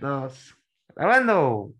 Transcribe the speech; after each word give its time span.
dos. 0.00 0.56
Grabando. 0.96 1.70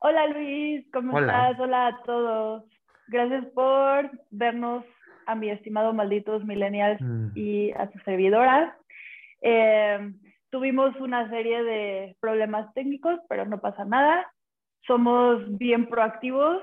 Hola 0.00 0.26
Luis, 0.28 0.86
¿cómo 0.92 1.16
Hola. 1.16 1.26
estás? 1.50 1.60
Hola 1.60 1.86
a 1.88 2.02
todos. 2.04 2.64
Gracias 3.08 3.44
por 3.46 4.10
vernos 4.30 4.84
a 5.26 5.34
mi 5.34 5.50
estimado 5.50 5.92
malditos 5.92 6.44
millennials 6.44 7.00
Mm. 7.00 7.30
y 7.34 7.72
a 7.72 7.90
su 7.90 7.98
servidora. 8.00 8.76
Eh, 9.42 10.12
tuvimos 10.50 10.94
una 11.00 11.28
serie 11.30 11.62
de 11.62 12.16
problemas 12.20 12.72
técnicos, 12.74 13.20
pero 13.28 13.44
no 13.44 13.60
pasa 13.60 13.84
nada. 13.84 14.32
Somos 14.86 15.42
bien 15.58 15.88
proactivos 15.88 16.62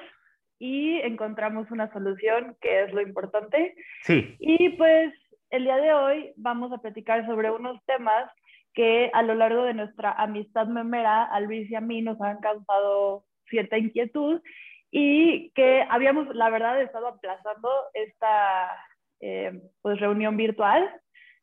y 0.57 0.99
encontramos 1.01 1.69
una 1.69 1.91
solución, 1.91 2.55
que 2.61 2.83
es 2.83 2.93
lo 2.93 3.01
importante. 3.01 3.75
Sí, 4.01 4.35
Y 4.39 4.69
pues 4.77 5.13
el 5.51 5.63
día 5.65 5.77
de 5.77 5.93
hoy 5.93 6.33
vamos 6.37 6.71
a 6.71 6.77
platicar 6.79 7.25
sobre 7.27 7.51
unos 7.51 7.83
temas 7.85 8.31
que 8.75 9.09
a 9.13 9.23
lo 9.23 9.33
largo 9.33 9.63
de 9.63 9.73
nuestra 9.73 10.11
amistad 10.11 10.67
memera, 10.67 11.23
a 11.23 11.39
Luis 11.39 11.71
y 11.71 11.75
a 11.75 11.81
mí 11.81 12.01
nos 12.01 12.21
han 12.21 12.39
causado 12.39 13.25
cierta 13.49 13.77
inquietud 13.77 14.41
y 14.91 15.51
que 15.51 15.83
habíamos, 15.89 16.27
la 16.35 16.49
verdad, 16.49 16.81
estado 16.81 17.07
aplazando 17.07 17.69
esta 17.93 18.69
eh, 19.21 19.59
pues, 19.81 19.99
reunión 19.99 20.37
virtual 20.37 20.89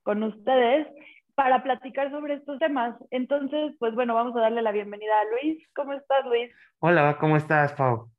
con 0.03 0.23
ustedes 0.23 0.87
para 1.35 1.63
platicar 1.63 2.11
sobre 2.11 2.35
estos 2.35 2.59
temas. 2.59 2.95
Entonces, 3.11 3.75
pues 3.79 3.95
bueno, 3.95 4.15
vamos 4.15 4.37
a 4.37 4.41
darle 4.41 4.63
la 4.63 4.73
bienvenida 4.73 5.13
a 5.21 5.25
Luis. 5.25 5.67
¿Cómo 5.75 5.95
estás, 5.95 6.25
Luis? 6.27 6.51
hola, 6.81 7.17
¿cómo 7.19 7.37
estás, 7.37 7.73
Pau? 7.73 8.11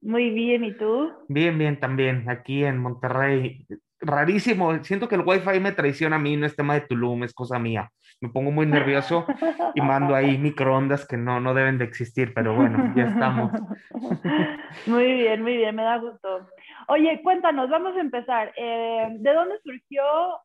Muy 0.00 0.30
bien, 0.30 0.64
¿y 0.64 0.76
tú? 0.76 1.12
Bien, 1.28 1.56
bien, 1.56 1.78
también, 1.78 2.28
aquí 2.28 2.64
en 2.64 2.78
Monterrey. 2.78 3.66
Rarísimo, 4.00 4.82
siento 4.82 5.08
que 5.08 5.14
el 5.14 5.22
Wi-Fi 5.24 5.60
me 5.60 5.72
traiciona 5.72 6.16
a 6.16 6.18
mí, 6.18 6.36
no 6.36 6.46
es 6.46 6.56
tema 6.56 6.74
de 6.74 6.82
Tulum, 6.82 7.22
es 7.22 7.32
cosa 7.32 7.58
mía. 7.58 7.88
Me 8.22 8.28
pongo 8.28 8.52
muy 8.52 8.66
nervioso 8.66 9.26
y 9.74 9.80
mando 9.80 10.14
ahí 10.14 10.38
microondas 10.38 11.04
que 11.08 11.16
no, 11.16 11.40
no 11.40 11.54
deben 11.54 11.76
de 11.78 11.84
existir, 11.84 12.32
pero 12.32 12.54
bueno, 12.54 12.92
ya 12.94 13.08
estamos. 13.08 13.50
Muy 14.86 15.12
bien, 15.12 15.42
muy 15.42 15.56
bien, 15.56 15.74
me 15.76 15.82
da 15.82 15.98
gusto. 15.98 16.48
Oye, 16.88 17.20
cuéntanos, 17.22 17.68
vamos 17.68 17.94
a 17.96 18.00
empezar. 18.00 18.52
Eh, 18.56 19.08
¿De 19.18 19.34
dónde 19.34 19.56
surgió 19.62 20.02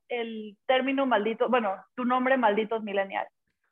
el 0.09 0.58
término 0.66 1.06
maldito, 1.06 1.50
bueno, 1.50 1.75
tu 1.95 2.03
nombre 2.03 2.36
malditos 2.36 2.84
millennials? 2.84 3.30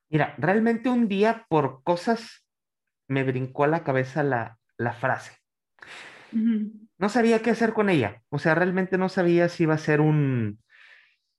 Mira, 0.10 0.34
realmente 0.38 0.88
un 0.88 1.08
día 1.08 1.46
por 1.50 1.84
cosas 1.84 2.48
me 3.08 3.24
brincó 3.24 3.64
a 3.64 3.68
la 3.68 3.84
cabeza 3.84 4.24
la, 4.24 4.60
la 4.78 4.94
frase. 4.94 5.38
No 6.32 7.10
sabía 7.10 7.42
qué 7.42 7.50
hacer 7.50 7.74
con 7.74 7.90
ella, 7.90 8.22
o 8.30 8.40
sea, 8.40 8.56
realmente 8.56 8.98
no 8.98 9.10
sabía 9.10 9.50
si 9.50 9.64
iba 9.64 9.74
a 9.74 9.80
ser 9.80 10.00
un, 10.00 10.60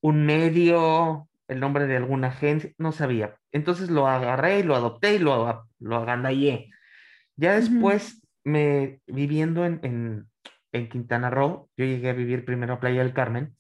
un 0.01 0.27
medio, 0.27 1.29
el 1.49 1.61
nombre 1.61 1.87
de 1.87 1.97
alguna 1.97 2.29
agencia, 2.29 2.73
no 2.79 2.93
sabía. 2.93 3.37
Entonces 3.53 3.91
lo 3.91 4.07
agarré 4.07 4.61
y 4.61 4.63
lo 4.63 4.75
adopté 4.75 5.15
y 5.15 5.19
lo, 5.19 5.67
lo 5.79 5.97
agandallé. 5.97 6.71
Ya 7.37 7.55
después, 7.55 8.27
me 8.45 9.01
viviendo 9.07 9.65
en, 9.65 9.81
en, 9.83 10.27
en 10.73 10.89
Quintana 10.89 11.31
Roo, 11.31 11.69
yo 11.77 11.85
llegué 11.85 12.11
a 12.11 12.15
vivir 12.15 12.45
primero 12.45 12.75
a 12.75 12.81
Playa 12.81 13.03
del 13.03 13.13
Carmen, 13.13 13.57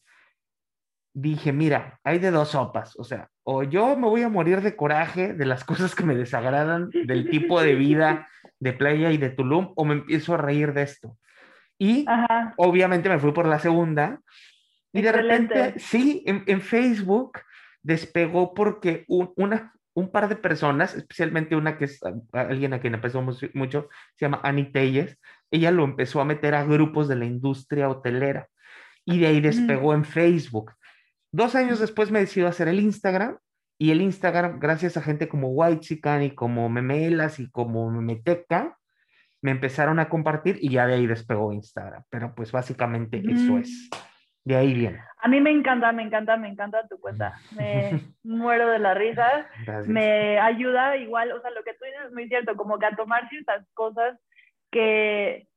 dije, 1.12 1.52
mira, 1.52 1.98
hay 2.04 2.18
de 2.18 2.30
dos 2.30 2.50
sopas, 2.50 2.94
o 2.98 3.04
sea, 3.04 3.30
o 3.42 3.62
yo 3.62 3.96
me 3.96 4.06
voy 4.06 4.22
a 4.22 4.28
morir 4.28 4.60
de 4.60 4.76
coraje 4.76 5.32
de 5.32 5.46
las 5.46 5.64
cosas 5.64 5.94
que 5.94 6.04
me 6.04 6.14
desagradan, 6.14 6.90
del 6.90 7.30
tipo 7.30 7.60
de 7.62 7.74
vida 7.74 8.28
de 8.60 8.72
playa 8.72 9.10
y 9.12 9.16
de 9.16 9.30
Tulum, 9.30 9.72
o 9.76 9.84
me 9.84 9.94
empiezo 9.94 10.34
a 10.34 10.38
reír 10.38 10.72
de 10.72 10.82
esto. 10.82 11.16
Y 11.78 12.04
Ajá. 12.08 12.54
obviamente 12.56 13.08
me 13.08 13.18
fui 13.18 13.32
por 13.32 13.46
la 13.46 13.58
segunda. 13.58 14.20
Y 14.92 15.02
de 15.02 15.12
repente, 15.12 15.74
sí, 15.78 16.22
en, 16.26 16.42
en 16.46 16.60
Facebook 16.60 17.38
despegó 17.86 18.52
porque 18.52 19.04
un, 19.06 19.32
una, 19.36 19.72
un 19.94 20.10
par 20.10 20.28
de 20.28 20.36
personas, 20.36 20.94
especialmente 20.96 21.54
una 21.56 21.78
que 21.78 21.84
es 21.84 22.00
alguien 22.32 22.74
a 22.74 22.80
quien 22.80 22.94
empezó 22.94 23.22
mu- 23.22 23.32
mucho, 23.54 23.88
se 24.16 24.24
llama 24.26 24.40
Annie 24.42 24.72
Telles, 24.72 25.18
ella 25.50 25.70
lo 25.70 25.84
empezó 25.84 26.20
a 26.20 26.24
meter 26.24 26.54
a 26.54 26.64
grupos 26.64 27.06
de 27.08 27.16
la 27.16 27.24
industria 27.24 27.88
hotelera 27.88 28.48
y 29.04 29.20
de 29.20 29.28
ahí 29.28 29.40
despegó 29.40 29.94
en 29.94 30.04
Facebook. 30.04 30.72
Dos 31.32 31.54
años 31.54 31.78
después 31.78 32.10
me 32.10 32.18
decidió 32.18 32.48
hacer 32.48 32.66
el 32.66 32.80
Instagram 32.80 33.38
y 33.78 33.90
el 33.92 34.00
Instagram, 34.00 34.58
gracias 34.58 34.96
a 34.96 35.02
gente 35.02 35.28
como 35.28 35.50
Whitezican 35.50 36.22
y 36.24 36.30
como 36.32 36.68
Memelas 36.68 37.38
y 37.38 37.48
como 37.50 37.88
Memeteca, 37.90 38.76
me 39.42 39.52
empezaron 39.52 40.00
a 40.00 40.08
compartir 40.08 40.58
y 40.60 40.70
ya 40.70 40.86
de 40.88 40.94
ahí 40.94 41.06
despegó 41.06 41.52
Instagram. 41.52 42.02
Pero 42.10 42.34
pues 42.34 42.50
básicamente 42.50 43.22
eso 43.30 43.52
Ujú. 43.52 43.58
es. 43.58 43.88
De 44.46 44.54
ahí 44.56 44.74
viene. 44.74 45.00
A 45.18 45.28
mí 45.28 45.40
me 45.40 45.50
encanta, 45.50 45.90
me 45.90 46.04
encanta, 46.04 46.36
me 46.36 46.48
encanta 46.48 46.86
tu 46.86 47.00
cuenta. 47.00 47.34
Me 47.56 48.00
muero 48.22 48.68
de 48.70 48.78
la 48.78 48.94
risa. 48.94 49.48
Gracias. 49.66 49.88
Me 49.88 50.38
ayuda 50.38 50.96
igual, 50.96 51.32
o 51.32 51.40
sea, 51.40 51.50
lo 51.50 51.64
que 51.64 51.72
tú 51.74 51.84
dices 51.84 52.00
es 52.06 52.12
muy 52.12 52.28
cierto, 52.28 52.54
como 52.56 52.78
que 52.78 52.86
a 52.86 52.94
tomar 52.94 53.28
ciertas 53.28 53.66
cosas 53.74 54.16
que 54.70 55.48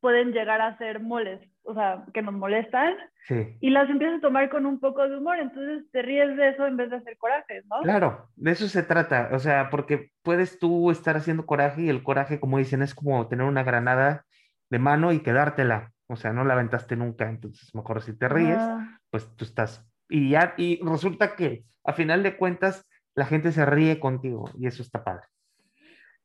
pueden 0.00 0.32
llegar 0.32 0.60
a 0.60 0.78
ser 0.78 1.00
moles, 1.00 1.40
o 1.64 1.74
sea, 1.74 2.04
que 2.14 2.22
nos 2.22 2.34
molestan 2.34 2.94
Sí. 3.26 3.56
y 3.60 3.70
las 3.70 3.90
empiezas 3.90 4.18
a 4.18 4.20
tomar 4.20 4.48
con 4.48 4.64
un 4.64 4.78
poco 4.78 5.08
de 5.08 5.16
humor, 5.16 5.38
entonces 5.40 5.90
te 5.90 6.02
ríes 6.02 6.36
de 6.36 6.50
eso 6.50 6.64
en 6.64 6.76
vez 6.76 6.90
de 6.90 6.96
hacer 6.96 7.16
corajes, 7.16 7.64
¿no? 7.66 7.80
Claro, 7.82 8.28
de 8.36 8.52
eso 8.52 8.68
se 8.68 8.84
trata. 8.84 9.30
O 9.32 9.40
sea, 9.40 9.70
porque 9.70 10.10
puedes 10.22 10.60
tú 10.60 10.92
estar 10.92 11.16
haciendo 11.16 11.46
coraje 11.46 11.82
y 11.82 11.88
el 11.88 12.04
coraje, 12.04 12.38
como 12.38 12.58
dicen, 12.58 12.82
es 12.82 12.94
como 12.94 13.26
tener 13.26 13.44
una 13.46 13.64
granada 13.64 14.24
de 14.70 14.78
mano 14.78 15.10
y 15.12 15.20
quedártela. 15.20 15.90
O 16.08 16.16
sea, 16.16 16.32
no 16.32 16.44
la 16.44 16.54
aventaste 16.54 16.96
nunca. 16.96 17.28
Entonces, 17.28 17.74
mejor 17.74 18.02
si 18.02 18.16
te 18.16 18.28
ríes, 18.28 18.70
Ah, 18.70 19.00
pues 19.10 19.34
tú 19.36 19.44
estás. 19.44 19.86
Y 20.08 20.30
ya, 20.30 20.54
y 20.56 20.80
resulta 20.84 21.34
que 21.36 21.64
a 21.84 21.92
final 21.92 22.22
de 22.22 22.36
cuentas 22.36 22.86
la 23.14 23.26
gente 23.26 23.52
se 23.52 23.64
ríe 23.66 23.98
contigo 24.00 24.50
y 24.58 24.66
eso 24.66 24.82
está 24.82 25.02
padre. 25.04 25.26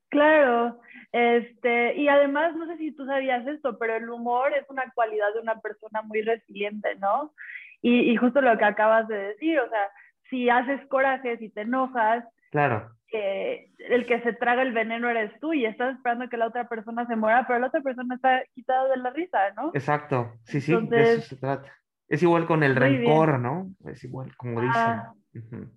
claro, 0.09 0.79
este, 1.11 1.95
y 1.95 2.07
además, 2.07 2.55
no 2.55 2.67
sé 2.67 2.77
si 2.77 2.91
tú 2.93 3.05
sabías 3.05 3.45
esto, 3.47 3.77
pero 3.77 3.95
el 3.95 4.09
humor 4.09 4.53
es 4.53 4.69
una 4.69 4.91
cualidad 4.93 5.33
de 5.33 5.39
una 5.41 5.59
persona 5.61 6.01
muy 6.03 6.21
resiliente, 6.21 6.95
¿no? 6.95 7.33
Y, 7.81 8.11
y 8.11 8.15
justo 8.17 8.41
lo 8.41 8.57
que 8.57 8.65
acabas 8.65 9.07
de 9.07 9.17
decir, 9.17 9.59
o 9.59 9.69
sea, 9.69 9.89
si 10.29 10.49
haces 10.49 10.85
corajes 10.87 11.41
y 11.41 11.49
te 11.49 11.61
enojas, 11.61 12.25
Claro, 12.51 12.95
el 13.11 14.05
que 14.05 14.21
se 14.21 14.33
traga 14.33 14.61
el 14.61 14.73
veneno 14.73 15.09
eres 15.09 15.37
tú 15.39 15.53
y 15.53 15.65
estás 15.65 15.95
esperando 15.95 16.29
que 16.29 16.37
la 16.37 16.47
otra 16.47 16.67
persona 16.67 17.05
se 17.07 17.15
muera, 17.15 17.45
pero 17.47 17.59
la 17.59 17.67
otra 17.67 17.81
persona 17.81 18.15
está 18.15 18.43
quitada 18.53 18.89
de 18.89 18.97
la 18.97 19.09
risa, 19.11 19.51
¿no? 19.55 19.71
exacto. 19.73 20.33
Sí, 20.43 20.61
sí, 20.61 20.75
de 20.87 21.13
eso 21.13 21.21
se 21.21 21.35
trata. 21.35 21.71
Es 22.07 22.23
igual 22.23 22.45
con 22.45 22.63
el 22.63 22.73
bien. 22.73 23.01
rencor, 23.01 23.39
¿no? 23.39 23.71
Es 23.85 24.03
igual, 24.03 24.35
como 24.35 24.61
dicen. 24.61 24.73
Ah. 24.75 25.13
Ujú. 25.33 25.71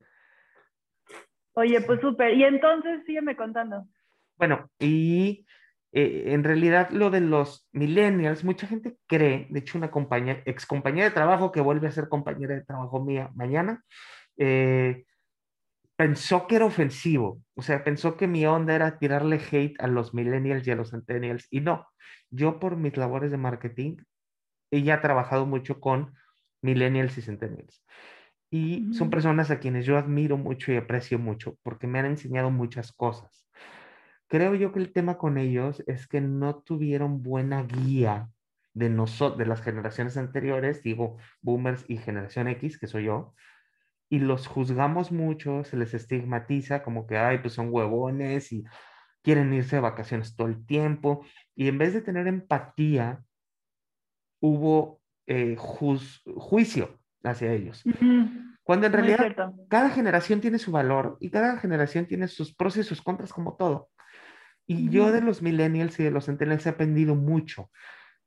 Oye, 1.54 1.80
pues 1.82 2.00
súper. 2.00 2.34
Y 2.34 2.44
entonces 2.44 3.04
sígueme 3.06 3.36
contando. 3.36 3.86
Bueno, 4.36 4.68
y 4.80 5.46
eh, 5.92 6.32
en 6.32 6.42
realidad 6.42 6.90
lo 6.90 7.10
de 7.10 7.20
los 7.20 7.68
millennials, 7.72 8.42
mucha 8.42 8.66
gente 8.66 8.96
cree, 9.06 9.46
de 9.50 9.60
hecho 9.60 9.78
una 9.78 9.92
compañera, 9.92 10.42
ex 10.44 10.66
compañera 10.66 11.08
de 11.08 11.14
trabajo 11.14 11.52
que 11.52 11.60
vuelve 11.60 11.86
a 11.86 11.92
ser 11.92 12.08
compañera 12.08 12.54
de 12.56 12.64
trabajo 12.64 13.00
mía 13.00 13.30
mañana, 13.36 13.84
eh, 14.36 15.04
pensó 15.96 16.46
que 16.46 16.56
era 16.56 16.66
ofensivo, 16.66 17.42
o 17.54 17.62
sea, 17.62 17.84
pensó 17.84 18.16
que 18.16 18.26
mi 18.26 18.46
onda 18.46 18.74
era 18.74 18.98
tirarle 18.98 19.40
hate 19.50 19.80
a 19.80 19.86
los 19.86 20.14
millennials 20.14 20.66
y 20.66 20.70
a 20.72 20.76
los 20.76 20.90
centennials, 20.90 21.46
y 21.50 21.60
no, 21.60 21.86
yo 22.30 22.58
por 22.60 22.76
mis 22.76 22.96
labores 22.96 23.30
de 23.30 23.36
marketing, 23.38 23.98
ella 24.72 24.94
ha 24.96 25.00
trabajado 25.00 25.46
mucho 25.46 25.80
con 25.80 26.14
millennials 26.62 27.18
y 27.18 27.22
centennials. 27.22 27.84
Y 28.50 28.88
son 28.92 29.08
Ujú. 29.08 29.10
personas 29.10 29.50
a 29.50 29.58
quienes 29.60 29.86
yo 29.86 29.98
admiro 29.98 30.36
mucho 30.36 30.72
y 30.72 30.76
aprecio 30.76 31.18
mucho 31.18 31.58
porque 31.62 31.86
me 31.88 31.98
han 31.98 32.06
enseñado 32.06 32.50
muchas 32.50 32.92
cosas. 32.92 33.48
Creo 34.28 34.54
yo 34.54 34.72
que 34.72 34.80
el 34.80 34.92
tema 34.92 35.18
con 35.18 35.38
ellos 35.38 35.82
es 35.86 36.06
que 36.08 36.20
no 36.20 36.62
tuvieron 36.62 37.22
buena 37.22 37.62
guía 37.62 38.30
de 38.72 38.90
nosotros, 38.90 39.38
de 39.38 39.46
las 39.46 39.62
generaciones 39.62 40.16
anteriores, 40.16 40.82
digo, 40.82 41.18
boomers 41.42 41.84
y 41.88 41.98
generación 41.98 42.48
X, 42.48 42.78
que 42.78 42.86
soy 42.86 43.04
yo, 43.04 43.34
y 44.14 44.18
los 44.20 44.46
juzgamos 44.46 45.10
mucho, 45.10 45.64
se 45.64 45.76
les 45.76 45.92
estigmatiza 45.94 46.82
como 46.84 47.06
que, 47.06 47.16
ay, 47.18 47.38
pues 47.38 47.54
son 47.54 47.68
huevones 47.70 48.52
y 48.52 48.64
quieren 49.22 49.52
irse 49.52 49.76
de 49.76 49.82
vacaciones 49.82 50.36
todo 50.36 50.46
el 50.46 50.64
tiempo, 50.64 51.24
y 51.56 51.66
en 51.68 51.78
vez 51.78 51.92
de 51.94 52.00
tener 52.02 52.26
empatía, 52.28 53.24
hubo 54.40 55.00
eh, 55.26 55.56
juz- 55.58 56.22
juicio 56.36 56.98
hacia 57.24 57.52
ellos. 57.52 57.82
Ujú. 57.86 58.28
Cuando 58.62 58.86
en 58.86 58.92
Muy 58.92 59.00
realidad 59.00 59.18
cierto. 59.18 59.54
cada 59.68 59.90
generación 59.90 60.40
tiene 60.40 60.58
su 60.58 60.70
valor 60.70 61.16
y 61.20 61.30
cada 61.30 61.58
generación 61.58 62.06
tiene 62.06 62.28
sus 62.28 62.54
pros 62.54 62.76
y 62.76 62.82
sus 62.84 63.02
contras 63.02 63.32
como 63.32 63.56
todo. 63.56 63.88
Y 64.66 64.90
yo 64.90 65.04
Ujú. 65.04 65.12
de 65.12 65.20
los 65.22 65.42
millennials 65.42 65.98
y 65.98 66.04
de 66.04 66.10
los 66.10 66.26
centennials 66.26 66.66
he 66.66 66.70
aprendido 66.70 67.14
mucho. 67.14 67.70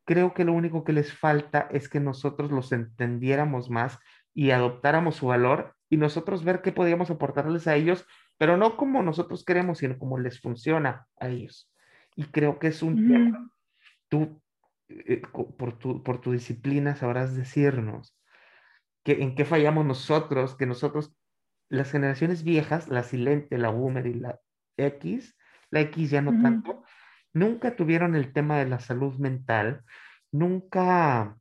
Creo 0.06 0.34
que 0.34 0.44
lo 0.44 0.54
único 0.54 0.84
que 0.84 0.94
les 0.94 1.14
falta 1.14 1.68
es 1.72 1.88
que 1.88 2.00
nosotros 2.00 2.52
los 2.52 2.72
entendiéramos 2.72 3.70
más 3.70 4.00
y 4.34 4.52
adoptáramos 4.52 5.16
su 5.16 5.28
valor 5.28 5.77
y 5.90 5.98
nosotros 5.98 6.44
ver 6.44 6.62
qué 6.62 6.72
podíamos 6.72 7.10
aportarles 7.10 7.68
a 7.68 7.76
ellos, 7.76 8.06
pero 8.38 8.58
no 8.58 8.78
como 8.78 9.02
nosotros 9.04 9.44
queremos, 9.46 9.80
sino 9.80 9.98
como 9.98 10.20
les 10.20 10.40
funciona 10.42 11.08
a 11.20 11.30
ellos. 11.30 11.72
Y 12.16 12.26
creo 12.26 12.60
que 12.60 12.68
es 12.68 12.84
un 12.84 13.08
tema. 13.08 13.52
Tú, 14.10 14.42
eh, 14.90 15.22
por 15.58 15.78
tu, 15.78 16.04
por 16.04 16.22
tu 16.22 16.32
disciplina, 16.32 16.96
sabrás 16.96 17.36
decirnos 17.36 18.18
que, 19.04 19.24
en 19.24 19.36
qué 19.36 19.46
fallamos 19.46 19.86
nosotros, 19.86 20.56
que 20.56 20.66
nosotros 20.66 21.16
las 21.70 21.92
generaciones 21.92 22.44
viejas, 22.44 22.88
la 22.88 23.04
silente, 23.04 23.58
la 23.58 23.70
boomer 23.70 24.08
y 24.08 24.14
la 24.14 24.40
X, 24.78 25.38
la 25.70 25.82
X 25.82 26.10
ya 26.12 26.22
no 26.22 26.42
tanto, 26.42 26.84
nunca 27.34 27.76
tuvieron 27.76 28.16
el 28.16 28.32
tema 28.34 28.58
de 28.58 28.66
la 28.66 28.80
salud 28.80 29.16
mental, 29.16 29.84
nunca 30.32 31.38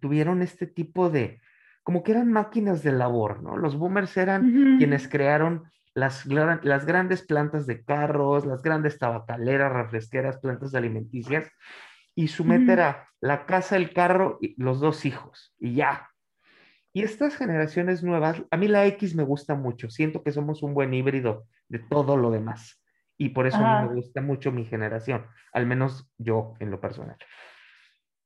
tuvieron 0.00 0.42
este 0.42 0.66
tipo 0.66 1.10
de, 1.10 1.40
como 1.86 2.02
que 2.02 2.10
eran 2.10 2.32
máquinas 2.32 2.82
de 2.82 2.90
labor, 2.90 3.44
¿no? 3.44 3.56
Los 3.56 3.78
boomers 3.78 4.16
eran 4.16 4.76
quienes 4.76 5.06
crearon 5.06 5.70
las, 5.94 6.26
las 6.26 6.84
grandes 6.84 7.22
plantas 7.22 7.64
de 7.64 7.84
carros, 7.84 8.44
las 8.44 8.60
grandes 8.60 8.98
tabacaleras, 8.98 9.72
refresqueras, 9.72 10.38
plantas 10.38 10.74
alimenticias, 10.74 11.48
y 12.16 12.26
su 12.26 12.44
meta 12.44 12.72
era 12.72 13.08
la 13.20 13.46
casa, 13.46 13.76
el 13.76 13.92
carro 13.92 14.36
y 14.40 14.60
los 14.60 14.80
dos 14.80 15.04
hijos, 15.04 15.54
y 15.60 15.76
ya. 15.76 16.10
Y 16.92 17.04
estas 17.04 17.36
generaciones 17.36 18.02
nuevas, 18.02 18.42
a 18.50 18.56
mí 18.56 18.66
la 18.66 18.84
X 18.86 19.14
me 19.14 19.22
gusta 19.22 19.54
mucho, 19.54 19.88
siento 19.88 20.24
que 20.24 20.32
somos 20.32 20.64
un 20.64 20.74
buen 20.74 20.92
híbrido 20.92 21.44
de 21.68 21.78
todo 21.78 22.16
lo 22.16 22.32
demás, 22.32 22.82
y 23.16 23.28
por 23.28 23.46
eso 23.46 23.60
me 23.60 23.94
gusta 23.94 24.20
mucho 24.20 24.50
mi 24.50 24.64
generación, 24.64 25.24
al 25.52 25.66
menos 25.66 26.10
yo 26.18 26.54
en 26.58 26.72
lo 26.72 26.80
personal. 26.80 27.16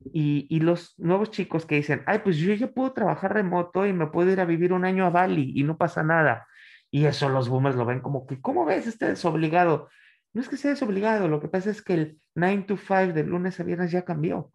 Y, 0.02 0.46
y, 0.48 0.60
los 0.60 0.98
nuevos 0.98 1.30
chicos 1.30 1.66
que 1.66 1.74
dicen, 1.74 2.02
ay, 2.06 2.20
pues 2.24 2.38
yo 2.38 2.54
ya 2.54 2.72
puedo 2.72 2.92
trabajar 2.92 3.34
remoto 3.34 3.86
y 3.86 3.92
me 3.92 4.06
puedo 4.06 4.30
ir 4.30 4.40
a 4.40 4.46
vivir 4.46 4.72
un 4.72 4.86
año 4.86 5.04
a 5.04 5.10
Bali 5.10 5.52
y 5.54 5.62
no 5.62 5.76
pasa 5.76 6.02
nada. 6.02 6.46
Y 6.90 7.04
eso 7.04 7.28
los 7.28 7.48
boomers 7.48 7.76
lo 7.76 7.84
ven 7.84 8.00
como 8.00 8.26
que, 8.26 8.40
¿cómo 8.40 8.64
ves? 8.64 8.86
Este 8.86 9.06
desobligado. 9.06 9.88
No 10.32 10.40
es 10.40 10.48
que 10.48 10.56
sea 10.56 10.70
desobligado, 10.70 11.28
lo 11.28 11.40
que 11.40 11.48
pasa 11.48 11.70
es 11.70 11.82
que 11.82 11.94
el 11.94 12.20
9 12.34 12.64
to 12.66 12.76
5 12.76 13.12
de 13.12 13.24
lunes 13.24 13.60
a 13.60 13.64
viernes 13.64 13.90
ya 13.90 14.04
cambió. 14.04 14.52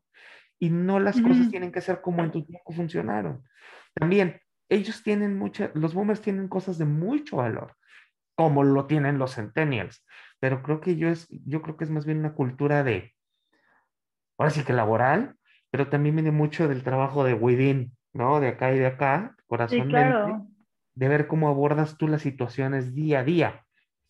Y 0.57 0.69
no 0.69 0.99
las 0.99 1.19
cosas 1.19 1.49
tienen 1.49 1.71
que 1.71 1.81
ser 1.81 2.01
como 2.01 2.23
en 2.23 2.31
tu 2.31 2.45
tiempo 2.45 2.71
funcionaron. 2.71 3.43
También, 3.93 4.39
ellos 4.69 5.03
tienen 5.03 5.37
muchas, 5.37 5.71
los 5.73 5.93
boomers 5.93 6.21
tienen 6.21 6.47
cosas 6.47 6.77
de 6.77 6.85
mucho 6.85 7.37
valor, 7.37 7.75
como 8.35 8.63
lo 8.63 8.87
tienen 8.87 9.17
los 9.17 9.35
centennials. 9.35 10.05
Pero 10.39 10.63
creo 10.63 10.79
que 10.79 10.95
yo, 10.95 11.09
es, 11.09 11.27
yo 11.29 11.61
creo 11.61 11.77
que 11.77 11.83
es 11.83 11.89
más 11.89 12.05
bien 12.05 12.19
una 12.19 12.33
cultura 12.33 12.83
de, 12.83 13.14
ahora 14.37 14.51
sí 14.51 14.63
que 14.63 14.73
laboral, 14.73 15.35
pero 15.71 15.87
también 15.87 16.15
viene 16.15 16.31
mucho 16.31 16.67
del 16.67 16.83
trabajo 16.83 17.23
de 17.23 17.33
within, 17.33 17.95
¿no? 18.13 18.39
De 18.39 18.49
acá 18.49 18.73
y 18.73 18.79
de 18.79 18.87
acá, 18.87 19.35
corazón. 19.47 19.83
Sí, 19.83 19.89
claro 19.89 20.47
de 20.95 21.09
ver 21.09 21.27
cómo 21.27 21.49
abordas 21.49 21.97
tú 21.97 22.07
las 22.07 22.21
situaciones 22.21 22.95
día 22.95 23.19
a 23.19 23.23
día. 23.23 23.65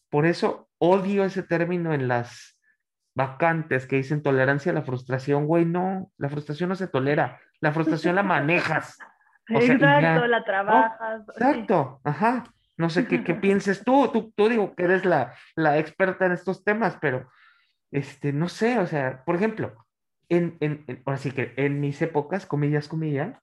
Por 0.10 0.26
eso 0.26 0.70
odio 0.78 1.26
ese 1.26 1.44
término 1.44 1.94
en 1.94 2.08
las 2.08 2.60
vacantes 3.16 3.88
que 3.88 3.98
dicen 3.98 4.22
tolerancia 4.22 4.72
a 4.72 4.76
la 4.76 4.84
frustración, 4.84 5.46
güey, 5.46 5.66
no, 5.66 6.12
la 6.18 6.30
frustración 6.30 6.70
no 6.70 6.76
se 6.76 6.88
tolera, 6.88 7.40
la 7.60 7.72
frustración 7.72 8.16
la 8.16 8.24
manejas. 8.24 8.98
exacto, 9.50 10.28
la 10.28 10.44
trabajas. 10.44 11.24
exacto, 11.30 12.02
ajá. 12.04 12.44
No 12.78 12.90
sé 12.90 13.08
qué, 13.08 13.24
qué 13.24 13.34
pienses 13.36 13.84
tú, 13.84 14.10
tú, 14.10 14.32
tú 14.36 14.50
digo 14.50 14.76
que 14.76 14.84
eres 14.84 15.06
la, 15.06 15.34
la 15.56 15.80
experta 15.80 16.26
en 16.26 16.34
estos 16.34 16.64
temas, 16.64 16.98
pero 17.02 17.30
este, 17.92 18.32
no 18.32 18.50
sé, 18.50 18.78
o 18.80 18.86
sea, 18.86 19.24
por 19.24 19.36
ejemplo, 19.36 19.85
en, 20.30 20.58
en, 20.60 20.86
ahora 21.06 21.18
sí 21.18 21.32
que 21.32 21.54
en 21.58 21.80
mis 21.80 22.02
épocas, 22.02 22.46
comillas, 22.46 22.88
comillas, 22.88 23.40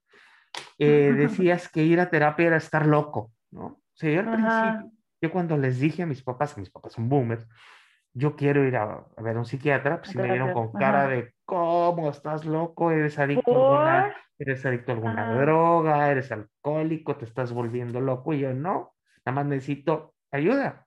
eh, 0.79 1.13
decías 1.17 1.69
que 1.69 1.83
ir 1.83 2.01
a 2.01 2.11
terapia 2.11 2.47
era 2.47 2.57
estar 2.57 2.87
loco, 2.87 3.33
¿no? 3.51 3.67
O 3.67 3.95
sea, 3.95 4.11
yo 4.11 4.21
al 4.21 4.33
principio, 4.33 4.93
yo 5.21 5.31
cuando 5.31 5.57
les 5.57 5.79
dije 5.79 6.03
a 6.03 6.07
mis 6.07 6.23
papás, 6.23 6.55
que 6.55 6.61
mis 6.61 6.71
papás 6.71 6.93
son 6.93 7.09
boomers, 7.09 7.47
yo 8.15 8.37
quiero 8.37 8.67
ir 8.67 8.77
a, 8.77 9.07
ver 9.19 9.37
a 9.37 9.39
un 9.39 9.47
psiquiatra, 9.47 9.99
pues 9.99 10.11
si 10.11 10.19
me 10.19 10.25
vieron 10.25 10.53
con 10.53 10.73
cara 10.73 11.09
de, 11.09 11.35
¿cómo 11.45 12.11
estás 12.11 12.45
loco? 12.45 12.91
¿Eres 12.91 13.19
adicto, 13.19 13.53
a 13.53 13.55
alguna, 13.55 14.17
¿eres 14.39 14.67
adicto 14.67 14.93
a 14.93 14.95
alguna 14.95 15.35
droga? 15.35 16.11
¿Eres 16.11 16.31
alcohólico? 16.31 17.17
¿Te 17.17 17.25
estás 17.25 17.53
volviendo 17.53 18.01
loco? 18.01 18.35
Y 18.35 18.41
yo, 18.41 18.53
no, 18.53 18.95
nada 19.25 19.37
más 19.37 19.47
necesito 19.47 20.15
ayuda. 20.31 20.87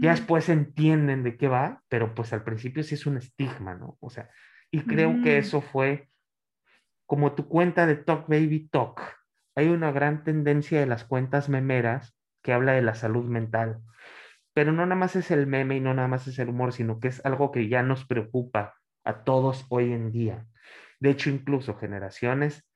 Ya 0.00 0.12
después 0.12 0.48
entienden 0.48 1.24
de 1.24 1.36
qué 1.36 1.46
va, 1.46 1.82
pero 1.88 2.14
pues 2.14 2.32
al 2.32 2.42
principio 2.42 2.82
sí 2.82 2.94
es 2.94 3.04
un 3.04 3.18
estigma, 3.18 3.74
¿no? 3.74 3.98
O 4.00 4.08
sea, 4.08 4.30
y 4.74 4.80
creo 4.80 5.22
que 5.22 5.38
eso 5.38 5.60
fue 5.60 6.08
como 7.06 7.36
tu 7.36 7.46
cuenta 7.46 7.86
de 7.86 7.94
Talk 7.94 8.26
Baby 8.26 8.68
Talk, 8.72 9.02
hay 9.54 9.68
una 9.68 9.92
gran 9.92 10.24
tendencia 10.24 10.80
de 10.80 10.86
las 10.86 11.04
cuentas 11.04 11.48
memeras 11.48 12.18
que 12.42 12.52
habla 12.52 12.72
de 12.72 12.82
la 12.82 12.96
salud 12.96 13.24
mental. 13.26 13.82
Pero 14.52 14.72
no 14.72 14.84
nada 14.84 14.96
más 14.96 15.14
es 15.14 15.30
el 15.30 15.46
meme 15.46 15.76
y 15.76 15.80
no 15.80 15.94
nada 15.94 16.08
más 16.08 16.26
es 16.26 16.40
el 16.40 16.48
humor, 16.48 16.72
sino 16.72 16.98
que 16.98 17.06
es 17.06 17.24
algo 17.24 17.52
que 17.52 17.68
ya 17.68 17.84
nos 17.84 18.04
preocupa 18.04 18.74
a 19.04 19.22
todos 19.22 19.64
hoy 19.68 19.92
en 19.92 20.10
día. 20.10 20.44
De 20.98 21.10
hecho, 21.10 21.30
incluso 21.30 21.76
generaciones 21.76 22.68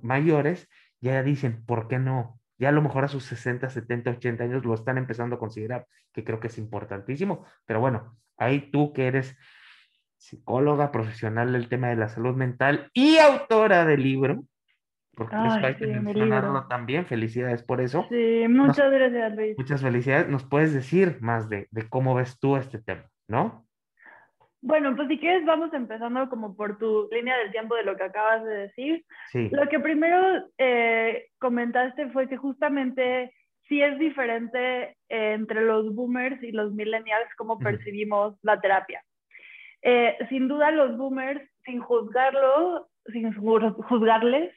mayores 0.00 0.68
ya 1.00 1.24
dicen, 1.24 1.64
¿por 1.66 1.88
qué 1.88 1.98
no? 1.98 2.40
Ya 2.58 2.68
a 2.68 2.72
lo 2.72 2.82
mejor 2.82 3.04
a 3.04 3.08
sus 3.08 3.24
60, 3.24 3.70
70, 3.70 4.10
80 4.10 4.44
años 4.44 4.64
lo 4.64 4.72
están 4.74 4.98
empezando 4.98 5.34
a 5.34 5.40
considerar, 5.40 5.88
que 6.12 6.22
creo 6.22 6.38
que 6.38 6.46
es 6.46 6.58
importantísimo. 6.58 7.44
Pero 7.66 7.80
bueno, 7.80 8.16
ahí 8.36 8.70
tú 8.70 8.92
que 8.92 9.08
eres 9.08 9.36
psicóloga 10.18 10.92
profesional 10.92 11.52
del 11.52 11.68
tema 11.68 11.88
de 11.88 11.96
la 11.96 12.08
salud 12.08 12.34
mental 12.34 12.90
y 12.92 13.18
autora 13.18 13.86
del 13.86 14.02
libro, 14.02 14.44
porque 15.14 15.34
hay 15.36 15.76
que 15.76 15.86
mencionarlo 15.86 16.66
también, 16.68 17.06
felicidades 17.06 17.62
por 17.62 17.80
eso. 17.80 18.06
Sí, 18.08 18.44
muchas 18.48 18.90
gracias, 18.90 19.34
Luis. 19.34 19.58
Muchas 19.58 19.82
felicidades. 19.82 20.28
¿Nos 20.28 20.44
puedes 20.44 20.72
decir 20.72 21.18
más 21.20 21.48
de, 21.48 21.66
de, 21.70 21.88
cómo 21.88 22.14
ves 22.14 22.38
tú 22.38 22.56
este 22.56 22.78
tema, 22.78 23.04
no? 23.26 23.66
Bueno, 24.60 24.94
pues 24.96 25.08
si 25.08 25.18
quieres 25.18 25.46
vamos 25.46 25.72
empezando 25.72 26.28
como 26.28 26.56
por 26.56 26.78
tu 26.78 27.08
línea 27.12 27.36
del 27.38 27.52
tiempo 27.52 27.76
de 27.76 27.84
lo 27.84 27.96
que 27.96 28.04
acabas 28.04 28.44
de 28.44 28.54
decir. 28.54 29.04
Sí. 29.30 29.48
Lo 29.50 29.68
que 29.68 29.78
primero 29.78 30.48
eh, 30.58 31.28
comentaste 31.38 32.10
fue 32.10 32.28
que 32.28 32.36
justamente 32.36 33.32
sí 33.68 33.82
es 33.82 33.98
diferente 33.98 34.96
eh, 35.08 35.34
entre 35.34 35.62
los 35.64 35.94
boomers 35.94 36.42
y 36.42 36.50
los 36.52 36.72
millennials 36.72 37.28
cómo 37.36 37.58
percibimos 37.58 38.36
la 38.42 38.60
terapia. 38.60 39.02
Eh, 39.82 40.16
sin 40.28 40.48
duda 40.48 40.70
los 40.70 40.96
boomers, 40.96 41.42
sin 41.64 41.80
juzgarlo, 41.80 42.88
sin 43.12 43.32
juzgarles, 43.34 44.54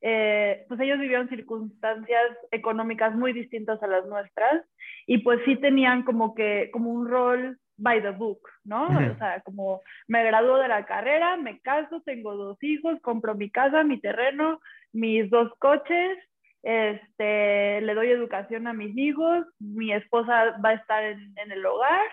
eh, 0.00 0.64
pues 0.68 0.78
ellos 0.80 0.98
vivieron 0.98 1.28
circunstancias 1.28 2.36
económicas 2.52 3.14
muy 3.16 3.32
distintas 3.32 3.82
a 3.82 3.88
las 3.88 4.06
nuestras 4.06 4.64
y 5.06 5.18
pues 5.18 5.40
sí 5.44 5.56
tenían 5.56 6.04
como 6.04 6.34
que, 6.34 6.70
como 6.72 6.90
un 6.90 7.08
rol 7.08 7.58
by 7.76 8.02
the 8.02 8.10
book, 8.10 8.40
¿no? 8.64 8.86
O 8.86 9.18
sea, 9.18 9.40
como 9.42 9.80
me 10.08 10.24
graduó 10.24 10.58
de 10.58 10.68
la 10.68 10.84
carrera, 10.84 11.36
me 11.36 11.60
caso, 11.60 12.02
tengo 12.04 12.34
dos 12.36 12.58
hijos, 12.62 13.00
compro 13.02 13.34
mi 13.34 13.50
casa, 13.50 13.84
mi 13.84 14.00
terreno, 14.00 14.60
mis 14.92 15.30
dos 15.30 15.52
coches, 15.58 16.18
este, 16.62 17.80
le 17.80 17.94
doy 17.94 18.10
educación 18.10 18.66
a 18.66 18.72
mis 18.72 18.96
hijos, 18.96 19.46
mi 19.60 19.92
esposa 19.92 20.58
va 20.64 20.70
a 20.70 20.74
estar 20.74 21.04
en, 21.04 21.32
en 21.38 21.52
el 21.52 21.64
hogar 21.64 22.06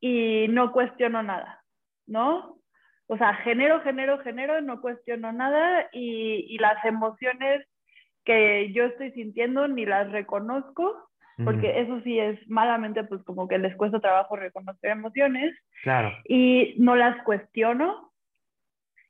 y 0.00 0.46
no 0.48 0.72
cuestiono 0.72 1.22
nada, 1.22 1.62
¿no? 2.08 2.58
O 3.06 3.16
sea, 3.16 3.34
genero, 3.36 3.80
genero, 3.80 4.18
genero, 4.18 4.60
no 4.60 4.80
cuestiono 4.80 5.32
nada 5.32 5.88
y, 5.92 6.58
las 6.58 6.84
emociones 6.84 7.66
que 8.24 8.72
yo 8.72 8.84
estoy 8.84 9.12
sintiendo 9.12 9.66
ni 9.68 9.86
las 9.86 10.10
reconozco, 10.10 11.08
porque 11.44 11.80
eso 11.80 12.00
sí 12.00 12.18
es 12.18 12.36
malamente, 12.48 13.04
pues 13.04 13.22
como 13.22 13.46
que 13.46 13.58
les 13.58 13.76
cuesta 13.76 14.00
trabajo 14.00 14.34
reconocer 14.34 14.90
emociones. 14.90 15.56
Claro. 15.84 16.10
Y 16.24 16.74
no 16.78 16.96
las 16.96 17.22
cuestiono 17.22 18.12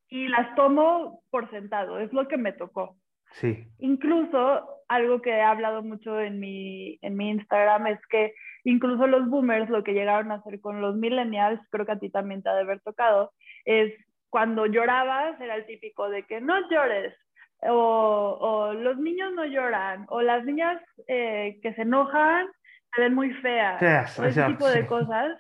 y 0.09 0.29
las 0.29 0.55
tomo 0.55 1.23
por 1.31 1.51
sentado, 1.51 1.99
es 1.99 2.13
lo 2.13 2.29
que 2.29 2.37
me 2.37 2.53
tocó. 2.53 2.97
Sí. 3.33 3.67
Incluso 3.79 4.69
algo 4.89 5.21
que 5.21 5.31
he 5.31 5.43
hablado 5.43 5.83
mucho 5.83 6.19
en 6.21 6.41
mi, 6.41 6.99
en 7.03 7.17
mi 7.17 7.31
Instagram 7.31 7.89
es 7.89 8.01
que 8.09 8.33
incluso 8.65 9.07
los 9.07 9.29
boomers 9.29 9.69
lo 9.69 9.85
que 9.85 9.93
llegaron 9.93 10.33
a 10.33 10.37
hacer 10.37 10.61
con 10.61 10.81
los 10.81 10.97
millennials, 10.97 11.61
creo 11.71 11.87
que 11.87 11.93
a 11.93 11.99
ti 11.99 12.11
también 12.11 12.43
te 12.43 12.49
ha 12.49 12.55
de 12.55 12.63
haber 12.63 12.81
tocado, 12.81 13.33
es 13.65 13.93
cuando 14.31 14.67
llorabas 14.67 15.41
era 15.41 15.57
el 15.57 15.67
típico 15.67 16.09
de 16.09 16.25
que 16.25 16.41
no 16.41 16.69
llores, 16.71 17.15
o, 17.63 18.39
o 18.41 18.73
los 18.73 18.99
niños 18.99 19.33
no 19.35 19.45
lloran, 19.45 20.07
o 20.09 20.23
las 20.23 20.45
niñas 20.45 20.81
eh, 21.07 21.59
que 21.63 21.75
se 21.75 21.83
enojan 21.83 22.47
se 22.95 23.03
ven 23.03 23.15
muy 23.15 23.33
feas, 23.35 24.19
o 24.19 24.25
ese 24.25 24.43
tipo 24.45 24.69
de 24.69 24.87
cosas. 24.87 25.39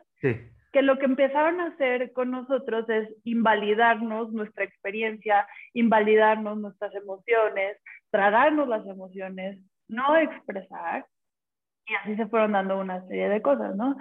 Que 0.72 0.82
lo 0.82 0.98
que 0.98 1.06
empezaron 1.06 1.60
a 1.60 1.68
hacer 1.68 2.12
con 2.12 2.30
nosotros 2.30 2.88
es 2.88 3.08
invalidarnos 3.24 4.32
nuestra 4.32 4.64
experiencia, 4.64 5.46
invalidarnos 5.72 6.58
nuestras 6.58 6.94
emociones, 6.94 7.78
tragarnos 8.10 8.68
las 8.68 8.86
emociones, 8.86 9.58
no 9.88 10.16
expresar, 10.16 11.06
y 11.86 11.94
así 11.94 12.16
se 12.16 12.26
fueron 12.26 12.52
dando 12.52 12.78
una 12.78 13.06
serie 13.08 13.28
de 13.28 13.40
cosas, 13.40 13.74
¿no? 13.76 13.96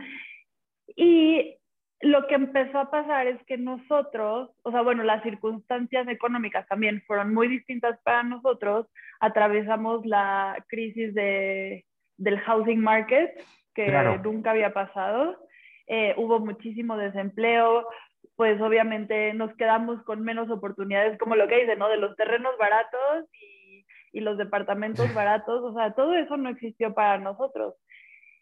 Y 0.96 1.58
lo 2.02 2.28
que 2.28 2.36
empezó 2.36 2.80
a 2.80 2.92
pasar 2.92 3.28
es 3.28 3.42
que 3.46 3.58
nosotros, 3.58 4.52
o 4.64 4.72
sea, 4.72 4.82
bueno, 4.82 5.04
las 5.04 5.24
circunstancias 5.24 6.08
económicas 6.08 6.68
también 6.68 7.02
fueron 7.08 7.34
muy 7.34 7.48
distintas 7.48 8.00
para 8.04 8.24
nosotros. 8.24 8.88
Atravesamos 9.20 10.06
la 10.06 10.64
crisis 10.68 11.14
de, 11.16 11.86
del 12.18 12.40
housing 12.40 12.82
market, 12.82 13.32
que 13.74 13.92
nunca 14.24 14.52
había 14.52 14.74
pasado. 14.74 15.38
Eh, 15.88 16.14
hubo 16.18 16.40
muchísimo 16.40 16.98
desempleo, 16.98 17.88
pues 18.36 18.62
obviamente 18.62 19.34
nos 19.34 19.56
quedamos 19.56 20.04
con 20.04 20.22
menos 20.22 20.50
oportunidades, 20.50 21.18
como 21.18 21.36
lo 21.36 21.48
que 21.48 21.62
dice, 21.62 21.76
¿no? 21.76 21.90
De 21.90 21.98
los 21.98 22.16
terrenos 22.16 22.58
baratos 22.58 23.26
y 23.34 23.58
y 24.18 24.22
los 24.22 24.38
departamentos 24.38 25.08
baratos, 25.14 25.64
o 25.64 25.74
sea, 25.74 25.92
todo 25.92 26.14
eso 26.16 26.38
no 26.38 26.50
existió 26.50 26.94
para 26.94 27.18
nosotros. 27.18 27.76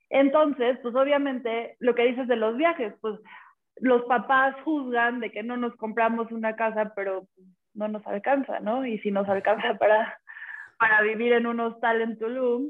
Entonces, 0.10 0.78
pues 0.82 0.96
obviamente, 0.96 1.76
lo 1.80 1.96
que 1.96 2.06
dices 2.06 2.28
de 2.28 2.36
los 2.36 2.56
viajes, 2.56 2.94
pues 3.02 3.20
los 3.78 4.04
papás 4.04 4.56
juzgan 4.64 5.20
de 5.20 5.32
que 5.32 5.44
no 5.44 5.58
nos 5.58 5.76
compramos 5.76 6.32
una 6.32 6.56
casa, 6.56 6.94
pero 6.96 7.28
no 7.74 7.88
nos 7.90 8.06
alcanza, 8.08 8.60
¿no? 8.62 8.86
Y 8.86 9.00
si 9.00 9.12
nos 9.12 9.28
alcanza 9.28 9.78
para, 9.78 10.18
para 10.80 11.02
vivir 11.02 11.34
en 11.34 11.46
un 11.46 11.60
hostal 11.60 12.02
en 12.02 12.18
Tulum 12.18 12.70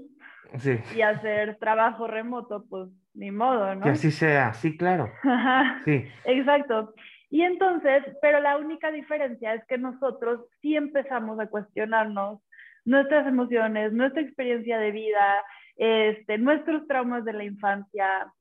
y 0.95 1.01
hacer 1.01 1.57
trabajo 1.57 2.07
remoto, 2.07 2.65
pues 2.69 2.89
ni 3.13 3.31
modo, 3.31 3.75
¿no? 3.75 3.81
Que 3.81 3.89
así 3.89 4.11
sea, 4.11 4.53
sí, 4.53 4.77
claro. 4.77 5.11
Sí. 5.85 6.07
Exacto. 6.25 6.93
Y 7.29 7.41
entonces, 7.41 8.03
pero 8.21 8.39
la 8.39 8.57
única 8.57 8.91
diferencia 8.91 9.53
es 9.53 9.65
que 9.65 9.77
nosotros 9.77 10.41
sí 10.61 10.75
empezamos 10.75 11.39
a 11.39 11.47
cuestionarnos 11.47 12.39
nuestras 12.85 13.27
emociones, 13.27 13.91
nuestra 13.93 14.21
experiencia 14.21 14.77
de 14.77 14.91
vida, 14.91 15.43
este, 15.75 16.37
nuestros 16.37 16.87
traumas 16.87 17.25
de 17.25 17.33
la 17.33 17.43
infancia. 17.43 18.31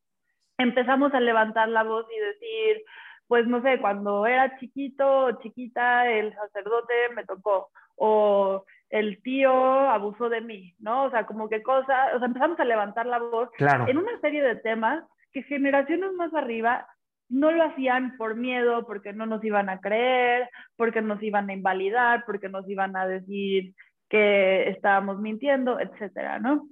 Empezamos 0.58 1.12
a 1.14 1.20
levantar 1.20 1.68
la 1.68 1.82
voz 1.82 2.06
y 2.14 2.20
decir, 2.20 2.84
pues 3.26 3.46
no 3.46 3.62
sé, 3.62 3.80
cuando 3.80 4.26
era 4.26 4.56
chiquito 4.58 5.25
o 5.25 5.40
chiquita, 5.40 6.08
el 6.11 6.34
sacerdote 6.34 6.94
me 7.16 7.25
tocó, 7.25 7.70
o 7.96 8.64
el 8.94 9.20
tío 9.22 9.50
abusó 9.90 10.28
de 10.28 10.40
mí, 10.40 10.76
¿no? 10.78 11.06
O 11.06 11.10
sea, 11.10 11.26
como 11.26 11.48
que 11.48 11.64
cosas, 11.64 12.14
o 12.14 12.18
sea, 12.20 12.26
empezamos 12.28 12.60
a 12.60 12.64
levantar 12.64 13.06
la 13.06 13.18
voz 13.18 13.48
en 13.58 13.98
una 13.98 14.20
serie 14.20 14.40
de 14.40 14.54
temas 14.54 15.02
que 15.32 15.42
generaciones 15.42 16.12
más 16.12 16.32
arriba 16.32 16.86
no 17.28 17.50
lo 17.50 17.64
hacían 17.64 18.16
por 18.16 18.36
miedo, 18.36 18.86
porque 18.86 19.12
no 19.12 19.26
nos 19.26 19.42
iban 19.42 19.68
a 19.68 19.80
creer, 19.80 20.48
porque 20.76 21.02
nos 21.02 21.20
iban 21.24 21.50
a 21.50 21.54
invalidar, 21.54 22.22
porque 22.24 22.48
nos 22.48 22.68
iban 22.68 22.94
a 22.94 23.04
decir 23.08 23.74
que 24.08 24.68
estábamos 24.68 25.18
mintiendo, 25.18 25.80
etcétera, 25.80 26.38
¿no? 26.38 26.68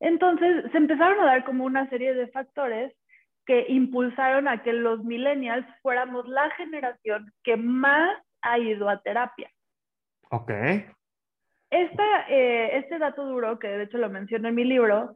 Entonces 0.00 0.72
se 0.72 0.78
empezaron 0.78 1.20
a 1.20 1.26
dar 1.26 1.44
como 1.44 1.64
una 1.64 1.88
serie 1.88 2.14
de 2.14 2.26
factores 2.32 2.92
que 3.46 3.66
impulsaron 3.68 4.48
a 4.48 4.64
que 4.64 4.72
los 4.72 5.04
millennials 5.04 5.66
fuéramos 5.82 6.26
la 6.26 6.50
generación 6.56 7.30
que 7.44 7.56
más 7.56 8.10
ha 8.42 8.58
ido 8.58 8.88
a 8.88 9.00
terapia. 9.02 9.48
Ok. 10.30 10.50
Esta, 11.74 12.26
eh, 12.28 12.78
este 12.78 13.00
dato 13.00 13.26
duro, 13.26 13.58
que 13.58 13.66
de 13.66 13.82
hecho 13.82 13.98
lo 13.98 14.08
menciono 14.08 14.46
en 14.46 14.54
mi 14.54 14.62
libro, 14.62 15.12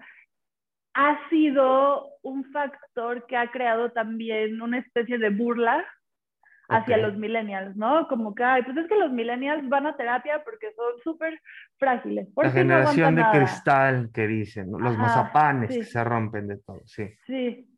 ha 0.93 1.29
sido 1.31 2.09
un 2.23 2.45
factor 2.51 3.27
que 3.29 3.37
ha 3.37 3.49
creado 3.53 3.93
también 3.93 4.61
una 4.61 4.79
especie 4.79 5.19
de 5.19 5.31
burla 5.31 5.87
hacia 6.69 6.97
los 6.97 7.17
millennials, 7.17 7.77
¿no? 7.77 8.09
Como 8.09 8.35
que, 8.35 8.43
ay, 8.43 8.63
pues 8.65 8.77
es 8.77 8.89
que 8.89 8.97
los 8.97 9.13
millennials 9.13 9.69
van 9.69 9.87
a 9.87 9.97
terapia 9.97 10.43
porque 10.45 10.73
son 10.75 11.01
súper 11.05 11.41
frágiles. 11.79 12.27
La 12.37 12.51
generación 12.51 13.15
de 13.15 13.25
cristal 13.33 14.11
que 14.13 14.27
dicen, 14.27 14.73
los 14.73 14.99
mazapanes 14.99 15.71
que 15.71 15.85
se 15.85 16.03
rompen 16.03 16.49
de 16.49 16.59
todo, 16.59 16.81
sí. 16.87 17.07
Sí, 17.25 17.69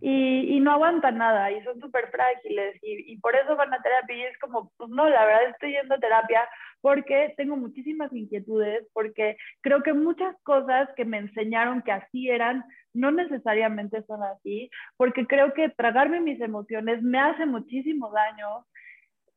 y, 0.00 0.56
y, 0.56 0.60
no 0.60 0.70
aguantan 0.70 1.18
nada 1.18 1.50
y 1.50 1.62
son 1.64 1.80
súper 1.80 2.10
frágiles 2.10 2.76
y, 2.80 3.12
y, 3.12 3.18
por 3.18 3.34
eso 3.34 3.56
van 3.56 3.74
a 3.74 3.82
terapia 3.82 4.16
y 4.16 4.22
es 4.22 4.38
como, 4.38 4.72
pues 4.78 4.88
no, 4.88 5.06
la 5.08 5.26
verdad 5.26 5.50
estoy 5.50 5.72
yendo 5.72 5.96
a 5.96 5.98
terapia 5.98 6.48
porque 6.80 7.34
tengo 7.36 7.56
muchísimas 7.56 8.12
inquietudes, 8.12 8.86
porque 8.92 9.36
creo 9.60 9.82
que 9.82 9.92
muchas 9.92 10.36
cosas 10.42 10.88
que 10.96 11.04
me 11.04 11.18
enseñaron 11.18 11.82
que 11.82 11.92
así 11.92 12.30
eran 12.30 12.64
no 12.92 13.10
necesariamente 13.10 14.02
son 14.04 14.22
así, 14.22 14.70
porque 14.96 15.26
creo 15.26 15.52
que 15.52 15.68
tragarme 15.68 16.20
mis 16.20 16.40
emociones 16.40 17.02
me 17.02 17.18
hace 17.18 17.46
muchísimo 17.46 18.10
daño. 18.10 18.66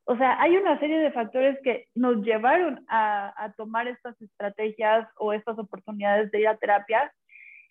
O 0.06 0.18
sea, 0.18 0.42
hay 0.42 0.58
una 0.58 0.80
serie 0.80 1.00
de 1.00 1.12
factores 1.12 1.58
que 1.64 1.88
nos 1.96 2.24
llevaron 2.24 2.84
a, 2.90 3.34
a 3.42 3.54
tomar 3.54 3.88
estas 3.88 4.20
estrategias 4.22 5.08
o 5.18 5.34
estas 5.34 5.58
oportunidades 5.60 6.32
de 6.32 6.42
ir 6.42 6.48
a 6.48 6.58
terapia. 6.58 7.14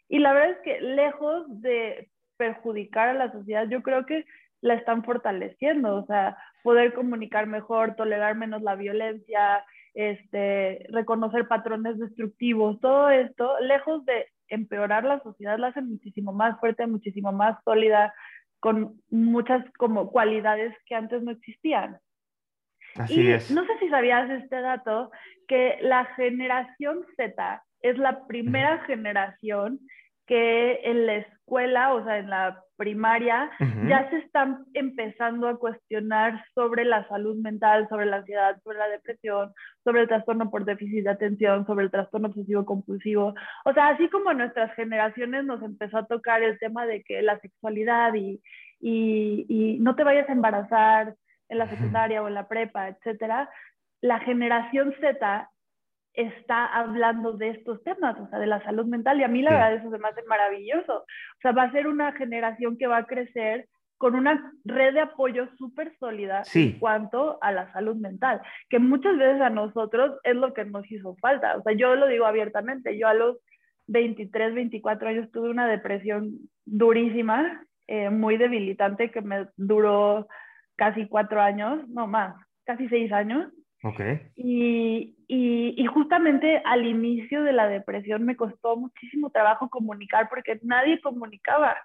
Y 0.09 0.19
la 0.19 0.33
verdad 0.33 0.50
es 0.50 0.59
que 0.59 0.81
lejos 0.81 1.45
de 1.61 2.09
perjudicar 2.37 3.11
a 3.11 3.14
la 3.14 3.33
sociedad, 3.33 3.69
yo 3.69 3.83
creo 3.83 4.07
que 4.07 4.25
la 4.62 4.75
están 4.75 5.04
fortaleciendo, 5.04 5.97
o 5.97 6.07
sea, 6.07 6.38
poder 6.62 6.95
comunicar 6.95 7.47
mejor, 7.47 7.97
tolerar 7.97 8.37
menos 8.37 8.62
la 8.62 8.76
violencia, 8.76 9.64
este, 9.92 10.87
reconocer 10.88 11.49
patrones 11.49 11.99
destructivos, 11.99 12.81
todo 12.81 13.11
esto, 13.11 13.59
lejos 13.61 14.04
de 14.07 14.26
empeorar 14.49 15.04
la 15.04 15.21
sociedad, 15.21 15.59
la 15.59 15.69
hace 15.69 15.83
muchísimo 15.83 16.33
más 16.33 16.59
fuerte, 16.61 16.87
muchísimo 16.87 17.33
más 17.33 17.59
sólida, 17.64 18.14
con 18.61 19.00
muchas 19.11 19.64
como 19.76 20.11
cualidades 20.11 20.75
que 20.87 20.95
antes 20.95 21.23
no 21.23 21.33
existían. 21.33 21.99
Así 22.95 23.28
es. 23.31 23.50
No 23.50 23.64
sé 23.66 23.73
si 23.81 23.88
sabías 23.88 24.31
este 24.31 24.61
dato, 24.61 25.11
que 25.49 25.78
la 25.81 26.04
generación 26.14 27.04
Z 27.16 27.64
es 27.81 27.99
la 27.99 28.26
primera 28.26 28.78
generación 28.85 29.81
que 30.26 30.81
en 30.85 31.07
la 31.07 31.16
escuela, 31.52 31.92
o 31.92 32.02
sea, 32.02 32.16
en 32.16 32.30
la 32.30 32.62
primaria, 32.76 33.50
ya 33.87 34.09
se 34.09 34.16
están 34.16 34.64
empezando 34.73 35.47
a 35.49 35.59
cuestionar 35.59 36.42
sobre 36.54 36.87
la 36.87 37.06
salud 37.09 37.37
mental, 37.37 37.87
sobre 37.90 38.06
la 38.06 38.16
ansiedad, 38.16 38.59
sobre 38.64 38.78
la 38.78 38.88
depresión, 38.88 39.52
sobre 39.85 40.00
el 40.00 40.09
trastorno 40.09 40.50
por 40.50 40.64
déficit 40.64 41.04
de 41.04 41.11
atención, 41.11 41.66
sobre 41.66 41.85
el 41.85 41.90
trastorno 41.90 42.28
obsesivo 42.28 42.64
compulsivo. 42.64 43.35
O 43.66 43.73
sea, 43.75 43.88
así 43.88 44.09
como 44.09 44.30
en 44.30 44.38
nuestras 44.38 44.75
generaciones 44.75 45.44
nos 45.44 45.62
empezó 45.62 45.99
a 45.99 46.06
tocar 46.06 46.42
el 46.42 46.59
tema 46.59 46.87
de 46.87 47.02
que 47.02 47.21
la 47.21 47.38
sexualidad 47.40 48.14
y, 48.14 48.40
y, 48.80 49.44
y 49.49 49.78
no 49.78 49.94
te 49.94 50.04
vayas 50.04 50.28
a 50.30 50.32
embarazar 50.32 51.14
en 51.50 51.59
la 51.59 51.68
secundaria 51.68 52.23
o 52.23 52.28
en 52.28 52.35
la 52.35 52.49
prepa, 52.49 52.88
etcétera, 52.88 53.50
la 54.00 54.21
generación 54.21 54.94
Z 55.00 55.50
está 56.14 56.66
hablando 56.66 57.33
de 57.33 57.50
estos 57.50 57.83
temas, 57.85 58.19
o 58.19 58.28
sea, 58.28 58.38
de 58.38 58.47
la 58.47 58.62
salud 58.62 58.87
mental. 58.87 59.21
Y 59.21 59.25
a 59.25 59.28
mí 59.28 59.42
la 59.42 59.52
verdad 59.52 59.75
eso 59.75 59.90
se 59.90 59.99
me 59.99 60.09
hace 60.09 60.23
maravilloso. 60.25 60.99
O 60.99 61.40
sea, 61.40 61.52
va 61.52 61.64
a 61.64 61.73
ser 61.73 61.87
una 61.87 62.12
generación 62.12 62.76
que 62.76 62.87
va 62.87 62.99
a 62.99 63.07
crecer 63.07 63.69
con 64.02 64.16
una 64.16 64.52
red 64.64 64.95
de 64.95 65.00
apoyo 65.00 65.47
súper 65.59 65.97
sólida 65.99 66.42
en 66.54 66.78
cuanto 66.81 67.38
a 67.40 67.52
la 67.52 67.73
salud 67.73 67.95
mental, 67.95 68.42
que 68.69 68.81
muchas 68.81 69.16
veces 69.16 69.40
a 69.40 69.49
nosotros 69.49 70.19
es 70.25 70.35
lo 70.35 70.52
que 70.54 70.64
nos 70.64 70.90
hizo 70.90 71.14
falta. 71.21 71.57
O 71.57 71.62
sea, 71.62 71.73
yo 71.73 71.95
lo 71.95 72.09
digo 72.09 72.26
abiertamente, 72.26 72.99
yo 72.99 73.07
a 73.07 73.14
los 73.14 73.37
23, 73.87 74.54
24 74.54 75.09
años 75.09 75.31
tuve 75.31 75.50
una 75.50 75.69
depresión 75.69 76.33
durísima, 76.64 77.64
eh, 77.87 78.11
muy 78.11 78.38
debilitante, 78.38 79.12
que 79.12 79.21
me 79.21 79.47
duró 79.57 80.26
casi 80.75 81.07
cuatro 81.07 81.40
años, 81.40 81.88
no 81.88 82.09
más, 82.09 82.35
casi 82.64 82.88
seis 82.88 83.12
años. 83.12 83.52
Okay. 83.85 84.21
Y, 84.37 85.17
y, 85.27 85.75
y, 85.77 85.87
justamente 85.87 86.62
al 86.65 86.87
inicio 86.87 87.43
de 87.43 87.53
la 87.53 87.67
depresión 87.67 88.25
me 88.25 88.37
costó 88.37 88.77
muchísimo 88.77 89.31
trabajo 89.31 89.69
comunicar 89.69 90.29
porque 90.29 90.61
nadie 90.62 91.01
comunicaba. 91.01 91.77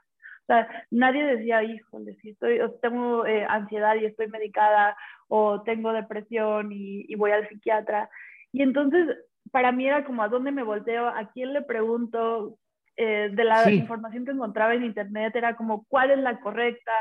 O 0.44 0.46
sea, 0.46 0.86
nadie 0.92 1.26
decía, 1.26 1.64
híjole, 1.64 2.16
si 2.22 2.30
estoy, 2.30 2.60
tengo 2.84 3.26
eh, 3.26 3.46
ansiedad 3.50 3.96
y 3.96 4.06
estoy 4.06 4.28
medicada, 4.28 4.96
o 5.28 5.64
tengo 5.64 5.92
depresión 5.92 6.72
y, 6.72 7.06
y, 7.08 7.16
voy 7.16 7.32
al 7.32 7.50
psiquiatra. 7.50 8.10
Y 8.52 8.62
entonces, 8.62 9.08
para 9.52 9.72
mí 9.72 9.88
era 9.88 10.06
como, 10.06 10.22
¿a 10.22 10.30
dónde 10.30 10.52
me 10.52 10.64
volteo? 10.64 11.08
¿A 11.08 11.32
quién 11.34 11.52
le 11.54 11.64
pregunto? 11.64 12.60
Eh, 13.00 13.30
de 13.32 13.44
la 13.44 13.70
información 13.72 14.26
que 14.26 14.32
encontraba 14.32 14.74
en 14.74 14.84
internet, 14.84 15.36
era 15.36 15.56
como, 15.56 15.86
¿cuál 15.88 16.10
es 16.10 16.18
la 16.18 16.40
correcta? 16.40 16.92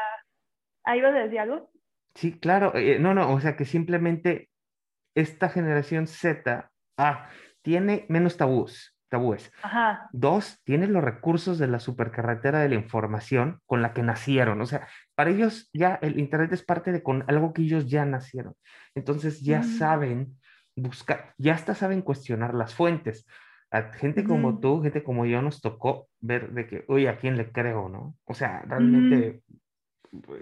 ¿Ahí 0.84 1.00
vas 1.00 1.14
a 1.14 1.20
decir 1.20 1.40
algo? 1.40 1.70
Sí, 2.14 2.38
claro. 2.38 2.74
Eh, 2.74 2.98
no, 2.98 3.14
no, 3.14 3.32
o 3.32 3.40
sea, 3.40 3.56
que 3.56 3.64
simplemente 3.64 4.50
esta 5.16 5.48
generación 5.48 6.06
Z, 6.06 6.70
ah, 6.96 7.28
tiene 7.62 8.06
menos 8.08 8.36
tabús, 8.36 8.96
tabúes. 9.08 9.50
Ajá. 9.62 10.08
Dos, 10.12 10.60
tiene 10.62 10.86
los 10.86 11.02
recursos 11.02 11.58
de 11.58 11.66
la 11.66 11.80
supercarretera 11.80 12.60
de 12.60 12.68
la 12.68 12.76
información 12.76 13.60
con 13.66 13.82
la 13.82 13.92
que 13.92 14.02
nacieron. 14.02 14.60
O 14.60 14.66
sea, 14.66 14.86
para 15.16 15.30
ellos 15.30 15.68
ya 15.72 15.98
el 16.02 16.20
Internet 16.20 16.52
es 16.52 16.62
parte 16.62 16.92
de 16.92 17.02
con 17.02 17.24
algo 17.26 17.52
que 17.52 17.62
ellos 17.62 17.88
ya 17.88 18.04
nacieron. 18.04 18.54
Entonces 18.94 19.40
ya 19.40 19.60
mm. 19.60 19.64
saben 19.64 20.36
buscar, 20.76 21.34
ya 21.38 21.54
hasta 21.54 21.74
saben 21.74 22.02
cuestionar 22.02 22.54
las 22.54 22.74
fuentes. 22.74 23.26
A 23.70 23.92
gente 23.94 24.22
como 24.22 24.60
tú, 24.60 24.80
gente 24.82 25.02
como 25.02 25.26
yo, 25.26 25.42
nos 25.42 25.60
tocó 25.60 26.08
ver 26.20 26.52
de 26.52 26.68
que, 26.68 26.84
oye, 26.88 27.08
¿a 27.08 27.18
quién 27.18 27.36
le 27.36 27.50
creo, 27.50 27.88
no? 27.88 28.14
O 28.24 28.32
sea, 28.32 28.62
realmente 28.64 29.42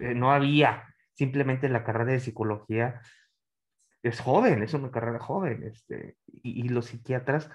eh, 0.00 0.14
no 0.14 0.30
había 0.30 0.84
simplemente 1.14 1.68
la 1.68 1.84
carrera 1.84 2.12
de 2.12 2.20
psicología 2.20 3.00
es 4.04 4.20
joven, 4.20 4.62
es 4.62 4.74
una 4.74 4.90
carrera 4.90 5.18
joven, 5.18 5.62
este, 5.64 6.16
y, 6.26 6.68
los 6.68 6.86
psiquiatras, 6.86 7.50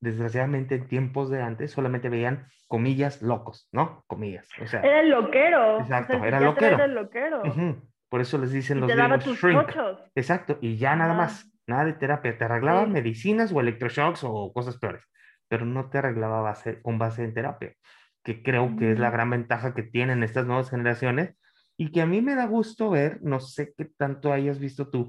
desgraciadamente 0.00 0.74
en 0.74 0.86
tiempos 0.86 1.30
de 1.30 1.42
antes, 1.42 1.72
solamente 1.72 2.10
veían 2.10 2.46
comillas 2.68 3.22
locos, 3.22 3.66
¿no? 3.72 4.04
Comillas, 4.06 4.46
o 4.60 4.66
sea. 4.66 4.82
Era 4.82 5.00
el 5.00 5.08
loquero. 5.08 5.80
Exacto, 5.80 6.22
era 6.24 6.40
loquero. 6.40 6.76
Era 6.76 6.84
el 6.84 6.94
loquero. 6.94 7.42
Por 8.10 8.20
eso 8.20 8.36
les 8.36 8.52
dicen 8.52 8.80
los 8.80 8.90
te 8.90 9.18
tus 9.24 9.38
shrink. 9.38 9.70
Exacto, 10.14 10.58
y 10.60 10.76
ya 10.76 10.94
nada 10.94 11.14
más, 11.14 11.50
nada 11.66 11.86
de 11.86 11.94
terapia, 11.94 12.36
te 12.36 12.44
arreglaba 12.44 12.84
medicinas 12.86 13.50
o 13.50 13.60
electroshocks 13.60 14.24
o 14.24 14.52
cosas 14.52 14.76
peores, 14.76 15.02
pero 15.48 15.64
no 15.64 15.88
te 15.88 15.98
arreglaba 15.98 16.42
base, 16.42 16.82
con 16.82 16.98
base 16.98 17.24
en 17.24 17.32
terapia, 17.32 17.72
que 18.22 18.42
creo 18.42 18.76
que 18.76 18.92
es 18.92 18.98
la 18.98 19.10
gran 19.10 19.30
ventaja 19.30 19.72
que 19.74 19.84
tienen 19.84 20.22
estas 20.22 20.44
nuevas 20.44 20.68
generaciones 20.68 21.34
y 21.78 21.92
que 21.92 22.02
a 22.02 22.06
mí 22.06 22.20
me 22.20 22.34
da 22.34 22.44
gusto 22.44 22.90
ver, 22.90 23.22
no 23.22 23.40
sé 23.40 23.72
qué 23.74 23.86
tanto 23.96 24.34
hayas 24.34 24.58
visto 24.58 24.90
tú, 24.90 25.08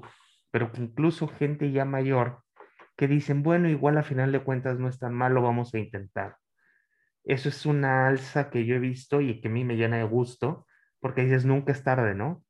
pero 0.52 0.70
que 0.70 0.82
incluso 0.82 1.26
gente 1.26 1.72
ya 1.72 1.84
mayor 1.84 2.42
que 2.96 3.08
dicen, 3.08 3.42
bueno, 3.42 3.68
igual 3.68 3.98
a 3.98 4.02
final 4.02 4.30
de 4.30 4.44
cuentas 4.44 4.78
no 4.78 4.86
es 4.86 5.00
tan 5.00 5.14
malo, 5.14 5.42
vamos 5.42 5.74
a 5.74 5.78
intentar. 5.78 6.36
Eso 7.24 7.48
es 7.48 7.66
una 7.66 8.06
alza 8.06 8.50
que 8.50 8.66
yo 8.66 8.76
he 8.76 8.78
visto 8.78 9.20
y 9.20 9.40
que 9.40 9.48
a 9.48 9.50
mí 9.50 9.64
me 9.64 9.76
llena 9.76 9.96
de 9.96 10.04
gusto, 10.04 10.66
porque 11.00 11.22
dices, 11.22 11.46
nunca 11.46 11.72
es 11.72 11.82
tarde, 11.82 12.14
¿no? 12.14 12.44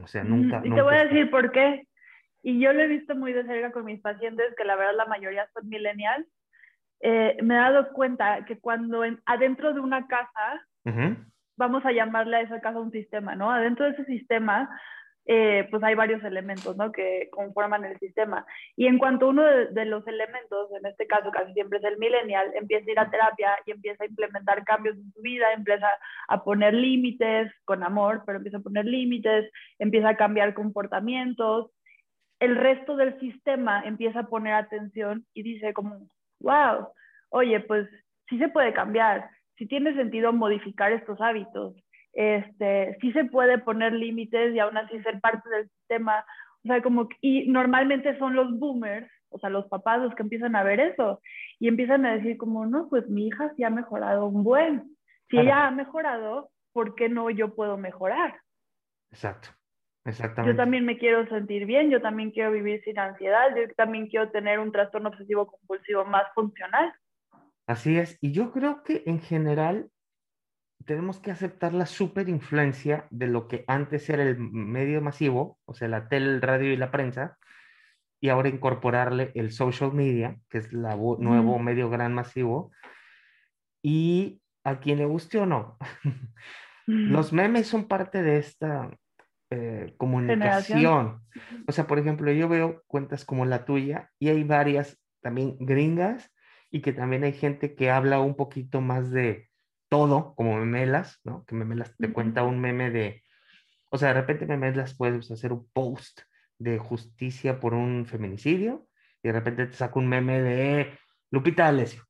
O 0.00 0.06
sea, 0.06 0.24
nunca. 0.24 0.60
Y 0.62 0.70
te 0.70 0.82
voy 0.82 0.94
a 0.94 1.04
decir 1.04 1.30
por 1.30 1.50
qué. 1.52 1.88
Y 2.42 2.60
yo 2.60 2.72
lo 2.72 2.82
he 2.82 2.86
visto 2.86 3.14
muy 3.14 3.32
de 3.32 3.44
cerca 3.44 3.72
con 3.72 3.86
mis 3.86 4.00
pacientes, 4.00 4.54
que 4.56 4.64
la 4.64 4.76
verdad 4.76 4.96
la 4.96 5.06
mayoría 5.06 5.48
son 5.54 5.68
millennials. 5.68 6.26
Eh, 7.00 7.36
me 7.42 7.54
he 7.54 7.58
dado 7.58 7.92
cuenta 7.92 8.44
que 8.44 8.58
cuando 8.58 9.02
adentro 9.24 9.72
de 9.72 9.80
una 9.80 10.06
casa, 10.06 10.66
vamos 11.56 11.84
a 11.86 11.92
llamarle 11.92 12.36
a 12.36 12.40
esa 12.42 12.60
casa 12.60 12.78
un 12.78 12.92
sistema, 12.92 13.34
¿no? 13.36 13.50
Adentro 13.50 13.86
de 13.86 13.92
ese 13.92 14.04
sistema 14.04 14.68
eh, 15.24 15.68
pues 15.70 15.82
hay 15.84 15.94
varios 15.94 16.22
elementos 16.24 16.76
¿no? 16.76 16.90
que 16.90 17.28
conforman 17.30 17.84
el 17.84 17.98
sistema. 17.98 18.44
Y 18.76 18.86
en 18.86 18.98
cuanto 18.98 19.28
uno 19.28 19.42
de, 19.44 19.84
los 19.84 20.06
elementos, 20.06 20.70
en 20.72 20.86
este 20.86 21.06
caso 21.06 21.30
casi 21.30 21.52
siempre 21.52 21.78
es 21.78 21.84
el 21.84 21.98
millennial, 21.98 22.50
empieza 22.54 22.86
a 22.88 22.92
ir 22.92 22.98
a 22.98 23.10
terapia 23.10 23.56
y 23.66 23.70
empieza 23.70 24.04
a 24.04 24.06
implementar 24.06 24.64
cambios 24.64 24.96
en 24.96 25.12
su 25.12 25.22
vida, 25.22 25.52
empieza 25.52 25.88
a 26.28 26.42
poner 26.42 26.74
límites 26.74 27.52
con 27.64 27.82
amor, 27.84 28.22
pero 28.26 28.38
empieza 28.38 28.58
a 28.58 28.62
poner 28.62 28.84
límites, 28.84 29.50
empieza 29.78 30.10
a 30.10 30.16
cambiar 30.16 30.54
comportamientos, 30.54 31.70
el 32.40 32.56
resto 32.56 32.96
del 32.96 33.18
sistema 33.20 33.82
empieza 33.84 34.20
a 34.20 34.26
poner 34.26 34.54
atención 34.54 35.24
y 35.32 35.44
dice 35.44 35.72
como, 35.72 36.08
wow, 36.40 36.88
oye, 37.28 37.60
pues 37.60 37.88
sí 38.28 38.36
se 38.38 38.48
puede 38.48 38.72
cambiar, 38.72 39.30
sí 39.56 39.66
tiene 39.66 39.94
sentido 39.94 40.32
modificar 40.32 40.90
estos 40.90 41.20
hábitos, 41.20 41.76
este, 42.12 42.96
sí 43.00 43.12
se 43.12 43.24
puede 43.24 43.58
poner 43.58 43.92
límites 43.92 44.54
y 44.54 44.58
aún 44.58 44.76
así 44.76 45.00
ser 45.02 45.20
parte 45.20 45.48
del 45.48 45.68
sistema. 45.68 46.24
O 46.64 46.68
sea, 46.68 46.82
como, 46.82 47.08
y 47.20 47.48
normalmente 47.48 48.18
son 48.18 48.34
los 48.34 48.58
boomers, 48.58 49.10
o 49.30 49.38
sea, 49.38 49.50
los 49.50 49.66
papás 49.66 50.00
los 50.00 50.14
que 50.14 50.22
empiezan 50.22 50.54
a 50.56 50.62
ver 50.62 50.80
eso 50.80 51.20
y 51.58 51.68
empiezan 51.68 52.04
a 52.06 52.14
decir 52.14 52.36
como, 52.36 52.66
no, 52.66 52.88
pues 52.88 53.08
mi 53.08 53.28
hija 53.28 53.52
sí 53.56 53.64
ha 53.64 53.70
mejorado 53.70 54.26
un 54.26 54.44
buen. 54.44 54.96
Si 55.30 55.38
ella 55.38 55.66
ha 55.66 55.70
mejorado, 55.70 56.50
¿por 56.72 56.94
qué 56.94 57.08
no 57.08 57.30
yo 57.30 57.54
puedo 57.54 57.78
mejorar? 57.78 58.38
Exacto. 59.10 59.48
Exactamente. 60.04 60.52
Yo 60.52 60.56
también 60.56 60.84
me 60.84 60.98
quiero 60.98 61.26
sentir 61.28 61.64
bien, 61.64 61.88
yo 61.90 62.02
también 62.02 62.32
quiero 62.32 62.50
vivir 62.50 62.82
sin 62.82 62.98
ansiedad, 62.98 63.54
yo 63.56 63.72
también 63.76 64.08
quiero 64.08 64.30
tener 64.30 64.58
un 64.58 64.72
trastorno 64.72 65.10
obsesivo 65.10 65.46
compulsivo 65.46 66.04
más 66.04 66.24
funcional. 66.34 66.92
Así 67.68 67.96
es, 67.96 68.18
y 68.20 68.32
yo 68.32 68.50
creo 68.50 68.82
que 68.82 69.04
en 69.06 69.20
general 69.20 69.88
tenemos 70.84 71.20
que 71.20 71.30
aceptar 71.30 71.72
la 71.74 71.86
super 71.86 72.28
influencia 72.28 73.06
de 73.10 73.26
lo 73.26 73.48
que 73.48 73.64
antes 73.66 74.08
era 74.08 74.22
el 74.22 74.38
medio 74.38 75.00
masivo, 75.00 75.58
o 75.64 75.74
sea, 75.74 75.88
la 75.88 76.08
tele, 76.08 76.26
el 76.26 76.42
radio 76.42 76.72
y 76.72 76.76
la 76.76 76.90
prensa, 76.90 77.38
y 78.20 78.28
ahora 78.28 78.48
incorporarle 78.48 79.32
el 79.34 79.52
social 79.52 79.92
media, 79.92 80.38
que 80.48 80.58
es 80.58 80.72
el 80.72 80.82
nuevo 80.82 81.58
medio 81.58 81.90
gran 81.90 82.14
masivo, 82.14 82.70
y 83.82 84.40
a 84.64 84.78
quien 84.78 84.98
le 84.98 85.06
guste 85.06 85.38
o 85.38 85.46
no. 85.46 85.76
Los 86.86 87.32
memes 87.32 87.66
son 87.66 87.86
parte 87.86 88.22
de 88.22 88.38
esta 88.38 88.90
eh, 89.50 89.94
comunicación. 89.96 91.22
O 91.66 91.72
sea, 91.72 91.86
por 91.86 91.98
ejemplo, 91.98 92.32
yo 92.32 92.48
veo 92.48 92.82
cuentas 92.86 93.24
como 93.24 93.44
la 93.44 93.64
tuya 93.64 94.10
y 94.18 94.28
hay 94.28 94.44
varias 94.44 95.00
también 95.20 95.56
gringas 95.60 96.32
y 96.70 96.80
que 96.80 96.92
también 96.92 97.24
hay 97.24 97.32
gente 97.32 97.74
que 97.74 97.90
habla 97.90 98.20
un 98.20 98.34
poquito 98.34 98.80
más 98.80 99.10
de, 99.10 99.48
todo, 99.92 100.34
como 100.36 100.56
memelas, 100.56 101.20
¿no? 101.22 101.44
Que 101.44 101.54
memelas 101.54 101.94
te 101.98 102.10
cuenta 102.10 102.44
un 102.44 102.58
meme 102.58 102.90
de, 102.90 103.22
o 103.90 103.98
sea, 103.98 104.08
de 104.08 104.14
repente 104.14 104.46
memelas 104.46 104.96
puedes 104.96 105.30
hacer 105.30 105.52
un 105.52 105.68
post 105.74 106.22
de 106.58 106.78
justicia 106.78 107.60
por 107.60 107.74
un 107.74 108.06
feminicidio 108.06 108.88
y 109.22 109.28
de 109.28 109.32
repente 109.32 109.66
te 109.66 109.74
saca 109.74 109.98
un 109.98 110.08
meme 110.08 110.40
de 110.40 110.98
Lupita 111.30 111.64
D'Alessio. 111.64 112.04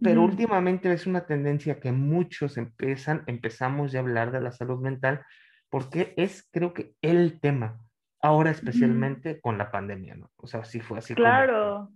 Pero 0.00 0.22
últimamente 0.22 0.90
es 0.90 1.06
una 1.06 1.26
tendencia 1.26 1.80
que 1.80 1.92
muchos 1.92 2.56
empiezan, 2.56 3.24
empezamos 3.26 3.92
ya 3.92 3.98
a 3.98 4.02
hablar 4.04 4.32
de 4.32 4.40
la 4.40 4.50
salud 4.50 4.80
mental 4.80 5.22
porque 5.68 6.14
es, 6.16 6.48
creo 6.50 6.72
que, 6.72 6.94
el 7.02 7.40
tema, 7.40 7.78
ahora 8.22 8.52
especialmente 8.52 9.38
con 9.38 9.58
la 9.58 9.70
pandemia, 9.70 10.14
¿no? 10.14 10.30
O 10.36 10.46
sea, 10.46 10.64
sí 10.64 10.80
fue 10.80 10.96
así. 10.96 11.14
Claro 11.14 11.92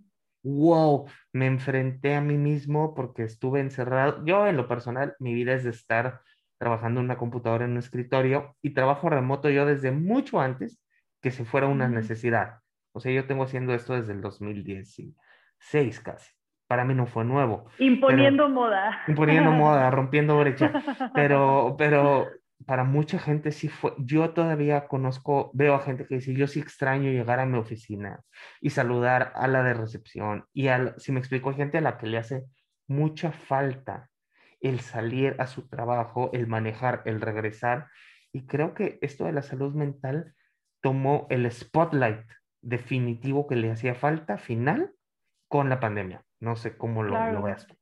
wow, 0.47 1.05
me 1.33 1.47
enfrenté 1.47 2.15
a 2.15 2.21
mí 2.21 2.37
mismo 2.37 2.95
porque 2.95 3.23
estuve 3.23 3.59
encerrado. 3.59 4.23
Yo 4.25 4.47
en 4.47 4.57
lo 4.57 4.67
personal, 4.67 5.15
mi 5.19 5.33
vida 5.33 5.53
es 5.53 5.63
de 5.63 5.71
estar 5.71 6.21
trabajando 6.57 6.99
en 6.99 7.05
una 7.05 7.17
computadora 7.17 7.65
en 7.65 7.71
un 7.71 7.77
escritorio 7.77 8.55
y 8.61 8.73
trabajo 8.73 9.09
remoto 9.09 9.49
yo 9.49 9.65
desde 9.65 9.91
mucho 9.91 10.39
antes 10.39 10.81
que 11.21 11.31
se 11.31 11.45
fuera 11.45 11.67
una 11.67 11.87
necesidad. 11.87 12.59
O 12.93 12.99
sea, 12.99 13.11
yo 13.11 13.25
tengo 13.25 13.43
haciendo 13.43 13.73
esto 13.73 13.93
desde 13.93 14.13
el 14.13 14.21
2016 14.21 15.99
casi. 15.99 16.31
Para 16.67 16.83
mí 16.83 16.93
no 16.93 17.05
fue 17.05 17.23
nuevo. 17.23 17.69
Imponiendo 17.79 18.49
moda. 18.49 19.03
Imponiendo 19.07 19.51
moda, 19.51 19.89
rompiendo 19.91 20.37
brecha. 20.39 20.71
Pero, 21.13 21.75
pero 21.77 22.27
para 22.65 22.83
mucha 22.83 23.19
gente 23.19 23.51
sí 23.51 23.67
fue, 23.67 23.93
yo 23.97 24.31
todavía 24.31 24.87
conozco, 24.87 25.51
veo 25.53 25.75
a 25.75 25.79
gente 25.79 26.05
que 26.07 26.15
dice, 26.15 26.33
yo 26.33 26.47
sí 26.47 26.59
extraño 26.59 27.11
llegar 27.11 27.39
a 27.39 27.45
mi 27.45 27.57
oficina 27.57 28.21
y 28.61 28.71
saludar 28.71 29.31
a 29.35 29.47
la 29.47 29.63
de 29.63 29.73
recepción 29.73 30.45
y 30.53 30.67
al, 30.67 30.95
si 30.97 31.11
me 31.11 31.19
explico, 31.19 31.53
gente 31.53 31.77
a 31.77 31.81
la 31.81 31.97
que 31.97 32.07
le 32.07 32.17
hace 32.17 32.45
mucha 32.87 33.31
falta 33.31 34.09
el 34.59 34.79
salir 34.79 35.35
a 35.39 35.47
su 35.47 35.67
trabajo, 35.67 36.31
el 36.33 36.47
manejar, 36.47 37.03
el 37.05 37.21
regresar. 37.21 37.87
Y 38.31 38.47
creo 38.47 38.73
que 38.73 38.97
esto 39.01 39.25
de 39.25 39.33
la 39.33 39.41
salud 39.41 39.73
mental 39.75 40.33
tomó 40.81 41.27
el 41.29 41.49
spotlight 41.51 42.25
definitivo 42.61 43.47
que 43.47 43.55
le 43.55 43.71
hacía 43.71 43.93
falta 43.93 44.37
final 44.37 44.93
con 45.47 45.69
la 45.69 45.79
pandemia. 45.79 46.23
No 46.39 46.55
sé 46.55 46.77
cómo 46.77 47.03
lo, 47.03 47.31
lo 47.31 47.41
veas 47.41 47.67
tú. 47.67 47.75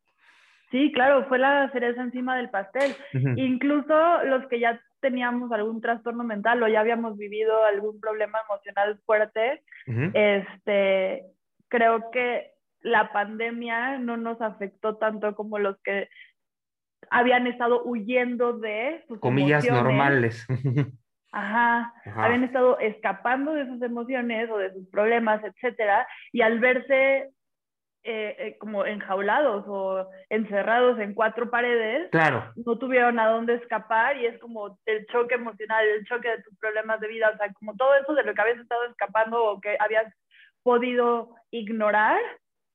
Sí, 0.76 0.92
claro, 0.92 1.26
fue 1.30 1.40
la 1.40 1.72
cereza 1.72 2.02
encima 2.02 2.36
del 2.36 2.50
pastel. 2.50 2.94
Incluso 3.38 4.24
los 4.26 4.46
que 4.48 4.60
ya 4.60 4.82
teníamos 5.00 5.50
algún 5.54 5.80
trastorno 5.80 6.26
mental 6.26 6.62
o 6.62 6.68
ya 6.68 6.82
habíamos 6.82 7.18
vivido 7.18 7.64
algún 7.64 7.98
problema 8.02 8.40
emocional 8.50 9.00
fuerte, 9.06 9.64
este, 10.14 11.28
creo 11.70 12.12
que 12.12 12.52
la 12.82 13.14
pandemia 13.14 14.00
no 14.00 14.18
nos 14.18 14.42
afectó 14.42 14.98
tanto 14.98 15.34
como 15.34 15.60
los 15.60 15.82
que 15.82 16.10
habían 17.10 17.48
estado 17.48 17.82
huyendo 17.86 18.58
de 18.58 19.02
sus 19.08 19.22
comillas 19.22 19.66
normales. 19.72 20.46
Ajá, 21.32 21.94
habían 22.18 22.44
estado 22.44 22.80
escapando 22.80 23.54
de 23.54 23.66
sus 23.68 23.82
emociones 23.82 24.50
o 24.52 24.58
de 24.58 24.74
sus 24.74 24.90
problemas, 24.90 25.42
etcétera, 25.42 26.06
y 26.34 26.42
al 26.42 26.60
verse 26.60 27.30
eh, 28.08 28.36
eh, 28.38 28.58
como 28.60 28.86
enjaulados 28.86 29.66
o 29.68 30.08
encerrados 30.30 31.00
en 31.00 31.16
cuatro 31.16 31.50
paredes, 31.50 32.08
claro. 32.12 32.54
no 32.56 32.78
tuvieron 32.78 33.18
a 33.18 33.28
dónde 33.28 33.56
escapar 33.56 34.16
y 34.18 34.28
es 34.28 34.38
como 34.38 34.78
el 34.86 35.08
choque 35.08 35.34
emocional, 35.34 35.84
el 35.88 36.06
choque 36.06 36.30
de 36.30 36.44
tus 36.44 36.56
problemas 36.60 37.00
de 37.00 37.08
vida, 37.08 37.32
o 37.34 37.38
sea, 37.38 37.52
como 37.54 37.76
todo 37.76 37.96
eso 37.96 38.14
de 38.14 38.22
lo 38.22 38.36
que 38.36 38.42
habías 38.42 38.60
estado 38.60 38.86
escapando 38.86 39.44
o 39.44 39.60
que 39.60 39.76
habías 39.80 40.14
podido 40.62 41.34
ignorar, 41.50 42.22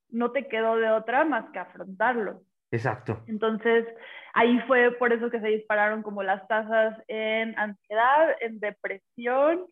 no 0.09 0.33
te 0.33 0.49
quedó 0.49 0.75
de 0.79 0.91
otra 0.91 1.25
más 1.25 1.49
que 1.53 1.61
afrontarlo. 1.61 2.41
Exacto. 2.73 3.23
Entonces, 3.29 3.87
ahí 4.35 4.59
fue 4.67 4.91
por 4.91 5.13
eso 5.13 5.31
que 5.31 5.39
se 5.39 5.47
dispararon 5.47 6.03
como 6.03 6.25
las 6.25 6.45
tasas 6.49 7.01
en 7.07 7.57
ansiedad, 7.57 8.35
en 8.41 8.59
depresión 8.59 9.65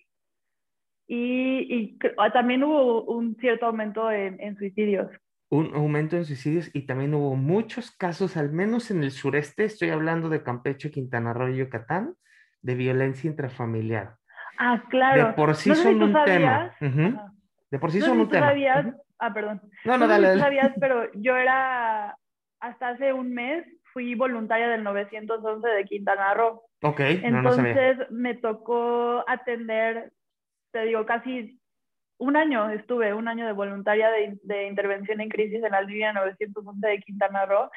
y, 1.09 1.67
y 1.69 1.99
también 2.33 2.63
hubo 2.63 3.03
un 3.03 3.35
cierto 3.41 3.67
aumento 3.67 4.09
en, 4.13 4.41
en 4.41 4.57
suicidios 4.57 5.11
un 5.51 5.75
aumento 5.75 6.17
en 6.17 6.25
suicidios 6.25 6.71
y 6.75 6.83
también 6.87 7.15
hubo 7.15 7.35
muchos 7.35 7.91
casos, 7.91 8.37
al 8.37 8.53
menos 8.53 8.91
en 8.91 9.03
el 9.03 9.11
sureste, 9.11 9.65
estoy 9.65 9.91
hablando 9.91 10.29
de 10.29 10.43
Campeche, 10.43 10.91
Quintana 10.91 11.33
Roo 11.33 11.49
y 11.49 11.57
Yucatán, 11.57 12.15
de 12.61 12.75
violencia 12.75 13.31
intrafamiliar. 13.31 14.17
Ah, 14.59 14.83
claro. 14.91 15.29
De 15.29 15.33
por 15.35 15.55
sí 15.55 15.75
son 15.75 16.03
un 16.03 16.25
tema. 16.25 16.75
De 17.71 17.79
por 17.79 17.91
sí 17.91 18.01
son 18.01 18.21
un 18.21 18.29
tema. 18.29 18.49
Sabías... 18.49 18.87
Ah, 19.21 19.35
perdón. 19.35 19.61
No, 19.85 19.99
no, 19.99 20.07
dale, 20.07 20.29
dale. 20.29 20.41
sabías, 20.41 20.73
pero 20.81 21.11
yo 21.15 21.37
era, 21.37 22.17
hasta 22.61 22.91
hace 22.91 23.13
un 23.13 23.33
mes, 23.33 23.67
fui 23.93 24.15
voluntaria 24.15 24.69
del 24.69 24.85
911 24.85 25.69
de 25.69 25.85
Quintana 25.85 26.35
Roo. 26.35 26.63
Ok, 26.83 27.01
Entonces 27.01 27.33
no, 27.33 27.43
no 27.43 27.53
sabía. 27.53 28.07
me 28.11 28.35
tocó 28.35 29.25
atender, 29.27 30.13
te 30.73 30.85
digo, 30.85 31.05
casi 31.05 31.58
un 32.19 32.37
año 32.37 32.69
estuve, 32.71 33.15
un 33.15 33.29
año 33.29 33.47
de 33.47 33.53
voluntaria 33.53 34.11
de, 34.11 34.67
intervención 34.67 35.21
en 35.21 35.29
crisis 35.29 35.63
en 35.63 35.71
la 35.71 35.83
línea 35.83 36.13
911 36.13 36.87
de 36.87 36.99
Quintana 36.99 37.47
Roo. 37.47 37.71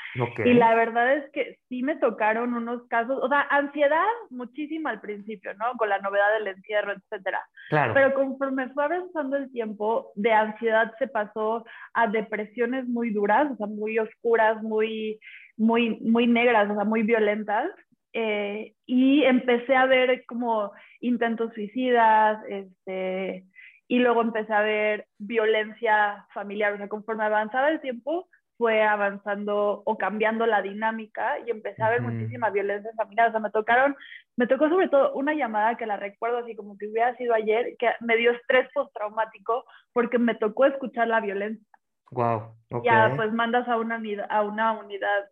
Y 0.43 0.53
la 0.53 0.73
verdad 0.73 1.15
es 1.17 1.31
que 1.31 1.59
sí 1.69 1.83
me 1.83 1.95
tocaron 1.97 2.55
unos 2.55 2.87
casos, 2.87 3.19
o 3.21 3.29
sea, 3.29 3.41
ansiedad 3.51 4.03
muchísimo 4.31 4.89
al 4.89 4.99
principio, 4.99 5.53
¿no? 5.55 5.77
Con 5.77 5.89
la 5.89 5.99
novedad 5.99 6.33
del 6.33 6.47
encierro, 6.47 6.93
etcétera. 6.93 7.39
Claro. 7.69 7.93
Pero 7.93 8.13
conforme 8.15 8.69
fue 8.69 8.83
avanzando 8.83 9.37
el 9.37 9.51
tiempo, 9.51 10.11
de 10.15 10.33
ansiedad 10.33 10.91
se 10.97 11.07
pasó 11.07 11.63
a 11.93 12.07
depresiones 12.07 12.87
muy 12.87 13.11
duras, 13.11 13.51
o 13.51 13.55
sea, 13.57 13.67
muy 13.67 13.99
oscuras, 13.99 14.61
muy, 14.63 15.19
muy, 15.55 15.99
muy 15.99 16.25
negras, 16.25 16.69
o 16.69 16.75
sea, 16.75 16.83
muy 16.83 17.03
violentas. 17.03 17.69
Eh, 18.13 18.73
y 18.85 19.23
empecé 19.23 19.75
a 19.75 19.85
ver 19.85 20.25
como 20.25 20.71
intentos 20.99 21.53
suicidas, 21.53 22.39
este, 22.49 23.45
y 23.91 23.99
luego 23.99 24.21
empecé 24.21 24.53
a 24.53 24.61
ver 24.61 25.07
violencia 25.17 26.25
familiar, 26.33 26.71
o 26.71 26.77
sea, 26.77 26.87
conforme 26.87 27.25
avanzaba 27.25 27.67
el 27.67 27.81
tiempo, 27.81 28.29
fue 28.57 28.81
avanzando 28.81 29.83
o 29.83 29.97
cambiando 29.97 30.45
la 30.45 30.61
dinámica 30.61 31.39
y 31.45 31.51
empecé 31.51 31.83
a 31.83 31.89
ver 31.89 32.01
muchísima 32.01 32.51
violencia 32.51 32.89
familiar. 32.95 33.27
O 33.27 33.31
sea, 33.31 33.41
me 33.41 33.51
tocaron, 33.51 33.97
me 34.37 34.47
tocó 34.47 34.69
sobre 34.69 34.87
todo 34.87 35.11
una 35.13 35.33
llamada 35.33 35.75
que 35.75 35.85
la 35.85 35.97
recuerdo 35.97 36.37
así 36.37 36.55
como 36.55 36.77
que 36.77 36.87
hubiera 36.87 37.17
sido 37.17 37.33
ayer, 37.33 37.75
que 37.77 37.89
me 37.99 38.15
dio 38.15 38.31
estrés 38.31 38.69
postraumático 38.73 39.65
porque 39.91 40.19
me 40.19 40.35
tocó 40.35 40.67
escuchar 40.67 41.09
la 41.09 41.19
violencia. 41.19 41.67
Wow. 42.11 42.53
Ya, 42.85 43.11
pues 43.17 43.33
mandas 43.33 43.67
a 43.67 43.75
una, 43.75 44.01
a 44.29 44.41
una 44.43 44.71
unidad 44.71 45.25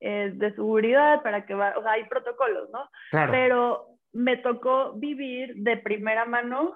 eh, 0.00 0.32
de 0.34 0.52
seguridad 0.56 1.22
para 1.22 1.46
que 1.46 1.54
va, 1.54 1.74
o 1.78 1.82
sea, 1.82 1.92
hay 1.92 2.06
protocolos, 2.06 2.70
¿no? 2.72 2.90
Claro. 3.12 3.30
Pero 3.30 3.86
me 4.12 4.36
tocó 4.36 4.94
vivir 4.94 5.54
de 5.54 5.76
primera 5.76 6.24
mano 6.24 6.74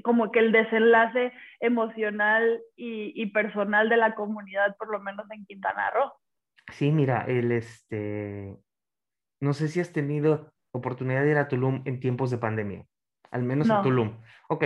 como 0.00 0.32
que 0.32 0.38
el 0.38 0.52
desenlace 0.52 1.32
emocional 1.60 2.62
y, 2.76 3.26
personal 3.26 3.88
de 3.88 3.96
la 3.96 4.14
comunidad, 4.14 4.76
por 4.76 4.90
lo 4.90 5.00
menos 5.00 5.30
en 5.30 5.44
Quintana 5.44 5.90
Roo. 5.90 6.12
Sí, 6.72 6.90
mira, 6.90 7.24
el 7.26 7.52
este, 7.52 8.56
no 9.40 9.52
sé 9.52 9.68
si 9.68 9.80
has 9.80 9.92
tenido 9.92 10.52
oportunidad 10.72 11.22
de 11.22 11.32
ir 11.32 11.36
a 11.36 11.48
Tulum 11.48 11.82
en 11.84 12.00
tiempos 12.00 12.30
de 12.30 12.38
pandemia, 12.38 12.86
al 13.30 13.42
menos 13.42 13.70
a 13.70 13.82
Tulum. 13.82 14.18
Ok, 14.48 14.64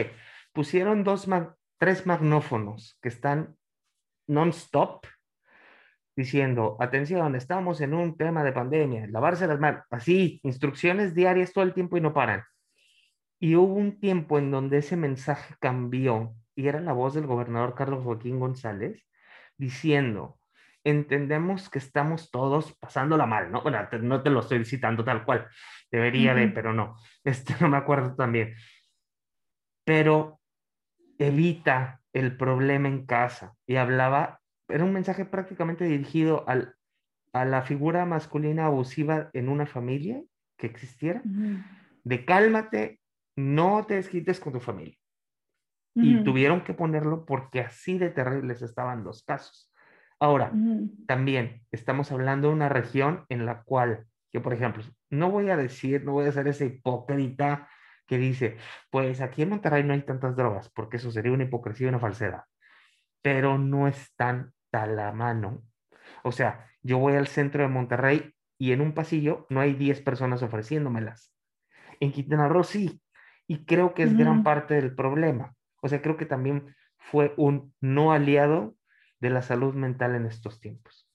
pusieron 0.52 1.02
dos, 1.02 1.28
tres 1.78 2.06
magnófonos 2.06 2.98
que 3.02 3.08
están 3.08 3.56
non-stop 4.28 5.06
diciendo, 6.16 6.76
atención, 6.80 7.34
estamos 7.34 7.80
en 7.80 7.92
un 7.92 8.16
tema 8.16 8.42
de 8.42 8.52
pandemia, 8.52 9.06
lavarse 9.08 9.46
las 9.46 9.60
manos, 9.60 9.82
así, 9.90 10.40
instrucciones 10.44 11.14
diarias 11.14 11.52
todo 11.52 11.64
el 11.64 11.74
tiempo 11.74 11.96
y 11.96 12.00
no 12.00 12.14
paran. 12.14 12.42
Y 13.38 13.56
hubo 13.56 13.74
un 13.74 14.00
tiempo 14.00 14.38
en 14.38 14.50
donde 14.50 14.78
ese 14.78 14.96
mensaje 14.96 15.54
cambió 15.60 16.34
y 16.54 16.68
era 16.68 16.80
la 16.80 16.92
voz 16.92 17.14
del 17.14 17.26
gobernador 17.26 17.74
Carlos 17.74 18.02
Joaquín 18.02 18.40
González 18.40 19.06
diciendo, 19.58 20.38
entendemos 20.84 21.68
que 21.68 21.78
estamos 21.78 22.30
todos 22.30 22.76
pasándola 22.78 23.26
mal, 23.26 23.50
¿no? 23.50 23.62
Bueno, 23.62 23.78
no 24.02 24.22
te 24.22 24.30
lo 24.30 24.40
estoy 24.40 24.64
citando 24.64 25.04
tal 25.04 25.24
cual, 25.24 25.48
debería 25.90 26.34
de, 26.34 26.48
pero 26.48 26.72
no, 26.72 26.96
este 27.24 27.54
no 27.60 27.68
me 27.68 27.76
acuerdo 27.76 28.14
también. 28.14 28.54
Pero 29.84 30.40
evita 31.18 32.00
el 32.12 32.36
problema 32.36 32.88
en 32.88 33.04
casa 33.04 33.54
y 33.66 33.76
hablaba, 33.76 34.40
era 34.68 34.84
un 34.84 34.92
mensaje 34.92 35.24
prácticamente 35.24 35.84
dirigido 35.84 36.48
al, 36.48 36.76
a 37.32 37.44
la 37.44 37.62
figura 37.62 38.06
masculina 38.06 38.66
abusiva 38.66 39.30
en 39.32 39.48
una 39.48 39.66
familia 39.66 40.22
que 40.56 40.66
existiera, 40.66 41.20
de 42.04 42.24
cálmate, 42.24 43.00
no 43.36 43.84
te 43.86 43.94
desquites 43.94 44.40
con 44.40 44.52
tu 44.52 44.60
familia. 44.60 44.96
Y 45.98 46.22
tuvieron 46.24 46.62
que 46.62 46.74
ponerlo 46.74 47.24
porque 47.24 47.60
así 47.60 47.96
de 47.96 48.10
terribles 48.10 48.60
estaban 48.60 49.02
los 49.02 49.24
casos. 49.24 49.72
Ahora, 50.20 50.52
también 51.06 51.62
estamos 51.72 52.12
hablando 52.12 52.48
de 52.48 52.54
una 52.54 52.68
región 52.68 53.24
en 53.30 53.46
la 53.46 53.62
cual, 53.62 54.04
yo 54.30 54.42
por 54.42 54.52
ejemplo, 54.52 54.84
no 55.08 55.30
voy 55.30 55.48
a 55.48 55.56
decir, 55.56 56.04
no 56.04 56.12
voy 56.12 56.26
a 56.26 56.32
ser 56.32 56.48
ese 56.48 56.66
hipócrita 56.66 57.70
que 58.06 58.18
dice, 58.18 58.58
pues 58.90 59.22
aquí 59.22 59.42
en 59.42 59.48
Monterrey 59.48 59.84
no 59.84 59.94
hay 59.94 60.02
tantas 60.02 60.36
drogas, 60.36 60.68
porque 60.68 60.98
eso 60.98 61.10
sería 61.10 61.32
una 61.32 61.44
hipocresía 61.44 61.86
y 61.86 61.88
una 61.88 61.98
falsedad, 61.98 62.44
pero 63.22 63.56
no 63.56 63.88
están 63.88 64.52
a 64.72 64.86
la 64.86 65.12
mano. 65.12 65.62
O 66.22 66.32
sea, 66.32 66.68
yo 66.82 66.98
voy 66.98 67.14
al 67.14 67.26
centro 67.26 67.62
de 67.62 67.68
Monterrey 67.68 68.34
y 68.58 68.72
en 68.72 68.80
un 68.80 68.92
pasillo 68.92 69.46
no 69.48 69.60
hay 69.60 69.72
10 69.74 70.02
personas 70.02 70.42
ofreciéndomelas. 70.42 71.34
En 72.00 72.12
Quintana 72.12 72.48
Roo 72.48 72.62
sí, 72.62 73.00
y 73.46 73.64
creo 73.64 73.94
que 73.94 74.02
es 74.02 74.16
gran 74.16 74.42
parte 74.42 74.74
del 74.74 74.94
problema. 74.94 75.54
O 75.82 75.88
sea, 75.88 76.02
creo 76.02 76.16
que 76.16 76.26
también 76.26 76.74
fue 76.98 77.32
un 77.36 77.72
no 77.80 78.12
aliado 78.12 78.74
de 79.20 79.30
la 79.30 79.42
salud 79.42 79.74
mental 79.74 80.14
en 80.14 80.26
estos 80.26 80.60
tiempos. 80.60 81.08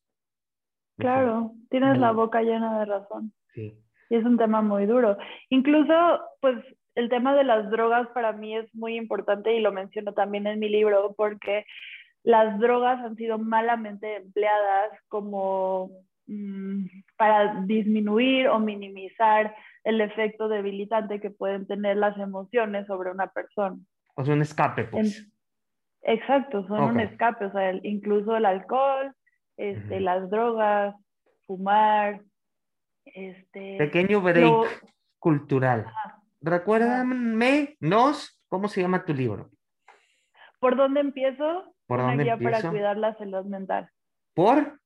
Claro, 0.98 1.54
tienes 1.70 1.98
la 1.98 2.12
boca 2.12 2.42
llena 2.42 2.80
de 2.80 2.86
razón. 2.86 3.34
Sí. 3.54 3.78
Y 4.10 4.16
es 4.16 4.26
un 4.26 4.38
tema 4.38 4.62
muy 4.62 4.86
duro. 4.86 5.18
Incluso, 5.50 5.94
pues, 6.40 6.58
el 6.96 7.10
tema 7.10 7.36
de 7.36 7.44
las 7.44 7.70
drogas 7.72 8.08
para 8.10 8.34
mí 8.34 8.56
es 8.56 8.74
muy 8.76 8.96
importante 8.96 9.56
y 9.56 9.62
lo 9.62 9.72
menciono 9.72 10.14
también 10.14 10.46
en 10.48 10.60
mi 10.60 10.70
libro 10.70 11.14
porque 11.16 11.66
las 12.24 12.60
drogas 12.60 13.00
han 13.00 13.16
sido 13.16 13.40
malamente 13.40 14.18
empleadas 14.18 14.92
como 15.08 15.90
para 17.18 17.62
disminuir 17.66 18.48
o 18.48 18.60
minimizar 18.60 19.56
el 19.84 20.02
efecto 20.02 20.48
debilitante 20.48 21.20
que 21.20 21.30
pueden 21.30 21.68
tener 21.68 21.98
las 21.98 22.18
emociones 22.18 22.88
sobre 22.88 23.12
una 23.12 23.28
persona. 23.28 23.78
O 24.16 24.26
sea, 24.26 24.34
un 24.34 24.42
escape, 24.42 24.86
pues. 24.86 25.32
exacto, 26.02 26.68
son 26.68 26.82
un 26.82 27.00
escape, 27.00 27.46
o 27.46 27.52
sea, 27.52 27.74
incluso 27.84 28.36
el 28.36 28.46
alcohol, 28.46 29.14
este, 29.58 30.00
las 30.00 30.30
drogas, 30.30 30.96
fumar, 31.46 32.22
este... 33.06 33.78
Pequeño 33.78 34.22
break 34.22 34.92
cultural. 35.20 35.86
Recuérdame, 36.42 37.78
nos, 37.80 38.42
¿cómo 38.50 38.68
se 38.68 38.82
llama 38.82 39.06
tu 39.06 39.14
libro? 39.14 39.50
¿Por 40.60 40.76
dónde 40.76 41.00
empiezo? 41.00 41.76
¿Por 41.88 42.00
una 42.00 42.16
guía 42.16 42.38
para 42.38 42.62
cuidar 42.70 42.98
la 42.98 43.16
salud 43.18 43.46
mental. 43.46 43.90
¿Por? 44.34 44.81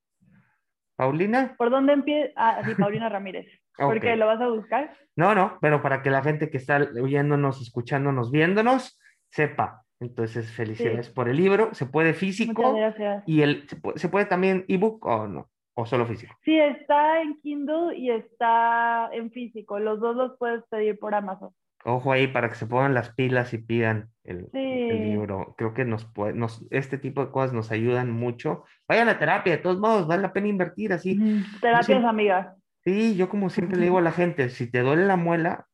¿Paulina? 0.95 1.55
¿Por 1.57 1.69
dónde 1.69 1.93
empiezo? 1.93 2.33
Ah, 2.35 2.61
sí, 2.65 2.75
Paulina 2.75 3.09
Ramírez. 3.09 3.47
¿Por 3.77 3.99
qué? 3.99 4.15
¿Lo 4.15 4.27
vas 4.27 4.41
a 4.41 4.47
buscar? 4.47 4.95
No, 5.15 5.35
no, 5.35 5.57
pero 5.61 5.81
para 5.81 6.01
que 6.01 6.09
la 6.09 6.23
gente 6.23 6.49
que 6.49 6.57
está 6.57 6.77
oyéndonos, 7.01 7.61
escuchándonos, 7.61 8.31
viéndonos, 8.31 8.99
sepa. 9.29 9.83
Entonces, 9.99 10.51
felicidades 10.51 11.09
por 11.09 11.29
el 11.29 11.37
libro. 11.37 11.73
¿Se 11.73 11.85
puede 11.85 12.13
físico? 12.13 12.61
Muchas 12.61 12.97
gracias. 12.97 13.23
¿Y 13.25 13.41
el, 13.41 13.67
se 13.95 14.09
puede, 14.09 14.25
también 14.25 14.65
ebook 14.67 15.05
o 15.05 15.27
no? 15.27 15.49
¿O 15.73 15.85
solo 15.85 16.05
físico? 16.05 16.33
Sí, 16.43 16.57
está 16.57 17.21
en 17.21 17.39
Kindle 17.41 17.97
y 17.97 18.11
está 18.11 19.09
en 19.11 19.31
físico. 19.31 19.79
Los 19.79 19.99
dos 19.99 20.15
los 20.15 20.37
puedes 20.37 20.63
pedir 20.69 20.97
por 20.99 21.15
Amazon. 21.15 21.51
Ojo 21.87 22.11
ahí 22.11 22.25
para 22.25 22.49
que 22.49 22.55
se 22.55 22.65
pongan 22.65 22.95
las 22.95 23.13
pilas 23.13 23.53
y 23.53 23.59
pidan 23.59 24.09
el, 24.23 24.49
libro. 24.51 25.53
Creo 25.55 25.75
que 25.75 25.85
nos, 25.85 26.03
puede, 26.03 26.33
nos 26.33 26.65
este 26.71 26.97
tipo 26.97 27.23
de 27.23 27.31
cosas 27.31 27.53
nos 27.53 27.71
ayudan 27.71 28.09
mucho. 28.09 28.63
Vayan 28.87 29.07
a 29.07 29.19
terapia, 29.19 29.57
de 29.57 29.61
todos 29.61 29.79
modos, 29.79 30.07
vale 30.07 30.23
la 30.23 30.33
pena 30.33 30.47
invertir 30.47 30.93
así. 30.93 31.19
Terapias, 31.61 32.03
amigas. 32.03 32.55
Sí, 32.83 33.15
yo 33.15 33.29
como 33.29 33.51
siempre 33.51 33.77
le 33.77 33.83
digo 33.83 33.99
a 33.99 34.01
la 34.01 34.11
gente, 34.11 34.49
si 34.49 34.71
te 34.71 34.81
duele 34.81 35.05
la 35.05 35.15
muela, 35.15 35.67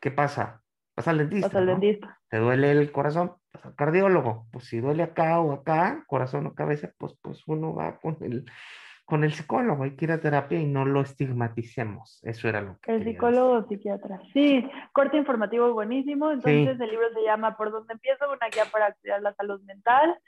¿qué 0.00 0.10
pasa? 0.10 0.62
Pasa 0.96 1.12
al 1.12 1.18
dentista. 1.18 1.46
Pasa 1.46 1.58
al 1.60 1.66
dentista. 1.66 2.20
¿Te 2.28 2.38
duele 2.38 2.72
el 2.72 2.90
corazón? 2.90 3.34
Pasa 3.52 3.68
al 3.68 3.76
cardiólogo. 3.76 4.48
Pues 4.50 4.64
si 4.64 4.80
duele 4.80 5.04
acá 5.04 5.38
o 5.38 5.52
acá, 5.52 6.02
corazón 6.08 6.46
o 6.46 6.54
cabeza, 6.54 6.92
pues, 6.98 7.16
pues 7.22 7.42
uno 7.46 7.74
va 7.74 8.00
con 8.00 8.18
el, 8.22 8.44
con 9.04 9.24
el 9.24 9.32
psicólogo. 9.32 9.84
Hay 9.84 9.96
que 9.96 10.06
ir 10.06 10.12
a 10.12 10.20
terapia 10.20 10.58
y 10.58 10.66
no 10.66 10.84
lo 10.84 11.00
estigmaticemos. 11.00 12.20
Eso 12.24 12.48
era 12.48 12.60
lo 12.60 12.78
que. 12.80 12.92
El 12.92 13.04
psicólogo 13.04 13.52
o 13.52 13.68
psiquiatra. 13.68 14.20
Sí, 14.32 14.68
corte 14.92 15.16
informativo 15.16 15.72
buenísimo. 15.72 16.30
Entonces 16.30 16.80
el 16.80 16.90
libro 16.90 17.12
se 17.12 17.22
llama 17.22 17.56
¿Por 17.56 17.70
dónde 17.70 17.94
empiezo? 17.94 18.24
Una 18.26 18.48
guía 18.48 18.64
para 18.72 18.92
cuidar 18.94 19.22
la 19.22 19.34
salud 19.34 19.60
mental. 19.62 20.18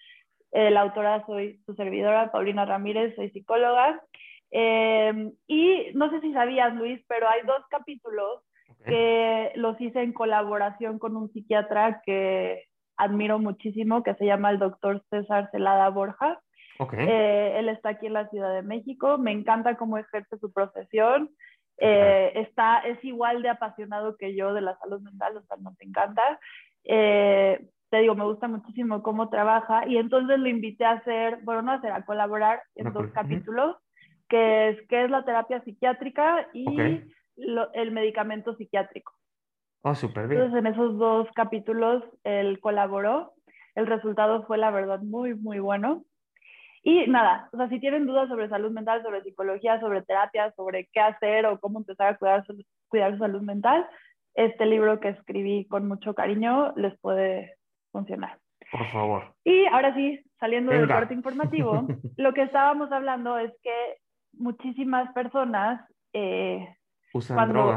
la 0.53 0.81
autora 0.81 1.25
soy 1.27 1.61
su 1.67 1.75
servidora, 1.75 2.31
Paulina 2.31 2.65
Ramírez, 2.65 3.15
soy 3.17 3.31
psicóloga. 3.31 4.03
Em, 4.51 5.33
y 5.47 5.91
no 5.95 6.11
sé 6.11 6.21
si 6.21 6.33
sabías, 6.33 6.75
Luis, 6.75 7.05
pero 7.09 7.29
hay 7.29 7.43
dos 7.47 7.62
capítulos 7.69 8.43
que 8.85 9.53
los 9.57 9.81
hice 9.81 10.03
en 10.03 10.12
colaboración 10.12 10.99
con 10.99 11.17
un 11.17 11.33
psiquiatra 11.33 12.03
que 12.05 12.65
admiro 12.97 13.39
muchísimo, 13.39 14.03
que 14.03 14.15
se 14.15 14.27
llama 14.27 14.51
el 14.51 14.59
doctor 14.59 15.03
César 15.11 15.51
Celada 15.51 15.89
Borja. 15.91 16.41
Eh, 16.79 17.59
él 17.59 17.69
está 17.69 17.91
aquí 17.91 18.07
en 18.07 18.12
la 18.12 18.29
Ciudad 18.29 18.55
de 18.55 18.62
México, 18.62 19.19
me 19.19 19.33
encanta 19.33 19.77
cómo 19.77 19.99
ejerce 19.99 20.39
su 20.39 20.53
profesión, 20.53 21.31
eh, 21.79 22.33
está, 22.35 22.81
es 22.81 23.03
igual 23.05 23.43
de 23.43 23.51
apasionado 23.51 24.17
que 24.17 24.35
yo 24.35 24.55
de 24.55 24.62
la 24.62 24.77
salud 24.79 25.01
mental, 25.01 25.37
o 25.37 25.43
sea, 25.43 25.57
nos 25.59 25.79
encanta. 25.81 26.23
Eh, 26.85 27.69
te 27.91 27.99
digo, 27.99 28.15
me 28.15 28.25
gusta 28.25 28.49
muchísimo 28.49 29.03
cómo 29.03 29.29
trabaja 29.29 29.87
y 29.87 29.97
entonces 29.97 30.39
lo 30.39 30.49
invité 30.49 30.85
a 30.85 30.93
hacer, 30.93 31.39
bueno, 31.43 31.62
no 31.62 31.73
a 31.73 31.75
hacer, 31.77 31.93
a 31.93 32.05
colaborar 32.05 32.62
en 32.75 32.93
dos 32.93 33.11
capítulos 33.12 33.77
que 34.29 34.71
es, 34.71 34.89
que 34.89 35.05
es 35.05 35.11
la 35.11 35.25
terapia 35.25 35.62
psiquiátrica 35.62 36.49
y 36.53 37.03
el 37.37 37.91
medicamento 37.93 38.57
psiquiátrico. 38.57 39.12
Oh, 39.83 39.95
súper 39.95 40.27
bien. 40.27 40.41
Entonces, 40.41 40.65
en 40.65 40.73
esos 40.73 40.99
dos 40.99 41.29
capítulos 41.35 42.03
él 42.25 42.59
colaboró. 42.61 43.35
El 43.77 43.87
resultado 43.87 44.45
fue, 44.47 44.59
la 44.59 44.71
verdad, 44.71 45.01
muy, 45.01 45.35
muy 45.35 45.61
bueno. 45.61 46.05
Y 46.87 47.05
nada, 47.09 47.49
o 47.53 47.57
sea, 47.57 47.68
si 47.68 47.81
tienen 47.81 48.07
dudas 48.07 48.29
sobre 48.29 48.49
salud 48.49 48.70
mental, 48.70 49.03
sobre 49.03 49.20
psicología, 49.25 49.81
sobre 49.81 50.03
terapia, 50.03 50.53
sobre 50.53 50.88
qué 50.92 51.01
hacer 51.01 51.44
o 51.44 51.59
cómo 51.59 51.81
empezar 51.81 52.14
a 52.14 52.16
cuidar 52.16 52.46
su, 52.46 52.62
cuidar 52.87 53.11
su 53.11 53.18
salud 53.18 53.42
mental, 53.42 53.85
este 54.37 54.66
libro 54.66 55.01
que 55.01 55.09
escribí 55.09 55.66
con 55.66 55.88
mucho 55.88 56.14
cariño 56.14 56.72
les 56.77 56.96
puede 57.01 57.57
funcionar. 57.90 58.38
Por 58.70 58.87
favor. 58.92 59.35
Y 59.42 59.66
ahora 59.66 59.96
sí, 59.96 60.20
saliendo 60.38 60.70
del 60.70 60.87
corte 60.87 61.12
informativo, 61.12 61.88
lo 62.16 62.33
que 62.33 62.42
estábamos 62.42 62.92
hablando 62.92 63.37
es 63.37 63.53
que 63.64 63.96
muchísimas 64.35 65.12
personas 65.12 65.85
eh, 66.12 66.68
cuando 67.12 67.77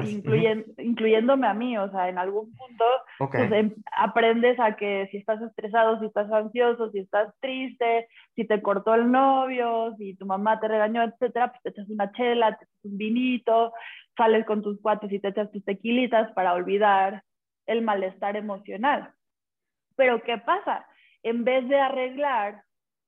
incluyéndome 0.78 1.48
a 1.48 1.54
mí, 1.54 1.78
o 1.78 1.90
sea, 1.92 2.10
en 2.10 2.18
algún 2.18 2.52
punto 2.56 2.86
pues, 3.18 3.52
em, 3.52 3.74
aprendes 3.92 4.60
a 4.60 4.76
que 4.76 5.08
si 5.12 5.18
estás 5.18 5.42
estresado, 5.42 6.00
si 6.00 6.08
estás 6.08 6.32
ansioso, 6.32 6.90
si 6.92 7.00
estás 7.00 7.34
triste, 7.40 8.08
si 8.36 8.46
te 8.46 8.62
cortó 8.62 8.96
el 8.96 9.12
novio, 9.12 9.96
si 9.98 10.16
tu 10.16 10.26
mamá 10.26 10.60
te 10.60 10.68
regañó, 10.68 11.04
etcétera, 11.04 11.52
pues 11.52 11.62
te 11.64 11.70
echas 11.70 11.90
una 11.90 12.12
chela, 12.12 12.58
te 12.58 12.66
echas 12.66 12.86
un 12.86 12.98
vinito, 12.98 13.74
sales 14.18 14.46
con 14.46 14.62
tus 14.62 14.82
cuates 14.82 15.12
y 15.12 15.20
te 15.20 15.30
echas 15.30 15.52
tus 15.52 15.64
tequilitas 15.64 16.32
para 16.34 16.54
olvidar 16.54 17.24
el 17.66 17.82
malestar 17.82 18.36
emocional. 18.36 19.14
Pero 19.96 20.22
¿qué 20.24 20.38
pasa? 20.38 20.86
En 21.24 21.44
vez 21.44 21.68
de 21.68 21.80
arreglar 21.80 22.64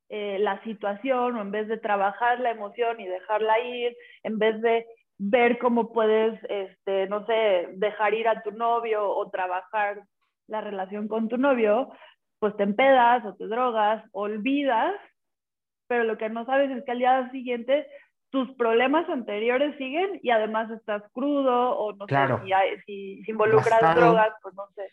eh, 0.09 0.37
la 0.39 0.61
situación 0.63 1.37
o 1.37 1.41
en 1.41 1.51
vez 1.51 1.69
de 1.69 1.77
trabajar 1.77 2.39
la 2.41 2.51
emoción 2.51 2.99
y 2.99 3.07
dejarla 3.07 3.59
ir, 3.61 3.95
en 4.23 4.37
vez 4.39 4.61
de 4.61 4.85
ver 5.23 5.59
cómo 5.59 5.93
puedes, 5.93 6.39
este, 6.49 7.05
no 7.07 7.23
sé, 7.27 7.69
dejar 7.73 8.15
ir 8.15 8.27
a 8.27 8.41
tu 8.41 8.51
novio 8.51 9.07
o 9.07 9.29
trabajar 9.29 10.01
la 10.47 10.61
relación 10.61 11.07
con 11.07 11.29
tu 11.29 11.37
novio, 11.37 11.91
pues 12.39 12.57
te 12.57 12.63
empedas 12.63 13.23
o 13.25 13.35
te 13.35 13.45
drogas, 13.47 14.03
olvidas, 14.13 14.95
pero 15.87 16.05
lo 16.05 16.17
que 16.17 16.27
no 16.29 16.43
sabes 16.45 16.71
es 16.71 16.83
que 16.83 16.91
al 16.91 16.97
día 16.97 17.29
siguiente 17.29 17.85
tus 18.31 18.51
problemas 18.55 19.07
anteriores 19.09 19.77
siguen 19.77 20.19
y 20.23 20.31
además 20.31 20.71
estás 20.71 21.03
crudo 21.13 21.77
o 21.77 21.93
no 21.93 22.07
sé 22.07 22.15
si, 22.87 23.21
si, 23.23 23.31
involucras 23.31 23.95
drogas, 23.95 24.33
pues 24.41 24.55
no 24.55 24.65
sé, 24.73 24.91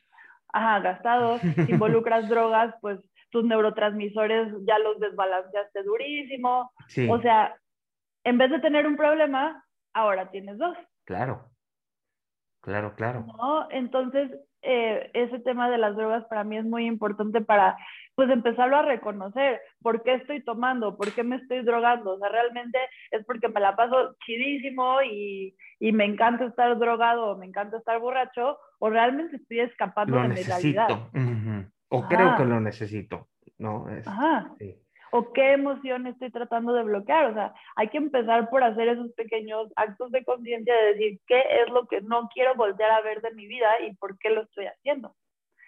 ajá, 0.53 0.81
gastado, 0.81 1.39
si 1.67 1.73
involucras 1.73 2.29
drogas, 2.29 2.75
pues 2.83 3.01
tus 3.31 3.45
neurotransmisores 3.45 4.53
ya 4.67 4.79
los 4.79 5.01
desbalanceaste 5.01 5.83
durísimo. 5.85 6.71
O 7.09 7.21
sea, 7.23 7.57
en 8.25 8.37
vez 8.37 8.51
de 8.51 8.61
tener 8.61 8.87
un 8.87 8.97
problema, 8.97 9.65
ahora 9.93 10.31
tienes 10.31 10.59
dos. 10.59 10.77
Claro, 11.05 11.51
claro, 12.61 12.95
claro. 12.95 13.25
¿No? 13.27 13.71
Entonces, 13.71 14.31
eh, 14.63 15.11
ese 15.15 15.39
tema 15.41 15.71
de 15.71 15.79
las 15.79 15.97
drogas 15.97 16.25
para 16.27 16.45
mí 16.45 16.57
es 16.57 16.65
muy 16.65 16.87
importante 16.87 17.41
para, 17.41 17.77
pues, 18.15 18.29
empezarlo 18.31 18.77
a 18.77 18.83
reconocer. 18.83 19.61
¿Por 19.83 20.03
qué 20.03 20.15
estoy 20.15 20.45
tomando? 20.45 20.97
¿Por 20.97 21.13
qué 21.13 21.23
me 21.23 21.37
estoy 21.37 21.63
drogando? 21.63 22.15
O 22.15 22.19
sea, 22.19 22.29
realmente 22.29 22.79
es 23.11 23.25
porque 23.25 23.49
me 23.49 23.61
la 23.61 23.77
paso 23.77 24.17
chidísimo 24.27 25.03
y, 25.03 25.57
y 25.79 25.93
me 25.93 26.05
encanta 26.05 26.45
estar 26.45 26.79
drogado 26.79 27.31
o 27.31 27.39
me 27.39 27.47
encanta 27.47 27.79
estar 27.79 27.99
borracho, 28.01 28.59
o 28.81 28.91
realmente 28.91 29.37
estoy 29.37 29.61
escapando 29.61 30.21
de 30.21 30.29
mi 30.29 30.43
realidad. 30.43 30.89
O 31.91 32.07
creo 32.07 32.37
que 32.37 32.45
lo 32.45 32.61
necesito, 32.61 33.29
¿no? 33.57 33.89
Es, 33.89 34.07
Ajá. 34.07 34.53
Sí 34.59 34.77
o 35.11 35.33
qué 35.33 35.53
emoción 35.53 36.07
estoy 36.07 36.31
tratando 36.31 36.73
de 36.73 36.85
bloquear. 36.85 37.27
O 37.31 37.35
sea, 37.35 37.55
hay 37.77 37.89
que 37.89 37.99
empezar 37.99 38.51
por 38.51 38.63
hacer 38.63 38.89
esos 38.89 39.13
pequeños 39.13 39.73
actos 39.77 40.11
de 40.13 40.25
conciencia 40.25 40.75
de 40.75 40.95
decir 40.95 41.21
qué 41.27 41.41
es 41.63 41.71
lo 41.71 41.87
que 41.87 42.01
no 42.01 42.29
quiero 42.33 42.55
voltear 42.55 42.91
a 42.91 43.01
ver 43.01 43.21
de 43.23 43.35
mi 43.35 43.47
vida 43.47 43.69
y 43.87 43.95
por 43.97 44.19
qué 44.19 44.31
lo 44.31 44.43
estoy 44.43 44.67
haciendo. 44.67 45.15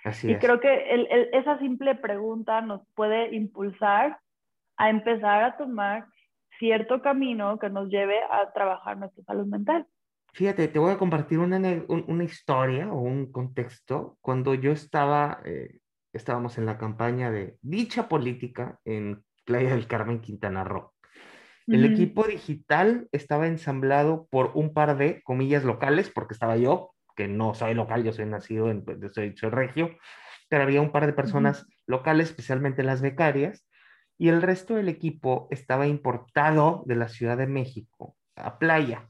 Así 0.05 0.31
y 0.31 0.37
creo 0.37 0.61
que 0.61 1.29
esa 1.33 1.59
simple 1.59 1.95
pregunta 1.95 2.61
nos 2.63 2.81
puede 2.95 3.35
impulsar 3.35 4.19
a 4.77 4.89
empezar 4.89 5.45
a 5.45 5.57
tomar 5.57 6.07
cierto 6.59 7.03
camino 7.03 7.59
que 7.59 7.69
nos 7.69 7.89
lleve 7.89 8.19
a 8.31 8.51
trabajar 8.53 8.97
nuestra 8.97 9.25
salud 9.25 9.47
mental. 9.47 9.87
Fíjate, 10.33 10.69
te 10.69 10.79
voy 10.79 10.93
a 10.93 10.99
compartir 10.99 11.39
una, 11.39 11.59
una 11.89 12.25
historia 12.25 12.93
o 12.93 13.01
un 13.01 13.33
contexto. 13.33 14.17
Cuando 14.21 14.55
yo 14.55 14.71
estaba, 14.71 15.41
eh, 15.45 15.81
estábamos 16.13 16.57
en 16.57 16.67
la 16.67 16.79
campaña 16.79 17.31
de 17.31 17.59
dicha 17.63 18.09
política 18.09 18.79
en 18.85 19.25
Playa 19.45 19.71
del 19.71 19.87
Carmen, 19.87 20.21
Quintana 20.21 20.65
Roo. 20.65 20.93
El 21.67 21.85
equipo 21.85 22.27
digital 22.27 23.07
estaba 23.13 23.47
ensamblado 23.47 24.27
por 24.29 24.51
un 24.55 24.75
par 24.75 24.97
de 24.97 25.23
comillas 25.23 25.63
locales, 25.63 26.11
porque 26.11 26.35
estaba 26.35 26.57
yo, 26.57 26.91
que 27.15 27.29
no 27.29 27.55
soy 27.55 27.75
local, 27.75 28.03
yo 28.03 28.13
soy 28.13 28.27
nacido 28.27 28.71
en, 28.71 28.85
soy, 29.13 29.37
soy 29.37 29.51
regio, 29.51 29.97
pero 30.49 30.65
había 30.65 30.81
un 30.81 30.91
par 30.91 31.07
de 31.07 31.13
personas 31.13 31.67
locales, 31.87 32.31
especialmente 32.31 32.83
las 32.83 33.03
becarias, 33.03 33.69
y 34.19 34.29
el 34.29 34.43
resto 34.43 34.75
del 34.75 34.89
equipo 34.89 35.47
estaba 35.51 35.87
importado 35.87 36.83
de 36.87 36.97
la 36.97 37.09
Ciudad 37.09 37.39
de 37.39 37.47
México 37.47 38.17
a 38.35 38.59
playa. 38.59 39.09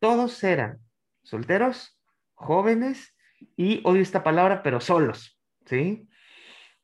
Todos 0.00 0.42
eran 0.42 0.80
solteros, 1.22 2.00
jóvenes 2.34 3.16
y, 3.56 3.80
odio 3.84 4.02
esta 4.02 4.24
palabra, 4.24 4.62
pero 4.62 4.80
solos, 4.80 5.40
¿sí? 5.66 6.08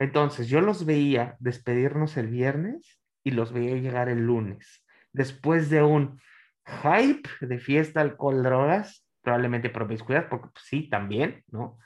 Entonces 0.00 0.48
yo 0.48 0.62
los 0.62 0.86
veía 0.86 1.36
despedirnos 1.38 2.16
el 2.16 2.28
viernes 2.28 2.98
y 3.22 3.32
los 3.32 3.52
veía 3.52 3.76
llegar 3.76 4.08
el 4.08 4.24
lunes, 4.24 4.84
después 5.12 5.68
de 5.68 5.82
un 5.82 6.18
hype 6.64 7.28
de 7.42 7.58
fiesta, 7.58 8.00
alcohol, 8.00 8.42
drogas, 8.42 9.06
probablemente 9.22 9.68
promiscuidad, 9.68 10.30
porque 10.30 10.48
pues, 10.54 10.64
sí, 10.66 10.88
también, 10.88 11.44
¿no? 11.48 11.78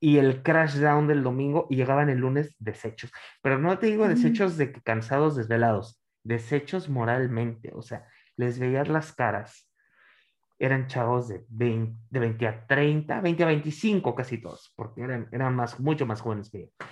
Y 0.00 0.18
el 0.18 0.42
crash 0.42 0.78
down 0.78 1.06
del 1.06 1.22
domingo 1.22 1.68
y 1.70 1.76
llegaban 1.76 2.10
el 2.10 2.18
lunes 2.18 2.56
desechos. 2.58 3.12
Pero 3.40 3.58
no 3.58 3.78
te 3.78 3.86
digo 3.86 4.08
desechos 4.08 4.56
de 4.56 4.72
que 4.72 4.82
cansados, 4.82 5.36
desvelados, 5.36 6.02
desechos 6.24 6.88
moralmente, 6.88 7.70
o 7.74 7.82
sea, 7.82 8.06
les 8.36 8.58
veías 8.58 8.88
las 8.88 9.14
caras. 9.14 9.70
Eran 10.58 10.88
chavos 10.88 11.28
de 11.28 11.44
20, 11.48 11.96
de 12.10 12.20
20 12.20 12.48
a 12.48 12.66
30, 12.66 13.20
20 13.20 13.42
a 13.44 13.46
25 13.46 14.14
casi 14.14 14.38
todos, 14.38 14.72
porque 14.74 15.02
eran, 15.02 15.28
eran 15.30 15.54
más, 15.54 15.78
mucho 15.78 16.04
más 16.04 16.20
jóvenes 16.20 16.50
que 16.50 16.62
yo. 16.62 16.86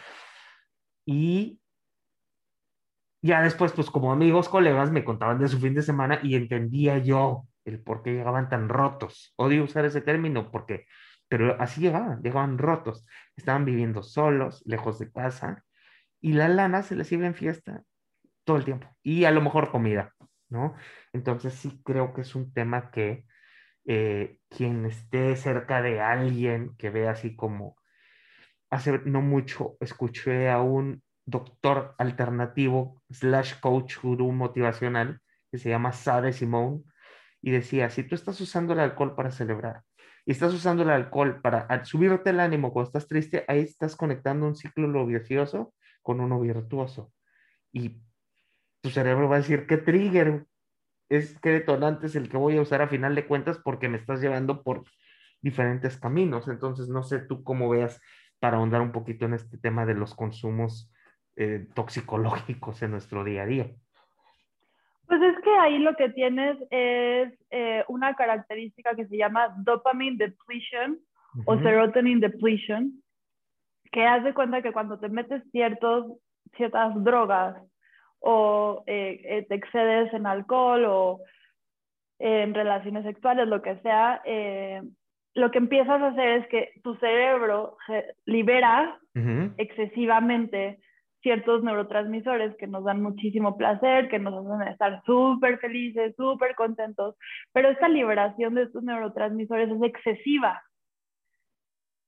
Y 1.04 1.60
ya 3.22 3.42
después, 3.42 3.72
pues 3.72 3.90
como 3.90 4.12
amigos, 4.12 4.48
colegas, 4.48 4.90
me 4.90 5.04
contaban 5.04 5.38
de 5.38 5.48
su 5.48 5.58
fin 5.58 5.74
de 5.74 5.82
semana 5.82 6.20
y 6.22 6.34
entendía 6.34 6.98
yo 6.98 7.46
el 7.64 7.80
por 7.80 8.02
qué 8.02 8.12
llegaban 8.12 8.48
tan 8.48 8.68
rotos. 8.68 9.32
Odio 9.36 9.64
usar 9.64 9.84
ese 9.84 10.00
término 10.00 10.50
porque, 10.50 10.86
pero 11.28 11.60
así 11.60 11.80
llegaban, 11.80 12.20
llegaban 12.22 12.58
rotos. 12.58 13.06
Estaban 13.36 13.64
viviendo 13.64 14.02
solos, 14.02 14.62
lejos 14.66 14.98
de 14.98 15.12
casa 15.12 15.64
y 16.20 16.32
la 16.32 16.48
lana 16.48 16.82
se 16.82 16.96
les 16.96 17.10
iba 17.12 17.26
en 17.26 17.34
fiesta 17.34 17.82
todo 18.44 18.56
el 18.56 18.64
tiempo 18.64 18.88
y 19.02 19.24
a 19.24 19.30
lo 19.30 19.40
mejor 19.40 19.70
comida, 19.70 20.14
¿no? 20.48 20.74
Entonces 21.12 21.54
sí 21.54 21.80
creo 21.84 22.14
que 22.14 22.22
es 22.22 22.34
un 22.34 22.52
tema 22.52 22.90
que 22.90 23.24
eh, 23.86 24.38
quien 24.48 24.86
esté 24.86 25.36
cerca 25.36 25.82
de 25.82 26.00
alguien 26.00 26.76
que 26.76 26.90
vea 26.90 27.12
así 27.12 27.36
como 27.36 27.76
hace 28.72 29.00
no 29.04 29.20
mucho 29.20 29.76
escuché 29.80 30.48
a 30.48 30.62
un 30.62 31.02
doctor 31.26 31.94
alternativo 31.98 33.02
slash 33.10 33.60
coach 33.60 33.98
gurú 34.02 34.32
motivacional 34.32 35.20
que 35.50 35.58
se 35.58 35.68
llama 35.68 35.92
Sade 35.92 36.32
Simone 36.32 36.82
y 37.42 37.50
decía, 37.50 37.90
si 37.90 38.02
tú 38.02 38.14
estás 38.14 38.40
usando 38.40 38.72
el 38.72 38.80
alcohol 38.80 39.14
para 39.14 39.30
celebrar 39.30 39.82
y 40.24 40.32
estás 40.32 40.54
usando 40.54 40.84
el 40.84 40.90
alcohol 40.90 41.42
para 41.42 41.84
subirte 41.84 42.30
el 42.30 42.40
ánimo 42.40 42.72
cuando 42.72 42.88
estás 42.88 43.06
triste, 43.08 43.44
ahí 43.46 43.60
estás 43.60 43.94
conectando 43.94 44.46
un 44.46 44.56
ciclo 44.56 45.04
vicioso 45.04 45.74
con 46.00 46.20
uno 46.20 46.40
virtuoso. 46.40 47.12
Y 47.72 48.00
tu 48.80 48.88
cerebro 48.88 49.28
va 49.28 49.36
a 49.36 49.40
decir, 49.40 49.66
¿qué 49.66 49.76
trigger 49.76 50.46
es, 51.10 51.38
qué 51.40 51.50
detonante 51.50 52.06
es 52.06 52.16
el 52.16 52.30
que 52.30 52.38
voy 52.38 52.56
a 52.56 52.62
usar 52.62 52.80
a 52.80 52.88
final 52.88 53.14
de 53.14 53.26
cuentas 53.26 53.58
porque 53.62 53.90
me 53.90 53.98
estás 53.98 54.22
llevando 54.22 54.62
por 54.62 54.84
diferentes 55.42 55.98
caminos? 55.98 56.48
Entonces, 56.48 56.88
no 56.88 57.02
sé 57.02 57.18
tú 57.18 57.44
cómo 57.44 57.68
veas 57.68 58.00
para 58.42 58.56
ahondar 58.56 58.80
un 58.80 58.90
poquito 58.90 59.26
en 59.26 59.34
este 59.34 59.56
tema 59.56 59.86
de 59.86 59.94
los 59.94 60.16
consumos 60.16 60.92
eh, 61.36 61.68
toxicológicos 61.76 62.82
en 62.82 62.90
nuestro 62.90 63.22
día 63.22 63.42
a 63.42 63.46
día. 63.46 63.70
Pues 65.06 65.22
es 65.22 65.38
que 65.44 65.50
ahí 65.60 65.78
lo 65.78 65.94
que 65.94 66.08
tienes 66.08 66.58
es 66.70 67.32
eh, 67.50 67.84
una 67.86 68.16
característica 68.16 68.96
que 68.96 69.06
se 69.06 69.16
llama 69.16 69.54
dopamine 69.58 70.16
depletion 70.16 70.98
o 71.46 71.56
serotonin 71.56 72.18
depletion, 72.18 73.00
que 73.92 74.08
hace 74.08 74.34
cuenta 74.34 74.60
que 74.60 74.72
cuando 74.72 74.98
te 74.98 75.08
metes 75.08 75.44
ciertos, 75.52 76.06
ciertas 76.56 76.92
drogas 77.04 77.62
o 78.18 78.82
eh, 78.88 79.46
te 79.48 79.54
excedes 79.54 80.12
en 80.12 80.26
alcohol 80.26 80.84
o 80.88 81.20
en 82.18 82.54
relaciones 82.54 83.04
sexuales, 83.04 83.46
lo 83.46 83.62
que 83.62 83.76
sea, 83.82 84.20
lo 85.34 85.50
que 85.50 85.58
empiezas 85.58 86.00
a 86.00 86.08
hacer 86.08 86.40
es 86.40 86.48
que 86.48 86.72
tu 86.82 86.94
cerebro 86.96 87.76
libera 88.26 88.98
excesivamente 89.56 90.78
ciertos 91.22 91.62
neurotransmisores 91.62 92.56
que 92.56 92.66
nos 92.66 92.84
dan 92.84 93.00
muchísimo 93.00 93.56
placer, 93.56 94.08
que 94.08 94.18
nos 94.18 94.44
hacen 94.44 94.68
estar 94.68 95.02
súper 95.04 95.58
felices, 95.58 96.14
súper 96.16 96.54
contentos, 96.54 97.16
pero 97.52 97.70
esta 97.70 97.88
liberación 97.88 98.54
de 98.54 98.64
estos 98.64 98.82
neurotransmisores 98.82 99.70
es 99.70 99.82
excesiva. 99.82 100.62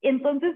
Entonces, 0.02 0.54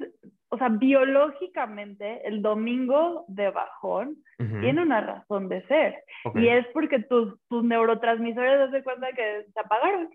o 0.50 0.58
sea, 0.58 0.68
biológicamente 0.68 2.26
el 2.26 2.42
domingo 2.42 3.24
de 3.28 3.50
bajón 3.50 4.16
tiene 4.36 4.82
una 4.82 5.00
razón 5.00 5.48
de 5.48 5.66
ser. 5.66 6.02
Y 6.34 6.48
es 6.48 6.66
porque 6.74 7.00
tus, 7.00 7.34
tus 7.48 7.64
neurotransmisores 7.64 8.70
se 8.70 8.82
cuenta 8.82 9.12
que 9.12 9.46
se 9.52 9.60
apagaron 9.60 10.10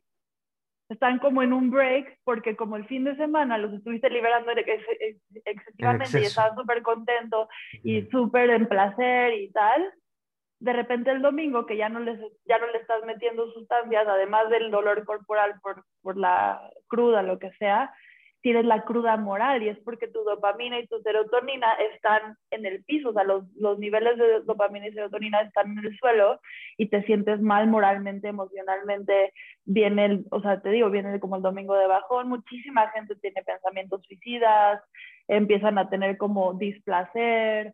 están 0.94 1.20
como 1.20 1.44
en 1.44 1.54
un 1.54 1.70
break 1.70 2.20
porque 2.24 2.56
como 2.56 2.76
el 2.76 2.86
fin 2.86 3.04
de 3.04 3.16
semana 3.16 3.58
los 3.58 3.74
estuviste 3.74 4.10
liberando 4.10 4.52
excesivamente 4.52 6.22
y 6.22 6.26
estabas 6.26 6.56
súper 6.56 6.82
contento 6.82 7.50
y 7.84 8.04
súper 8.04 8.50
en 8.50 8.68
placer 8.68 9.34
y 9.34 9.52
tal, 9.52 9.94
de 10.60 10.72
repente 10.72 11.12
el 11.12 11.22
domingo, 11.22 11.66
que 11.66 11.76
ya 11.76 11.90
no, 11.90 12.00
les, 12.00 12.18
ya 12.46 12.58
no 12.58 12.68
le 12.68 12.78
estás 12.78 13.04
metiendo 13.06 13.52
sustancias, 13.52 14.08
además 14.08 14.50
del 14.50 14.72
dolor 14.72 15.04
corporal 15.04 15.60
por, 15.62 15.84
por 16.02 16.16
la 16.18 16.62
cruda, 16.88 17.22
lo 17.22 17.38
que 17.38 17.52
sea, 17.60 17.94
tienes 18.44 18.66
la 18.66 18.84
cruda 18.84 19.16
moral 19.16 19.64
y 19.64 19.70
es 19.70 19.80
porque 19.80 20.10
tu 20.10 20.22
dopamina 20.24 20.78
y 20.78 20.86
tu 20.88 21.02
serotonina 21.02 21.72
están 21.94 22.36
en 22.52 22.66
el 22.66 22.84
piso, 22.84 23.10
o 23.10 23.14
sea, 23.14 23.24
los, 23.24 23.46
los, 23.56 23.80
niveles 23.80 24.18
de 24.18 24.42
dopamina 24.42 24.86
y 24.86 24.92
serotonina 24.92 25.42
están 25.42 25.72
en 25.72 25.86
el 25.86 25.98
suelo 25.98 26.42
y 26.78 26.90
te 26.90 27.02
sientes 27.04 27.42
mal 27.42 27.68
moralmente, 27.68 28.28
emocionalmente, 28.28 29.32
viene, 29.64 30.06
el, 30.06 30.26
o 30.30 30.42
sea, 30.42 30.60
te 30.60 30.72
digo, 30.72 30.90
viene 30.90 31.22
como 31.22 31.38
el 31.38 31.42
domingo 31.42 31.74
de 31.76 31.88
bajón, 31.88 32.28
muchísima 32.28 32.90
gente 32.90 33.16
tiene 33.16 33.42
pensamientos 33.44 34.04
suicidas, 34.06 34.82
empiezan 35.30 35.78
a 35.78 35.90
tener 35.90 36.18
como 36.18 36.54
displacer, 36.54 37.74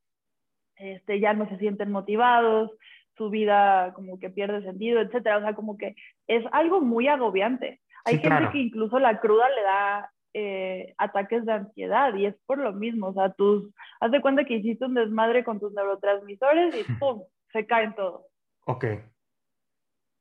este, 0.75 1.19
ya 1.19 1.33
no 1.33 1.49
se 1.49 1.57
sienten 1.57 1.91
motivados, 1.91 2.69
su 3.17 3.31
vida 3.31 3.91
como 3.95 4.19
que 4.19 4.29
pierde 4.29 4.61
sentido, 4.61 5.01
etcétera, 5.01 5.37
o 5.37 5.41
sea, 5.41 5.55
como 5.55 5.79
que 5.79 5.95
es 6.27 6.45
algo 6.51 6.79
muy 6.79 7.07
agobiante. 7.07 7.81
Hay 8.05 8.19
gente 8.19 8.49
que 8.51 8.59
incluso 8.59 8.99
la 8.99 9.19
cruda 9.19 9.49
le 9.49 9.63
da 9.63 10.11
eh, 10.33 10.93
ataques 10.97 11.45
de 11.45 11.53
ansiedad 11.53 12.13
y 12.13 12.25
es 12.25 12.35
por 12.45 12.59
lo 12.59 12.71
mismo, 12.73 13.07
o 13.07 13.13
sea, 13.13 13.31
tus, 13.33 13.73
haz 13.99 14.11
de 14.11 14.21
cuenta 14.21 14.45
que 14.45 14.55
hiciste 14.55 14.85
un 14.85 14.93
desmadre 14.93 15.43
con 15.43 15.59
tus 15.59 15.73
neurotransmisores 15.73 16.75
y 16.75 16.83
¡pum! 16.99 17.23
se 17.51 17.65
caen 17.65 17.95
todos. 17.95 18.25
Ok. 18.65 18.85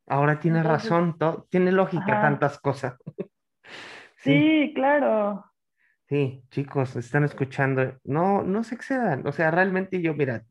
Ahora 0.06 0.40
tiene 0.40 0.62
razón, 0.62 1.18
tiene 1.50 1.72
lógica 1.72 2.22
tantas 2.22 2.58
cosas. 2.58 2.96
sí. 4.16 4.72
claro. 4.74 5.44
Sí, 6.08 6.42
chicos, 6.50 6.96
están 6.96 7.24
escuchando. 7.24 7.98
No, 8.04 8.42
no 8.42 8.64
se 8.64 8.74
excedan. 8.74 9.26
O 9.26 9.32
sea, 9.32 9.50
realmente 9.50 10.00
yo, 10.00 10.14
mira, 10.14 10.44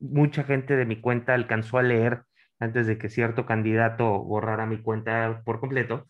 mucha 0.00 0.42
gente 0.42 0.74
de 0.74 0.86
mi 0.86 1.00
cuenta 1.00 1.34
alcanzó 1.34 1.78
a 1.78 1.84
leer 1.84 2.24
antes 2.58 2.88
de 2.88 2.98
que 2.98 3.08
cierto 3.08 3.46
candidato 3.46 4.18
borrara 4.24 4.66
mi 4.66 4.82
cuenta 4.82 5.42
por 5.44 5.60
completo. 5.60 6.08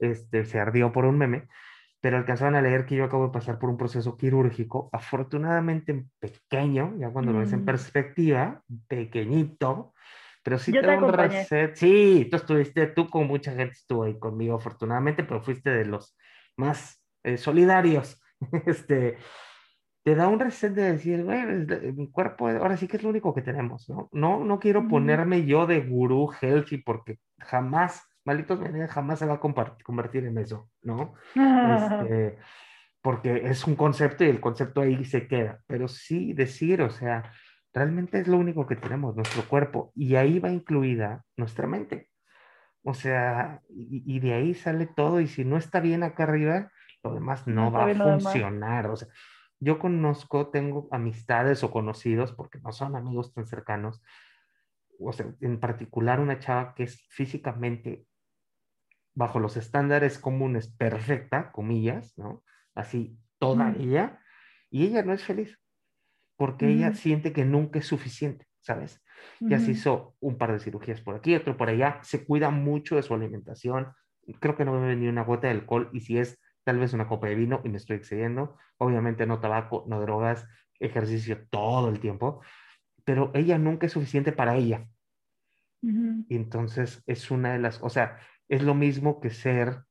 Este, 0.00 0.44
se 0.44 0.58
ardió 0.58 0.90
por 0.90 1.04
un 1.04 1.16
meme 1.16 1.46
pero 2.00 2.16
alcanzaron 2.16 2.54
a 2.54 2.62
leer 2.62 2.86
que 2.86 2.96
yo 2.96 3.04
acabo 3.04 3.26
de 3.26 3.32
pasar 3.32 3.58
por 3.58 3.68
un 3.68 3.76
proceso 3.76 4.16
quirúrgico, 4.16 4.88
afortunadamente 4.92 6.06
pequeño, 6.18 6.94
ya 6.98 7.10
cuando 7.10 7.32
lo 7.32 7.40
ves 7.40 7.52
en 7.52 7.62
mm. 7.62 7.66
perspectiva, 7.66 8.62
pequeñito, 8.88 9.92
pero 10.42 10.58
sí 10.58 10.72
te, 10.72 10.78
un 10.96 11.12
reset. 11.12 11.74
Sí, 11.74 12.26
tú 12.30 12.36
estuviste, 12.36 12.86
tú 12.88 13.08
con 13.08 13.26
mucha 13.26 13.52
gente 13.52 13.74
estuvo 13.74 14.04
ahí 14.04 14.18
conmigo, 14.18 14.56
afortunadamente, 14.56 15.24
pero 15.24 15.42
fuiste 15.42 15.70
de 15.70 15.84
los 15.84 16.16
más 16.56 17.02
eh, 17.22 17.36
solidarios. 17.36 18.22
este, 18.66 19.18
te 20.02 20.14
da 20.14 20.28
un 20.28 20.40
reset 20.40 20.72
de 20.72 20.92
decir, 20.92 21.24
güey, 21.24 21.44
mi 21.92 22.10
cuerpo 22.10 22.48
ahora 22.48 22.78
sí 22.78 22.88
que 22.88 22.96
es 22.96 23.02
lo 23.02 23.10
único 23.10 23.34
que 23.34 23.42
tenemos, 23.42 23.88
¿no? 23.90 24.08
No, 24.12 24.42
no 24.42 24.58
quiero 24.58 24.88
ponerme 24.88 25.44
yo 25.44 25.66
de 25.66 25.80
gurú 25.80 26.30
healthy 26.40 26.78
porque 26.78 27.18
jamás 27.38 28.09
Malditos 28.24 28.60
Venegas 28.60 28.90
jamás 28.90 29.18
se 29.18 29.26
va 29.26 29.34
a 29.34 29.40
convertir 29.40 30.24
en 30.24 30.38
eso, 30.38 30.70
¿no? 30.82 31.14
Este, 31.34 32.38
porque 33.02 33.48
es 33.48 33.66
un 33.66 33.76
concepto 33.76 34.24
y 34.24 34.28
el 34.28 34.40
concepto 34.40 34.82
ahí 34.82 35.04
se 35.04 35.26
queda. 35.26 35.60
Pero 35.66 35.88
sí 35.88 36.32
decir, 36.32 36.82
o 36.82 36.90
sea, 36.90 37.32
realmente 37.72 38.20
es 38.20 38.28
lo 38.28 38.36
único 38.36 38.66
que 38.66 38.76
tenemos, 38.76 39.16
nuestro 39.16 39.42
cuerpo, 39.48 39.92
y 39.94 40.16
ahí 40.16 40.38
va 40.38 40.50
incluida 40.50 41.24
nuestra 41.36 41.66
mente. 41.66 42.10
O 42.82 42.94
sea, 42.94 43.60
y, 43.68 44.20
de 44.20 44.34
ahí 44.34 44.54
sale 44.54 44.86
todo, 44.86 45.20
y 45.20 45.26
si 45.26 45.44
no 45.44 45.56
está 45.56 45.80
bien 45.80 46.02
acá 46.02 46.24
arriba, 46.24 46.70
lo 47.02 47.14
demás 47.14 47.46
no, 47.46 47.70
va 47.70 47.90
a 47.90 47.94
funcionar. 47.94 48.86
O 48.88 48.96
sea, 48.96 49.08
yo 49.58 49.78
conozco, 49.78 50.48
tengo 50.48 50.88
amistades 50.90 51.62
o 51.62 51.70
conocidos, 51.70 52.32
porque 52.32 52.58
no 52.60 52.72
son 52.72 52.96
amigos 52.96 53.34
tan 53.34 53.46
cercanos, 53.46 54.02
o 54.98 55.12
sea, 55.12 55.26
en 55.40 55.60
particular 55.60 56.20
una 56.20 56.38
chava 56.38 56.74
que 56.74 56.84
es 56.84 57.02
físicamente 57.08 58.06
bajo 59.14 59.38
los 59.38 59.56
estándares 59.56 60.18
comunes 60.18 60.68
perfecta, 60.68 61.52
comillas, 61.52 62.16
¿no? 62.16 62.42
Así 62.74 63.18
toda 63.38 63.74
ella, 63.78 64.20
y 64.70 64.84
ella 64.84 65.02
no 65.02 65.12
es 65.12 65.24
feliz, 65.24 65.58
porque 66.36 66.68
ella 66.68 66.94
siente 66.94 67.32
que 67.32 67.44
nunca 67.44 67.78
es 67.78 67.86
suficiente, 67.86 68.46
¿sabes? 68.60 69.02
Ya 69.40 69.58
se 69.58 69.72
hizo 69.72 70.16
un 70.20 70.38
par 70.38 70.52
de 70.52 70.60
cirugías 70.60 71.00
por 71.00 71.14
aquí, 71.14 71.34
otro 71.34 71.56
por 71.56 71.68
allá, 71.68 71.98
se 72.02 72.24
cuida 72.24 72.50
mucho 72.50 72.96
de 72.96 73.02
su 73.02 73.14
alimentación, 73.14 73.92
creo 74.40 74.56
que 74.56 74.64
no 74.64 74.72
bebe 74.72 74.96
ni 74.96 75.08
una 75.08 75.24
gota 75.24 75.48
de 75.48 75.54
alcohol, 75.54 75.90
y 75.92 76.00
si 76.00 76.18
es 76.18 76.40
tal 76.64 76.78
vez 76.78 76.92
una 76.92 77.08
copa 77.08 77.28
de 77.28 77.34
vino 77.34 77.60
y 77.64 77.68
me 77.68 77.78
estoy 77.78 77.96
excediendo, 77.96 78.56
obviamente 78.78 79.26
no 79.26 79.40
tabaco, 79.40 79.84
no 79.88 80.00
drogas, 80.00 80.46
ejercicio 80.78 81.46
todo 81.48 81.88
el 81.88 82.00
tiempo, 82.00 82.40
pero 83.04 83.30
ella 83.34 83.58
nunca 83.58 83.86
es 83.86 83.92
suficiente 83.92 84.32
para 84.32 84.56
ella. 84.56 84.86
Y 85.82 86.36
entonces 86.36 87.02
es 87.06 87.30
una 87.30 87.52
de 87.54 87.58
las, 87.58 87.82
o 87.82 87.88
sea, 87.88 88.18
es 88.50 88.62
lo 88.62 88.74
mismo 88.74 89.20
que 89.20 89.30
ser 89.30 89.84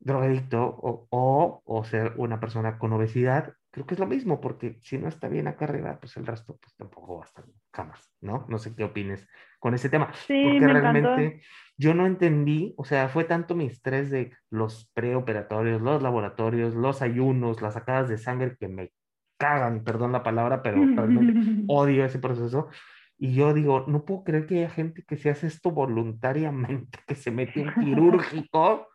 drogadicto 0.00 0.64
o, 0.64 1.62
o, 1.64 1.84
ser 1.84 2.14
una 2.16 2.40
persona 2.40 2.78
con 2.78 2.92
obesidad. 2.92 3.54
Creo 3.70 3.86
que 3.86 3.94
es 3.94 4.00
lo 4.00 4.06
mismo, 4.06 4.40
porque 4.40 4.78
si 4.80 4.98
no 4.98 5.06
está 5.06 5.28
bien 5.28 5.46
acá 5.46 5.66
arriba, 5.66 5.98
pues 6.00 6.16
el 6.16 6.26
resto 6.26 6.58
pues 6.60 6.74
tampoco 6.74 7.18
va 7.18 7.22
a 7.22 7.26
estar 7.26 7.44
jamás, 7.72 8.12
¿no? 8.20 8.46
No 8.48 8.58
sé 8.58 8.74
qué 8.74 8.84
opines 8.84 9.28
con 9.60 9.74
ese 9.74 9.88
tema. 9.88 10.12
Sí, 10.26 10.42
porque 10.42 10.66
me 10.66 10.72
realmente 10.72 11.42
yo 11.76 11.94
no 11.94 12.06
entendí, 12.06 12.74
o 12.76 12.84
sea, 12.84 13.08
fue 13.08 13.24
tanto 13.24 13.54
mi 13.54 13.66
estrés 13.66 14.10
de 14.10 14.32
los 14.50 14.90
preoperatorios, 14.94 15.80
los 15.80 16.02
laboratorios, 16.02 16.74
los 16.74 17.00
ayunos, 17.02 17.62
las 17.62 17.74
sacadas 17.74 18.08
de 18.08 18.18
sangre 18.18 18.56
que 18.58 18.68
me 18.68 18.92
cagan, 19.38 19.84
perdón 19.84 20.12
la 20.12 20.22
palabra, 20.22 20.62
pero 20.62 20.78
realmente 20.78 21.34
odio 21.68 22.04
ese 22.04 22.18
proceso. 22.18 22.68
Y 23.18 23.34
yo 23.34 23.54
digo, 23.54 23.84
no 23.86 24.04
puedo 24.04 24.24
creer 24.24 24.46
que 24.46 24.58
haya 24.58 24.70
gente 24.70 25.04
que 25.06 25.16
se 25.16 25.30
hace 25.30 25.46
esto 25.46 25.70
voluntariamente, 25.70 26.98
que 27.06 27.14
se 27.14 27.30
mete 27.30 27.60
en 27.60 27.72
quirúrgico 27.80 28.88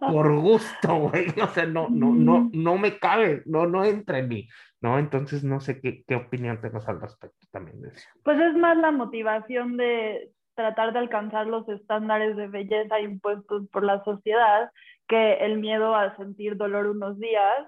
por 0.00 0.34
gusto, 0.36 0.96
güey. 0.96 1.26
O 1.42 1.46
sea, 1.48 1.66
no, 1.66 1.88
no, 1.88 2.12
no, 2.12 2.50
no 2.52 2.78
me 2.78 2.98
cabe, 2.98 3.42
no, 3.46 3.66
no 3.66 3.84
entra 3.84 4.18
en 4.18 4.28
mí, 4.28 4.48
¿no? 4.80 4.98
Entonces 4.98 5.44
no 5.44 5.60
sé 5.60 5.80
qué, 5.80 6.04
qué 6.06 6.16
opinión 6.16 6.60
tengas 6.60 6.88
al 6.88 7.00
respecto 7.00 7.46
también 7.50 7.80
de 7.80 7.88
eso. 7.90 8.08
Pues 8.24 8.40
es 8.40 8.54
más 8.56 8.76
la 8.76 8.90
motivación 8.90 9.76
de 9.76 10.32
tratar 10.54 10.92
de 10.92 10.98
alcanzar 10.98 11.46
los 11.46 11.68
estándares 11.68 12.36
de 12.36 12.48
belleza 12.48 13.00
impuestos 13.00 13.68
por 13.68 13.84
la 13.84 14.02
sociedad 14.02 14.70
que 15.06 15.34
el 15.34 15.58
miedo 15.58 15.94
a 15.94 16.16
sentir 16.16 16.56
dolor 16.56 16.88
unos 16.88 17.18
días 17.18 17.66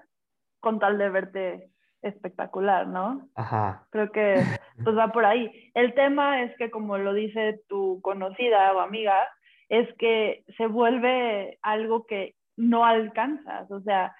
con 0.59 0.79
tal 0.79 0.97
de 0.97 1.09
verte 1.09 1.70
espectacular, 2.01 2.87
¿no? 2.87 3.27
Ajá. 3.35 3.85
Creo 3.91 4.11
que 4.11 4.43
pues 4.83 4.97
va 4.97 5.11
por 5.11 5.25
ahí. 5.25 5.71
El 5.73 5.93
tema 5.93 6.43
es 6.43 6.55
que 6.57 6.71
como 6.71 6.97
lo 6.97 7.13
dice 7.13 7.61
tu 7.67 7.99
conocida 8.01 8.73
o 8.73 8.79
amiga, 8.79 9.27
es 9.69 9.87
que 9.97 10.43
se 10.57 10.67
vuelve 10.67 11.57
algo 11.61 12.05
que 12.05 12.35
no 12.57 12.85
alcanzas, 12.85 13.71
o 13.71 13.81
sea, 13.81 14.13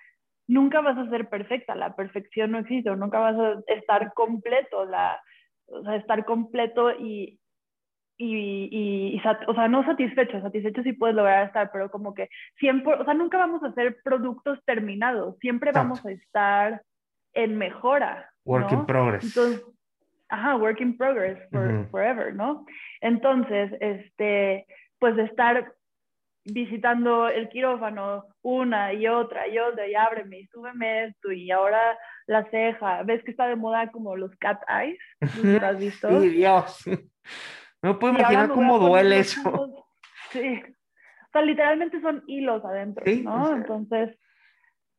nunca 0.48 0.82
vas 0.82 0.98
a 0.98 1.10
ser 1.10 1.30
perfecta, 1.30 1.76
la 1.76 1.96
perfección 1.96 2.52
no 2.52 2.60
existe, 2.60 2.90
nunca 2.96 3.20
vas 3.20 3.38
a 3.38 3.62
estar 3.68 4.14
completo, 4.14 4.86
la, 4.86 5.22
o 5.68 5.84
sea, 5.84 5.96
estar 5.96 6.26
completo 6.26 6.92
y, 6.92 7.40
y, 8.18 8.70
y, 8.72 9.22
o 9.48 9.54
sea, 9.54 9.68
no 9.68 9.86
satisfecho, 9.86 10.42
satisfecho 10.42 10.84
sí 10.84 10.94
puedes 10.94 11.16
lograr 11.16 11.48
estar, 11.48 11.72
pero 11.72 11.90
como 11.92 12.14
que 12.14 12.30
siempre, 12.60 12.94
o 12.94 13.06
sea, 13.06 13.14
nunca 13.14 13.38
vamos 13.38 13.64
a 13.64 13.74
ser 13.74 13.98
productos 14.04 14.60
terminados, 14.66 15.38
siempre 15.40 15.72
vamos 15.72 16.06
a 16.06 16.12
estar 16.12 16.82
en 17.34 17.58
mejora. 17.58 18.32
Work 18.46 18.72
in 18.72 18.86
progress. 18.86 19.24
Entonces, 19.24 19.66
ajá, 20.30 20.56
work 20.58 20.82
in 20.82 20.98
progress 20.98 21.38
for, 21.52 21.88
forever, 21.90 22.34
¿no? 22.34 22.66
Entonces, 23.02 23.72
este, 23.80 24.66
pues 25.00 25.18
estar 25.18 25.74
visitando 26.44 27.28
el 27.28 27.50
quirófano 27.50 28.26
una 28.42 28.94
y 28.94 29.08
otra 29.08 29.48
y 29.48 29.60
otra 29.60 29.88
y 29.88 29.94
ábreme 29.94 30.40
y 30.40 30.48
súbeme 30.48 31.06
esto 31.06 31.32
y 31.32 31.52
ahora 31.52 31.80
la 32.26 32.50
ceja. 32.50 33.04
¿Ves 33.04 33.24
que 33.24 33.32
está 33.32 33.48
de 33.48 33.56
moda 33.56 33.92
como 33.92 34.16
los 34.16 34.36
cat 34.38 34.62
eyes? 34.68 35.00
¿Lo 35.44 35.66
has 35.66 35.78
visto? 35.78 36.22
Sí, 36.22 36.30
Dios. 36.30 36.84
No 37.84 38.00
puedo 38.00 38.14
imaginar 38.14 38.50
cómo 38.50 38.80
duele 38.80 39.20
eso. 39.20 39.78
Sí. 40.32 40.64
O 40.64 41.32
sea, 41.34 41.42
literalmente 41.42 42.00
son 42.00 42.24
hilos 42.26 42.64
adentro, 42.64 43.04
¿no? 43.22 43.54
Entonces, 43.54 44.18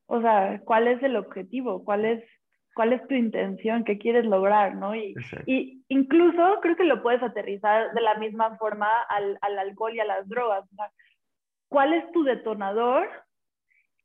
o 0.07 0.21
sea, 0.21 0.61
¿cuál 0.65 0.89
es 0.89 1.03
el 1.03 1.17
objetivo? 1.17 1.85
¿Cuál 1.85 2.05
es, 2.05 2.25
cuál 2.75 2.93
es 2.93 3.07
tu 3.09 3.15
intención? 3.15 3.85
¿Qué 3.85 3.99
quieres 3.99 4.25
lograr? 4.25 4.75
¿no? 4.75 4.95
Y, 4.95 5.15
y 5.47 5.85
incluso 5.89 6.59
creo 6.61 6.77
que 6.77 6.85
lo 6.85 7.03
puedes 7.03 7.23
aterrizar 7.23 7.93
de 7.93 8.01
la 8.01 8.17
misma 8.17 8.57
forma 8.57 8.91
al, 9.09 9.39
al 9.41 9.59
alcohol 9.59 9.95
y 9.95 10.01
a 10.01 10.05
las 10.05 10.29
drogas. 10.29 10.65
¿Cuál 11.69 11.95
es 11.95 12.11
tu 12.13 12.25
detonador? 12.25 13.09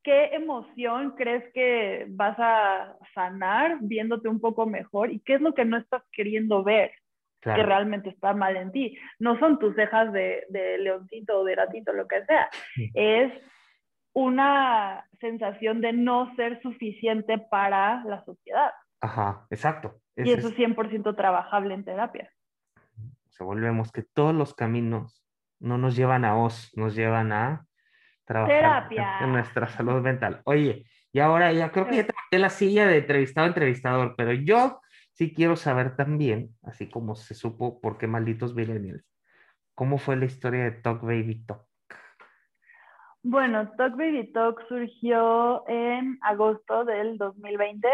¿Qué 0.02 0.26
emoción 0.34 1.10
crees 1.16 1.52
que 1.52 2.06
vas 2.08 2.36
a 2.38 2.96
sanar 3.14 3.78
viéndote 3.80 4.28
un 4.28 4.40
poco 4.40 4.64
mejor? 4.64 5.12
¿Y 5.12 5.20
qué 5.20 5.34
es 5.34 5.40
lo 5.40 5.54
que 5.54 5.64
no 5.64 5.76
estás 5.76 6.02
queriendo 6.12 6.62
ver? 6.64 6.92
que 7.40 7.62
realmente 7.62 8.10
está 8.10 8.34
mal 8.34 8.56
en 8.56 8.72
ti. 8.72 8.98
No 9.18 9.38
son 9.38 9.58
tus 9.58 9.74
cejas 9.74 10.12
de, 10.12 10.44
de 10.48 10.78
leoncito 10.78 11.40
o 11.40 11.44
de 11.44 11.54
gatito, 11.54 11.92
lo 11.92 12.06
que 12.08 12.24
sea. 12.24 12.50
Es 12.94 13.32
una 14.12 15.08
sensación 15.20 15.80
de 15.80 15.92
no 15.92 16.34
ser 16.36 16.60
suficiente 16.62 17.38
para 17.38 18.02
la 18.04 18.24
sociedad. 18.24 18.70
Ajá, 19.00 19.46
exacto. 19.50 20.00
y 20.16 20.30
eso 20.30 20.48
es 20.48 20.56
100% 20.56 21.14
trabajable 21.16 21.74
en 21.74 21.84
terapia. 21.84 22.30
volvemos, 23.38 23.38
volvemos, 23.38 23.92
que 23.92 24.02
todos 24.02 24.34
los 24.34 24.54
caminos 24.54 25.24
no 25.60 25.78
nos 25.78 25.96
llevan 25.96 26.24
a 26.24 26.36
Oz, 26.36 26.72
nos 26.76 26.94
llevan 26.94 27.32
a 27.32 27.66
trabajar 28.24 28.88
en 29.22 29.32
nuestra 29.32 29.68
salud 29.68 30.02
mental. 30.02 30.42
Oye, 30.44 30.84
y 31.12 31.20
ahora 31.20 31.52
ya 31.52 31.70
creo 31.70 31.86
que 31.86 31.96
ya 31.96 32.06
te 32.30 32.38
la 32.38 32.50
silla 32.50 32.86
de 32.86 32.98
entrevistado 32.98 33.46
a 33.46 33.48
entrevistador, 33.48 34.14
pero 34.16 34.32
yo 34.32 34.80
sí 35.12 35.32
quiero 35.32 35.56
saber 35.56 35.96
también, 35.96 36.54
así 36.62 36.88
como 36.88 37.14
se 37.14 37.34
supo 37.34 37.80
por 37.80 37.98
qué 37.98 38.06
malditos 38.06 38.54
millennials, 38.54 39.04
¿cómo 39.74 39.98
fue 39.98 40.16
la 40.16 40.26
historia 40.26 40.64
de 40.64 40.72
Talk 40.72 41.02
Baby 41.02 41.44
Talk? 41.46 41.67
Bueno, 43.22 43.70
Talk 43.76 43.96
Baby 43.96 44.32
Talk 44.32 44.66
surgió 44.68 45.68
en 45.68 46.18
agosto 46.22 46.84
del 46.84 47.18
2020. 47.18 47.88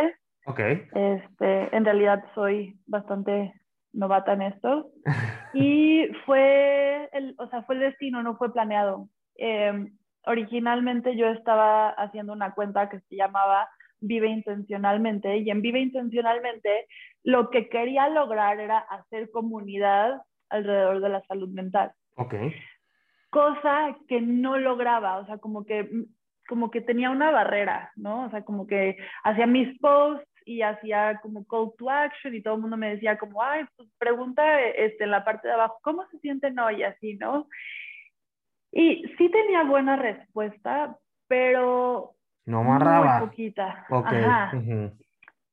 Ok. 0.46 0.60
Este, 0.60 1.76
en 1.76 1.84
realidad 1.84 2.22
soy 2.34 2.78
bastante 2.86 3.54
novata 3.92 4.34
en 4.34 4.42
esto. 4.42 4.90
y 5.54 6.06
fue 6.26 7.08
el, 7.12 7.34
o 7.38 7.48
sea, 7.48 7.62
fue 7.62 7.76
el 7.76 7.82
destino, 7.82 8.22
no 8.22 8.36
fue 8.36 8.52
planeado. 8.52 9.08
Em, 9.36 9.96
originalmente 10.26 11.16
yo 11.16 11.28
estaba 11.28 11.90
haciendo 11.90 12.32
una 12.32 12.52
cuenta 12.52 12.88
que 12.88 13.00
se 13.00 13.16
llamaba 13.16 13.68
Vive 14.00 14.28
Intencionalmente 14.28 15.38
y 15.38 15.50
en 15.50 15.62
Vive 15.62 15.80
Intencionalmente 15.80 16.86
lo 17.22 17.50
que 17.50 17.68
quería 17.68 18.08
lograr 18.08 18.60
era 18.60 18.78
hacer 18.78 19.30
comunidad 19.30 20.22
alrededor 20.50 21.00
de 21.00 21.08
la 21.08 21.22
salud 21.22 21.48
mental. 21.48 21.92
Ok. 22.16 22.34
Cosa 23.34 23.96
que 24.08 24.20
no 24.20 24.56
lograba, 24.58 25.16
o 25.16 25.26
sea, 25.26 25.38
como 25.38 25.66
que, 25.66 25.90
como 26.46 26.70
que 26.70 26.80
tenía 26.80 27.10
una 27.10 27.32
barrera, 27.32 27.90
¿no? 27.96 28.26
O 28.26 28.30
sea, 28.30 28.44
como 28.44 28.64
que 28.68 28.96
hacía 29.24 29.48
mis 29.48 29.76
posts 29.80 30.24
y 30.44 30.62
hacía 30.62 31.18
como 31.20 31.44
call 31.44 31.72
to 31.76 31.90
action 31.90 32.32
y 32.32 32.42
todo 32.42 32.54
el 32.54 32.60
mundo 32.60 32.76
me 32.76 32.90
decía 32.90 33.18
como, 33.18 33.42
ay, 33.42 33.64
pues 33.76 33.88
pregunta 33.98 34.60
este, 34.60 35.02
en 35.02 35.10
la 35.10 35.24
parte 35.24 35.48
de 35.48 35.54
abajo, 35.54 35.80
¿cómo 35.82 36.06
se 36.12 36.18
sienten 36.20 36.56
hoy? 36.60 36.84
Así, 36.84 37.16
¿no? 37.16 37.48
Y 38.70 39.02
sí 39.18 39.28
tenía 39.28 39.64
buena 39.64 39.96
respuesta, 39.96 40.96
pero 41.26 42.14
no 42.46 42.60
amarraba. 42.60 43.18
Muy 43.18 43.28
poquita. 43.30 43.84
Okay. 43.90 44.18
Ajá. 44.18 44.52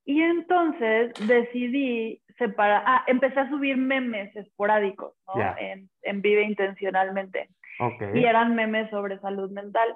Y 0.05 0.21
entonces 0.21 1.13
decidí 1.27 2.21
separar, 2.37 2.83
ah, 2.85 3.03
empecé 3.07 3.39
a 3.39 3.49
subir 3.49 3.77
memes 3.77 4.35
esporádicos, 4.35 5.13
¿no? 5.27 5.41
En, 5.57 5.89
en, 6.01 6.21
Vive 6.21 6.43
Intencionalmente. 6.43 7.49
Okay. 7.79 8.21
Y 8.21 8.25
eran 8.25 8.55
memes 8.55 8.89
sobre 8.89 9.19
salud 9.19 9.51
mental. 9.51 9.87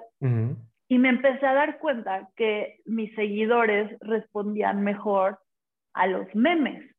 Y 0.88 0.98
me 0.98 1.08
empecé 1.08 1.46
a 1.46 1.54
dar 1.54 1.78
cuenta 1.78 2.28
que 2.36 2.80
mis 2.84 3.14
seguidores 3.14 3.96
respondían 4.00 4.82
mejor 4.82 5.38
a 5.94 6.06
los 6.06 6.32
memes. 6.34 6.94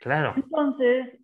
Claro. 0.00 0.34
Entonces, 0.36 1.18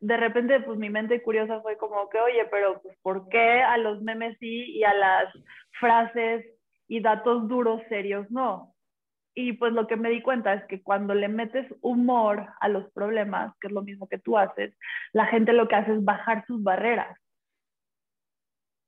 de 0.00 0.16
repente, 0.16 0.60
pues 0.60 0.78
mi 0.78 0.90
mente 0.90 1.22
curiosa 1.22 1.60
fue 1.60 1.76
como 1.76 2.08
que, 2.08 2.18
oye, 2.18 2.46
pero 2.50 2.80
pues, 2.82 2.96
¿por 3.02 3.28
qué 3.28 3.62
a 3.62 3.76
los 3.76 4.02
memes 4.02 4.36
sí 4.38 4.64
y 4.72 4.82
a 4.84 4.94
las 4.94 5.32
frases 5.78 6.44
y 6.88 7.00
datos 7.00 7.48
duros, 7.48 7.82
serios, 7.88 8.30
no? 8.30 8.74
Y 9.34 9.52
pues 9.52 9.72
lo 9.72 9.86
que 9.86 9.96
me 9.96 10.10
di 10.10 10.22
cuenta 10.22 10.54
es 10.54 10.64
que 10.64 10.82
cuando 10.82 11.14
le 11.14 11.28
metes 11.28 11.66
humor 11.82 12.48
a 12.60 12.68
los 12.68 12.90
problemas, 12.92 13.54
que 13.60 13.68
es 13.68 13.72
lo 13.72 13.82
mismo 13.82 14.08
que 14.08 14.18
tú 14.18 14.36
haces, 14.36 14.76
la 15.12 15.26
gente 15.26 15.52
lo 15.52 15.68
que 15.68 15.76
hace 15.76 15.92
es 15.92 16.04
bajar 16.04 16.44
sus 16.46 16.62
barreras. 16.62 17.16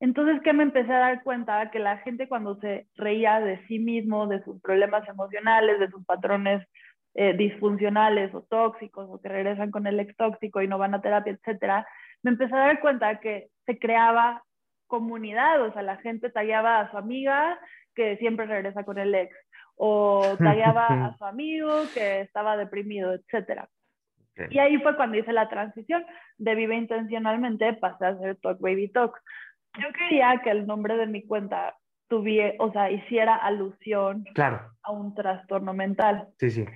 Entonces, 0.03 0.41
¿qué 0.43 0.53
me 0.53 0.65
empecé 0.65 0.93
a 0.93 0.99
dar 0.99 1.23
cuenta? 1.23 1.71
Que 1.71 1.79
la 1.79 1.99
gente 1.99 2.27
cuando 2.27 2.57
se 2.57 2.89
reía 2.97 3.39
de 3.39 3.65
sí 3.69 3.79
mismo, 3.79 4.27
de 4.27 4.43
sus 4.43 4.61
problemas 4.61 5.09
emocionales, 5.09 5.79
de 5.79 5.89
sus 5.91 6.05
patrones 6.05 6.67
eh, 7.15 7.37
disfuncionales 7.37 8.35
o 8.35 8.43
tóxicos, 8.43 9.07
o 9.09 9.21
que 9.21 9.29
regresan 9.29 9.71
con 9.71 9.87
el 9.87 10.01
ex 10.01 10.17
tóxico 10.17 10.61
y 10.61 10.67
no 10.67 10.77
van 10.77 10.97
a 10.97 11.01
terapia, 11.01 11.33
etcétera, 11.33 11.87
me 12.25 12.33
empecé 12.33 12.53
a 12.53 12.67
dar 12.67 12.81
cuenta 12.81 13.21
que 13.21 13.51
se 13.65 13.79
creaba 13.79 14.43
comunidad, 14.89 15.63
o 15.63 15.73
sea, 15.73 15.83
la 15.83 15.99
gente 15.99 16.31
tallaba 16.31 16.81
a 16.81 16.91
su 16.91 16.99
amiga 16.99 17.57
que 17.95 18.17
siempre 18.17 18.47
regresa 18.47 18.83
con 18.83 18.99
el 18.99 19.15
ex, 19.15 19.33
o 19.77 20.37
tallaba 20.39 20.87
a 20.89 21.17
su 21.17 21.25
amigo 21.25 21.83
que 21.95 22.23
estaba 22.23 22.57
deprimido, 22.57 23.15
etc. 23.15 23.69
Y 24.51 24.59
ahí 24.59 24.79
fue 24.79 24.97
cuando 24.97 25.17
hice 25.17 25.33
la 25.33 25.49
transición 25.49 26.05
de 26.39 26.57
Vive 26.57 26.75
Intencionalmente, 26.75 27.75
pasé 27.75 28.07
a 28.07 28.09
hacer 28.09 28.37
Talk 28.43 28.59
Baby 28.59 28.89
Talk. 28.89 29.17
Yo 29.81 29.93
quería 29.93 30.41
que 30.43 30.51
el 30.51 30.67
nombre 30.67 30.97
de 30.97 31.07
mi 31.07 31.27
cuenta 31.27 31.77
tuviera, 32.09 32.55
o 32.59 32.71
sea, 32.73 32.91
hiciera 32.91 33.37
alusión 33.37 34.25
claro. 34.35 34.61
a 34.83 34.93
un 34.93 35.15
trastorno 35.15 35.73
mental. 35.73 36.29
Sí, 36.39 36.51
sí. 36.51 36.67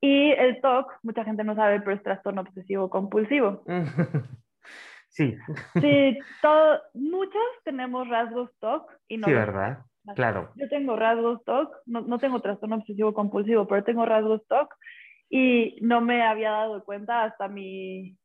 Y 0.00 0.32
el 0.32 0.60
TOC, 0.60 0.90
mucha 1.02 1.24
gente 1.24 1.44
no 1.44 1.54
sabe, 1.54 1.80
pero 1.80 1.94
es 1.94 2.02
trastorno 2.02 2.40
obsesivo 2.40 2.90
compulsivo. 2.90 3.62
sí. 5.08 5.36
Sí, 5.80 6.18
todo, 6.42 6.80
muchos 6.94 7.42
tenemos 7.64 8.08
rasgos 8.08 8.50
TOC 8.58 8.90
y 9.08 9.18
no. 9.18 9.26
Sí, 9.26 9.32
¿verdad? 9.32 9.78
Claro. 10.16 10.50
Yo 10.56 10.68
tengo 10.68 10.96
rasgos 10.96 11.44
TOC, 11.44 11.76
no, 11.86 12.00
no 12.00 12.18
tengo 12.18 12.40
trastorno 12.40 12.76
obsesivo 12.76 13.14
compulsivo, 13.14 13.68
pero 13.68 13.84
tengo 13.84 14.04
rasgos 14.04 14.44
TOC 14.48 14.74
y 15.30 15.78
no 15.80 16.00
me 16.00 16.22
había 16.22 16.50
dado 16.50 16.84
cuenta 16.84 17.24
hasta 17.24 17.48
mi, 17.48 18.18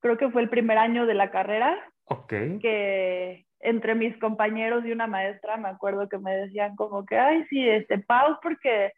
creo 0.00 0.18
que 0.18 0.30
fue 0.30 0.42
el 0.42 0.50
primer 0.50 0.78
año 0.78 1.06
de 1.06 1.14
la 1.14 1.30
carrera. 1.30 1.78
Ok. 2.04 2.32
Que 2.60 3.46
entre 3.60 3.94
mis 3.94 4.16
compañeros 4.18 4.84
y 4.84 4.92
una 4.92 5.06
maestra 5.06 5.56
me 5.56 5.68
acuerdo 5.68 6.08
que 6.08 6.18
me 6.18 6.34
decían 6.34 6.74
como 6.76 7.06
que, 7.06 7.18
ay, 7.18 7.44
sí, 7.48 7.68
este, 7.68 7.98
pause 7.98 8.38
porque 8.42 8.92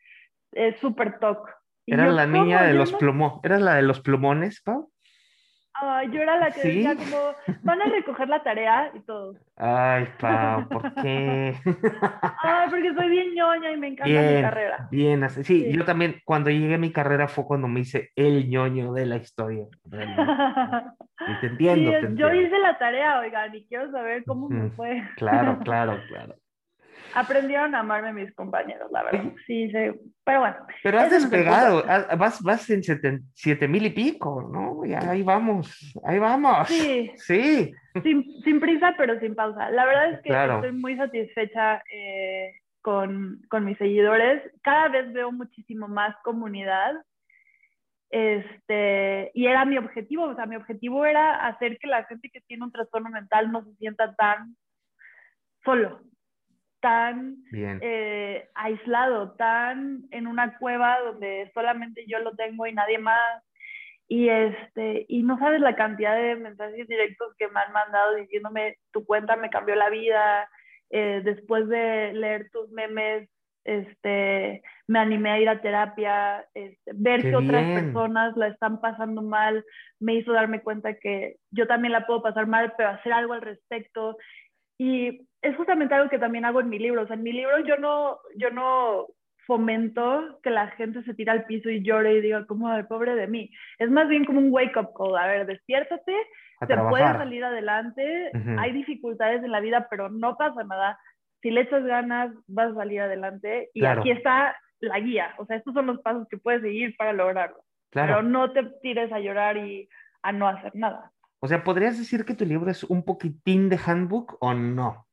es 0.52 0.78
súper 0.78 1.18
TOC. 1.18 1.50
Era 1.86 2.08
la 2.08 2.26
niña 2.26 2.62
de 2.62 2.74
los 2.74 2.92
plumones. 2.94 3.40
¿Eras 3.42 3.60
la 3.60 3.74
de 3.74 3.82
los 3.82 4.00
plumones, 4.00 4.62
Pau? 4.62 4.90
Ay, 5.74 6.08
yo 6.12 6.20
era 6.22 6.38
la 6.38 6.50
que 6.52 6.62
decía 6.62 6.94
como, 6.94 7.34
van 7.62 7.82
a 7.82 7.86
recoger 7.86 8.28
la 8.28 8.42
tarea 8.42 8.92
y 8.94 9.00
todo. 9.00 9.34
Ay, 9.56 10.06
Pau, 10.20 10.68
¿por 10.68 10.94
qué? 11.02 11.54
Ay, 12.42 12.70
porque 12.70 12.94
soy 12.94 13.08
bien 13.08 13.34
ñoña 13.34 13.72
y 13.72 13.76
me 13.76 13.88
encanta 13.88 14.20
mi 14.20 14.42
carrera. 14.42 14.88
Bien, 14.90 15.28
sí, 15.30 15.42
sí, 15.42 15.72
yo 15.72 15.84
también, 15.84 16.20
cuando 16.24 16.50
llegué 16.50 16.74
a 16.74 16.78
mi 16.78 16.92
carrera 16.92 17.26
fue 17.26 17.44
cuando 17.44 17.66
me 17.66 17.80
hice 17.80 18.10
el 18.14 18.48
ñoño 18.48 18.92
de 18.92 19.06
la 19.06 19.16
historia. 19.16 19.66
y 19.84 21.40
te 21.40 21.46
entiendo, 21.46 21.90
te 21.90 21.96
entiendo. 21.98 22.28
Yo 22.28 22.40
hice 22.40 22.58
la 22.58 22.78
tarea, 22.78 23.18
oigan, 23.18 23.54
y 23.54 23.66
quiero 23.66 23.90
saber 23.90 24.24
cómo 24.24 24.48
me 24.48 24.70
fue. 24.70 25.02
Claro, 25.16 25.58
claro, 25.64 26.00
claro 26.08 26.36
aprendieron 27.14 27.74
a 27.74 27.80
amarme 27.80 28.12
mis 28.12 28.34
compañeros, 28.34 28.90
la 28.90 29.02
verdad. 29.04 29.32
Sí, 29.46 29.70
sí, 29.70 30.10
pero 30.24 30.40
bueno. 30.40 30.56
Pero 30.82 30.98
has 30.98 31.10
despegado, 31.10 31.84
vas, 32.18 32.42
vas 32.42 32.70
en 32.70 32.82
siete, 33.32 33.68
mil 33.68 33.86
y 33.86 33.90
pico, 33.90 34.42
¿no? 34.52 34.84
Ya 34.84 35.10
ahí 35.10 35.22
vamos, 35.22 35.94
ahí 36.04 36.18
vamos. 36.18 36.68
Sí. 36.68 37.12
Sí. 37.16 37.72
Sin, 38.02 38.24
sin 38.42 38.60
prisa, 38.60 38.94
pero 38.98 39.18
sin 39.20 39.34
pausa. 39.34 39.70
La 39.70 39.86
verdad 39.86 40.12
es 40.12 40.20
que 40.22 40.30
estoy 40.30 40.72
muy 40.72 40.96
satisfecha 40.96 41.82
eh, 41.92 42.52
con, 42.82 43.40
con 43.48 43.64
mis 43.64 43.78
seguidores. 43.78 44.42
Cada 44.62 44.88
vez 44.88 45.12
veo 45.12 45.30
muchísimo 45.30 45.88
más 45.88 46.14
comunidad. 46.24 46.94
Este, 48.10 49.32
y 49.34 49.46
era 49.46 49.64
mi 49.64 49.76
objetivo, 49.76 50.24
o 50.24 50.36
sea, 50.36 50.46
mi 50.46 50.54
objetivo 50.54 51.04
era 51.04 51.46
hacer 51.46 51.78
que 51.78 51.88
la 51.88 52.04
gente 52.04 52.30
que 52.30 52.40
tiene 52.42 52.62
un 52.62 52.70
trastorno 52.70 53.10
mental 53.10 53.50
no 53.50 53.64
se 53.64 53.74
sienta 53.74 54.14
tan 54.14 54.56
solo, 55.64 56.00
tan 56.84 57.38
eh, 57.50 58.46
aislado, 58.54 59.32
tan 59.38 60.02
en 60.10 60.26
una 60.26 60.58
cueva 60.58 60.98
donde 61.00 61.50
solamente 61.54 62.04
yo 62.06 62.18
lo 62.18 62.36
tengo 62.36 62.66
y 62.66 62.74
nadie 62.74 62.98
más. 62.98 63.42
Y, 64.06 64.28
este, 64.28 65.06
y 65.08 65.22
no 65.22 65.38
sabes 65.38 65.62
la 65.62 65.76
cantidad 65.76 66.14
de 66.14 66.36
mensajes 66.36 66.86
directos 66.86 67.34
que 67.38 67.48
me 67.48 67.58
han 67.60 67.72
mandado 67.72 68.16
diciéndome, 68.16 68.76
tu 68.92 69.06
cuenta 69.06 69.34
me 69.36 69.48
cambió 69.48 69.74
la 69.76 69.88
vida, 69.88 70.46
eh, 70.90 71.22
después 71.24 71.66
de 71.70 72.12
leer 72.12 72.50
tus 72.50 72.70
memes, 72.70 73.30
este, 73.64 74.62
me 74.86 74.98
animé 74.98 75.30
a 75.30 75.40
ir 75.40 75.48
a 75.48 75.62
terapia, 75.62 76.44
este, 76.52 76.92
ver 76.92 77.22
que 77.22 77.34
otras 77.34 77.64
personas 77.80 78.36
la 78.36 78.48
están 78.48 78.82
pasando 78.82 79.22
mal, 79.22 79.64
me 80.00 80.16
hizo 80.16 80.34
darme 80.34 80.60
cuenta 80.60 80.98
que 80.98 81.36
yo 81.50 81.66
también 81.66 81.92
la 81.92 82.06
puedo 82.06 82.22
pasar 82.22 82.46
mal, 82.46 82.74
pero 82.76 82.90
hacer 82.90 83.14
algo 83.14 83.32
al 83.32 83.40
respecto. 83.40 84.18
Y 84.76 85.26
es 85.44 85.56
justamente 85.56 85.94
algo 85.94 86.08
que 86.08 86.18
también 86.18 86.44
hago 86.44 86.60
en 86.60 86.68
mi 86.68 86.78
libro. 86.78 87.02
O 87.02 87.06
sea, 87.06 87.16
en 87.16 87.22
mi 87.22 87.32
libro 87.32 87.60
yo 87.60 87.76
no, 87.76 88.18
yo 88.36 88.50
no 88.50 89.06
fomento 89.46 90.40
que 90.42 90.50
la 90.50 90.68
gente 90.68 91.02
se 91.02 91.14
tire 91.14 91.30
al 91.30 91.44
piso 91.44 91.68
y 91.68 91.82
llore 91.82 92.14
y 92.14 92.20
diga, 92.22 92.46
como, 92.46 92.68
ay, 92.68 92.84
pobre 92.84 93.14
de 93.14 93.26
mí. 93.26 93.50
Es 93.78 93.90
más 93.90 94.08
bien 94.08 94.24
como 94.24 94.40
un 94.40 94.50
wake-up 94.50 94.92
call. 94.96 95.16
A 95.16 95.26
ver, 95.26 95.46
despiértate, 95.46 96.14
te 96.66 96.76
puedes 96.76 97.06
salir 97.08 97.44
adelante, 97.44 98.30
hay 98.58 98.72
dificultades 98.72 99.44
en 99.44 99.52
la 99.52 99.60
vida, 99.60 99.86
pero 99.90 100.08
no 100.08 100.36
pasa 100.36 100.64
nada. 100.64 100.98
Si 101.42 101.50
le 101.50 101.60
echas 101.60 101.84
ganas, 101.84 102.32
vas 102.46 102.72
a 102.72 102.74
salir 102.74 103.02
adelante. 103.02 103.70
Y 103.74 103.84
aquí 103.84 104.10
está 104.10 104.56
la 104.80 104.98
guía. 104.98 105.34
O 105.36 105.44
sea, 105.44 105.56
estos 105.56 105.74
son 105.74 105.86
los 105.86 106.00
pasos 106.00 106.26
que 106.30 106.38
puedes 106.38 106.62
seguir 106.62 106.96
para 106.96 107.12
lograrlo. 107.12 107.62
Pero 107.90 108.22
no 108.22 108.50
te 108.52 108.64
tires 108.82 109.12
a 109.12 109.20
llorar 109.20 109.58
y 109.58 109.88
a 110.22 110.32
no 110.32 110.48
hacer 110.48 110.74
nada. 110.74 111.12
O 111.40 111.46
sea, 111.46 111.62
¿podrías 111.62 111.98
decir 111.98 112.24
que 112.24 112.34
tu 112.34 112.46
libro 112.46 112.70
es 112.70 112.82
un 112.82 113.04
poquitín 113.04 113.68
de 113.68 113.78
handbook 113.84 114.38
o 114.40 114.54
no? 114.54 115.06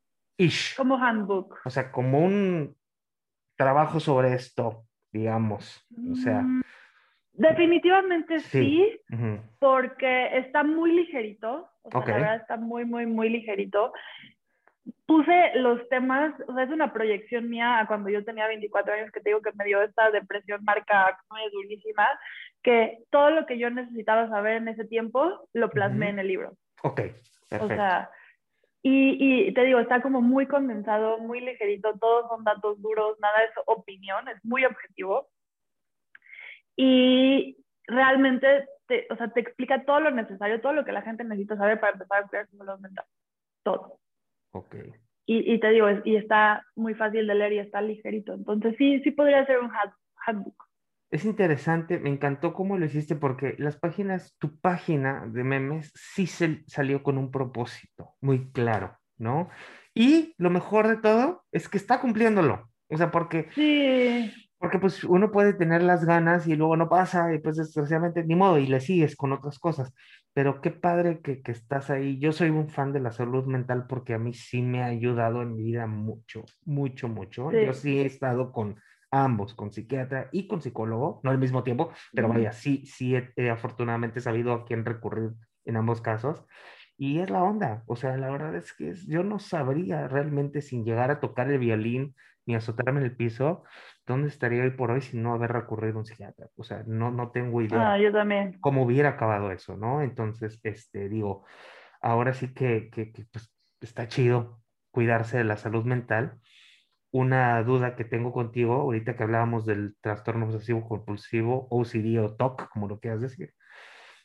Como 0.77 0.97
handbook. 0.97 1.59
O 1.65 1.69
sea, 1.69 1.91
como 1.91 2.19
un 2.19 2.75
trabajo 3.55 3.99
sobre 3.99 4.34
esto, 4.34 4.84
digamos. 5.11 5.86
O 6.11 6.15
sea. 6.15 6.41
Mm, 6.41 6.61
Definitivamente 7.34 8.39
sí, 8.41 8.99
Sí. 9.07 9.15
Ujú. 9.15 9.39
porque 9.59 10.38
está 10.38 10.63
muy 10.63 10.91
ligerito, 10.91 11.69
o 11.82 11.89
sea, 11.89 11.99
Ok. 12.01 12.07
la 12.09 12.13
verdad 12.15 12.36
está 12.36 12.57
muy, 12.57 12.84
muy, 12.86 13.05
muy 13.05 13.29
ligerito. 13.29 13.93
Puse 15.05 15.51
los 15.55 15.88
temas, 15.89 16.34
o 16.47 16.53
sea, 16.53 16.63
es 16.63 16.69
una 16.71 16.91
proyección 16.91 17.49
mía 17.49 17.79
a 17.79 17.88
cuando 17.88 18.09
yo 18.09 18.23
tenía 18.25 18.47
24 18.47 18.93
años, 18.93 19.11
que 19.11 19.21
te 19.21 19.29
digo 19.29 19.41
que 19.41 19.51
me 19.53 19.65
dio 19.65 19.82
esta 19.82 20.11
depresión 20.11 20.63
marca 20.63 21.17
muy 21.29 21.41
durísima, 21.51 22.07
que 22.63 22.99
todo 23.11 23.29
lo 23.32 23.45
que 23.45 23.57
yo 23.57 23.69
necesitaba 23.69 24.27
saber 24.27 24.57
en 24.57 24.67
ese 24.67 24.86
tiempo 24.86 25.47
lo 25.53 25.69
plasmé 25.69 26.07
Ujú. 26.07 26.13
en 26.13 26.19
el 26.19 26.27
libro. 26.27 26.57
Ok, 26.84 26.99
O 27.01 27.47
perfecto. 27.49 27.75
sea, 27.75 28.09
y, 28.84 29.47
y 29.49 29.53
te 29.53 29.63
digo, 29.63 29.79
está 29.79 30.01
como 30.01 30.21
muy 30.21 30.47
condensado, 30.47 31.19
muy 31.19 31.39
ligerito, 31.39 31.97
todos 31.99 32.27
son 32.29 32.43
datos 32.43 32.82
duros, 32.82 33.17
nada 33.19 33.43
es 33.43 33.51
opinión, 33.67 34.27
es 34.27 34.43
muy 34.43 34.65
objetivo. 34.65 35.29
Y 36.75 37.57
realmente, 37.88 38.67
te, 38.88 39.07
o 39.09 39.15
sea, 39.17 39.29
te 39.29 39.41
explica 39.41 39.84
todo 39.86 39.99
lo 39.99 40.11
necesario, 40.11 40.61
todo 40.61 40.73
lo 40.73 40.86
que 40.86 40.91
la 40.91 41.01
gente 41.01 41.23
necesita 41.23 41.57
saber 41.57 41.79
para 41.79 41.93
empezar 41.93 42.23
a 42.23 42.27
cuidar 42.27 42.47
su 42.47 42.57
salud 42.57 42.79
mental. 42.79 43.05
Todo. 43.63 43.99
ok. 44.51 44.75
Y, 45.27 45.53
y 45.53 45.59
te 45.59 45.69
digo, 45.69 45.88
es- 45.88 46.01
y 46.05 46.15
está 46.15 46.65
muy 46.75 46.95
fácil 46.95 47.27
de 47.27 47.36
leer 47.36 47.53
y 47.53 47.59
está 47.59 47.82
ligerito. 47.82 48.34
Entonces 48.34 48.75
sí, 48.77 48.99
sí 49.01 49.11
podría 49.11 49.45
ser 49.45 49.59
un 49.59 49.69
hand- 49.69 49.93
handbook. 50.25 50.67
Es 51.12 51.26
interesante, 51.26 51.99
me 51.99 52.09
encantó 52.09 52.53
cómo 52.53 52.78
lo 52.78 52.86
hiciste 52.86 53.18
porque 53.18 53.55
las 53.57 53.76
páginas, 53.78 54.36
tu 54.39 54.57
página 54.59 55.28
de 55.28 55.43
memes 55.43 55.91
sí 55.93 56.26
se 56.26 56.64
salió 56.68 57.03
con 57.03 57.18
un 57.18 57.32
propósito 57.32 58.16
muy 58.22 58.49
claro, 58.51 58.97
¿no? 59.18 59.49
Y 59.93 60.34
lo 60.38 60.49
mejor 60.49 60.88
de 60.88 60.97
todo 60.97 61.43
es 61.51 61.68
que 61.68 61.78
está 61.78 61.99
cumpliéndolo. 61.99 62.70
O 62.88 62.95
sea, 62.97 63.12
porque, 63.12 63.49
Sí, 63.53 64.32
porque 64.57 64.80
pues 64.80 65.03
uno 65.03 65.32
puede 65.32 65.53
tener 65.53 65.84
las 65.84 66.05
ganas 66.05 66.47
y 66.47 66.55
luego 66.55 66.78
no 66.78 66.88
pasa 66.88 67.34
y 67.34 67.39
pues 67.39 67.57
desgraciadamente 67.57 68.24
ni 68.24 68.36
modo 68.36 68.57
y 68.57 68.68
le 68.68 68.80
sigues 68.80 69.18
con 69.18 69.34
otras 69.34 69.59
cosas. 69.59 69.93
Pero 70.34 70.62
qué 70.62 70.72
padre 70.72 71.20
que, 71.22 71.41
que 71.41 71.51
estás 71.51 71.89
ahí. 71.89 72.20
Yo 72.20 72.32
soy 72.32 72.51
un 72.51 72.70
fan 72.70 72.93
de 72.93 73.01
la 73.01 73.12
salud 73.12 73.45
mental 73.45 73.86
porque 73.88 74.14
a 74.14 74.18
mí 74.18 74.34
sí 74.34 74.62
me 74.62 74.82
ha 74.82 74.86
ayudado 74.86 75.41
en 75.41 75.55
mi 75.55 75.64
vida 75.64 75.88
mucho, 75.88 76.45
mucho, 76.64 77.09
mucho. 77.09 77.51
Yo 77.51 77.74
sí 77.74 77.99
he 77.99 78.05
estado 78.05 78.53
con 78.53 78.78
ambos, 79.12 79.53
con 79.55 79.72
psiquiatra 79.72 80.30
y 80.32 80.47
con 80.47 80.62
psicólogo, 80.62 81.20
no 81.24 81.32
al 81.32 81.38
mismo 81.38 81.64
tiempo, 81.64 81.91
pero 82.16 82.28
vaya, 82.30 82.51
sí, 82.53 82.86
sí 82.86 83.16
he, 83.16 83.32
he 83.36 83.49
afortunadamente 83.49 84.22
sabido 84.22 84.53
a 84.53 84.66
quién 84.66 84.86
recurrir 84.86 85.32
en 85.66 85.78
ambos 85.78 86.01
casos. 86.01 86.45
Y 86.97 87.20
es 87.20 87.30
la 87.30 87.43
onda, 87.43 87.84
o 87.88 87.95
sea, 87.95 88.18
la 88.18 88.30
verdad 88.30 88.55
es 88.55 88.74
que 88.74 88.89
es- 88.91 89.07
yo 89.07 89.24
no 89.24 89.39
sabría 89.39 90.07
realmente 90.07 90.62
sin 90.62 90.86
llegar 90.86 91.12
a 91.12 91.20
tocar 91.20 91.49
el 91.51 91.59
violín 91.59 92.16
ni 92.45 92.55
azotarme 92.55 92.99
en 93.01 93.05
el 93.07 93.16
piso, 93.18 93.64
dónde 94.05 94.28
estaría 94.30 94.64
hoy 94.64 94.72
por 94.72 94.91
hoy 94.91 95.01
sin 95.01 95.22
no 95.24 95.34
haber 95.34 95.51
recurrido 95.51 95.95
a 95.95 95.99
un 95.99 96.05
psiquiatra. 96.05 96.47
O 96.55 96.64
sea, 96.64 96.84
no, 96.88 97.12
no 97.12 97.32
tengo 97.32 97.62
idea 97.62 97.93
ah, 97.93 97.97
yo 97.97 98.12
también. 98.12 98.59
cómo 98.59 98.84
hubiera 98.84 99.09
acabado 99.09 99.51
eso, 99.51 99.78
¿no? 99.78 100.01
Entonces, 100.01 100.59
este, 100.64 101.09
digo, 101.09 101.45
ahora 102.01 102.34
sí 102.34 102.53
que, 102.53 102.89
que, 102.91 103.12
que, 103.14 103.26
pues, 103.32 103.53
está 103.82 104.07
chido 104.07 104.64
cuidarse 104.91 105.38
de 105.39 105.43
la 105.45 105.57
salud 105.57 105.86
mental. 105.86 106.41
Una 107.12 107.62
duda 107.64 107.95
que 107.95 108.05
tengo 108.05 108.32
contigo, 108.32 108.76
ahorita 108.76 109.16
que 109.16 109.24
hablábamos 109.24 109.66
del 109.66 109.95
trastorno 110.01 110.45
obsesivo 110.47 110.88
compulsivo, 110.88 111.68
OCD 111.70 112.20
o 112.20 112.36
TOC, 112.36 112.70
como 112.70 112.88
lo 112.88 112.99
quieras 112.99 113.22
decir, 113.22 113.53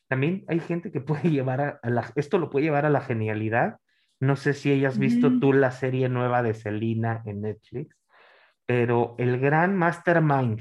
también 0.08 0.44
hay 0.48 0.60
gente 0.60 0.92
que 0.92 1.00
puede 1.02 1.30
llevar 1.30 1.60
a, 1.60 1.80
a 1.82 1.90
la, 1.90 2.12
esto 2.16 2.38
lo 2.38 2.50
puede 2.50 2.66
llevar 2.66 2.86
a 2.86 2.90
la 2.90 3.00
genialidad. 3.00 3.78
No 4.20 4.36
sé 4.36 4.54
si 4.54 4.72
hayas 4.72 4.98
visto 4.98 5.28
Ujú. 5.28 5.40
tú 5.40 5.52
la 5.52 5.70
serie 5.72 6.08
nueva 6.08 6.42
de 6.42 6.54
Selena 6.54 7.22
en 7.26 7.42
Netflix, 7.42 7.96
pero 8.66 9.14
el 9.18 9.38
gran 9.38 9.76
mastermind 9.76 10.60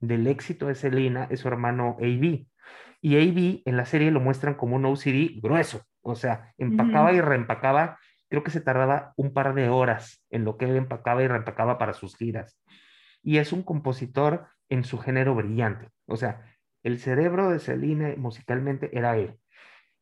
del 0.00 0.26
éxito 0.26 0.66
de 0.66 0.74
Selena 0.74 1.26
es 1.30 1.40
su 1.40 1.48
hermano 1.48 1.96
AB. 2.00 2.46
Y 3.00 3.16
AB 3.16 3.62
en 3.64 3.76
la 3.76 3.84
serie 3.84 4.10
lo 4.10 4.20
muestran 4.20 4.54
como 4.54 4.76
un 4.76 4.84
OCD 4.86 5.40
grueso, 5.42 5.82
o 6.02 6.14
sea, 6.14 6.54
empacaba 6.58 7.10
Ujú. 7.10 7.16
y 7.18 7.20
reempacaba, 7.20 7.98
creo 8.32 8.42
que 8.42 8.50
se 8.50 8.62
tardaba 8.62 9.12
un 9.18 9.34
par 9.34 9.52
de 9.52 9.68
horas 9.68 10.24
en 10.30 10.46
lo 10.46 10.56
que 10.56 10.64
él 10.64 10.74
empacaba 10.76 11.22
y 11.22 11.28
reempacaba 11.28 11.76
para 11.76 11.92
sus 11.92 12.16
giras. 12.16 12.58
Y 13.22 13.36
es 13.36 13.52
un 13.52 13.62
compositor 13.62 14.46
en 14.70 14.84
su 14.84 14.96
género 14.96 15.34
brillante, 15.34 15.90
o 16.06 16.16
sea, 16.16 16.40
el 16.82 16.98
cerebro 16.98 17.50
de 17.50 17.58
Selena 17.58 18.14
musicalmente 18.16 18.96
era 18.96 19.18
él. 19.18 19.38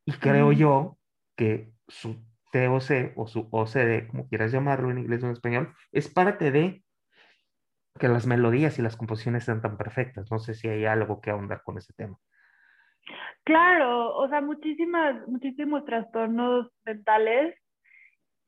Y 0.05 0.13
creo 0.13 0.47
Ujú. 0.51 0.53
yo 0.53 0.99
que 1.37 1.73
su 1.89 2.25
TOC 2.53 3.15
o 3.17 3.27
su 3.27 3.49
OCD, 3.51 4.07
como 4.07 4.29
quieras 4.29 4.53
llamarlo 4.53 4.93
en 4.93 4.99
inglés 4.99 5.25
o 5.25 5.27
en 5.27 5.33
español, 5.33 5.75
es 5.91 6.09
parte 6.09 6.53
de 6.53 6.85
que 7.99 8.07
las 8.07 8.29
melodías 8.29 8.79
y 8.79 8.83
las 8.83 8.97
composiciones 8.97 9.43
sean 9.43 9.61
tan 9.61 9.77
perfectas. 9.77 10.31
No 10.31 10.39
sé 10.39 10.55
si 10.55 10.69
hay 10.69 10.85
algo 10.85 11.21
que 11.21 11.31
ahondar 11.31 11.65
con 11.65 11.79
ese 11.79 11.93
tema. 11.95 12.17
Claro, 13.43 14.15
o 14.15 14.29
sea, 14.29 14.41
muchísimas, 14.41 15.27
muchísimos 15.27 15.85
trastornos 15.85 16.69
mentales, 16.85 17.57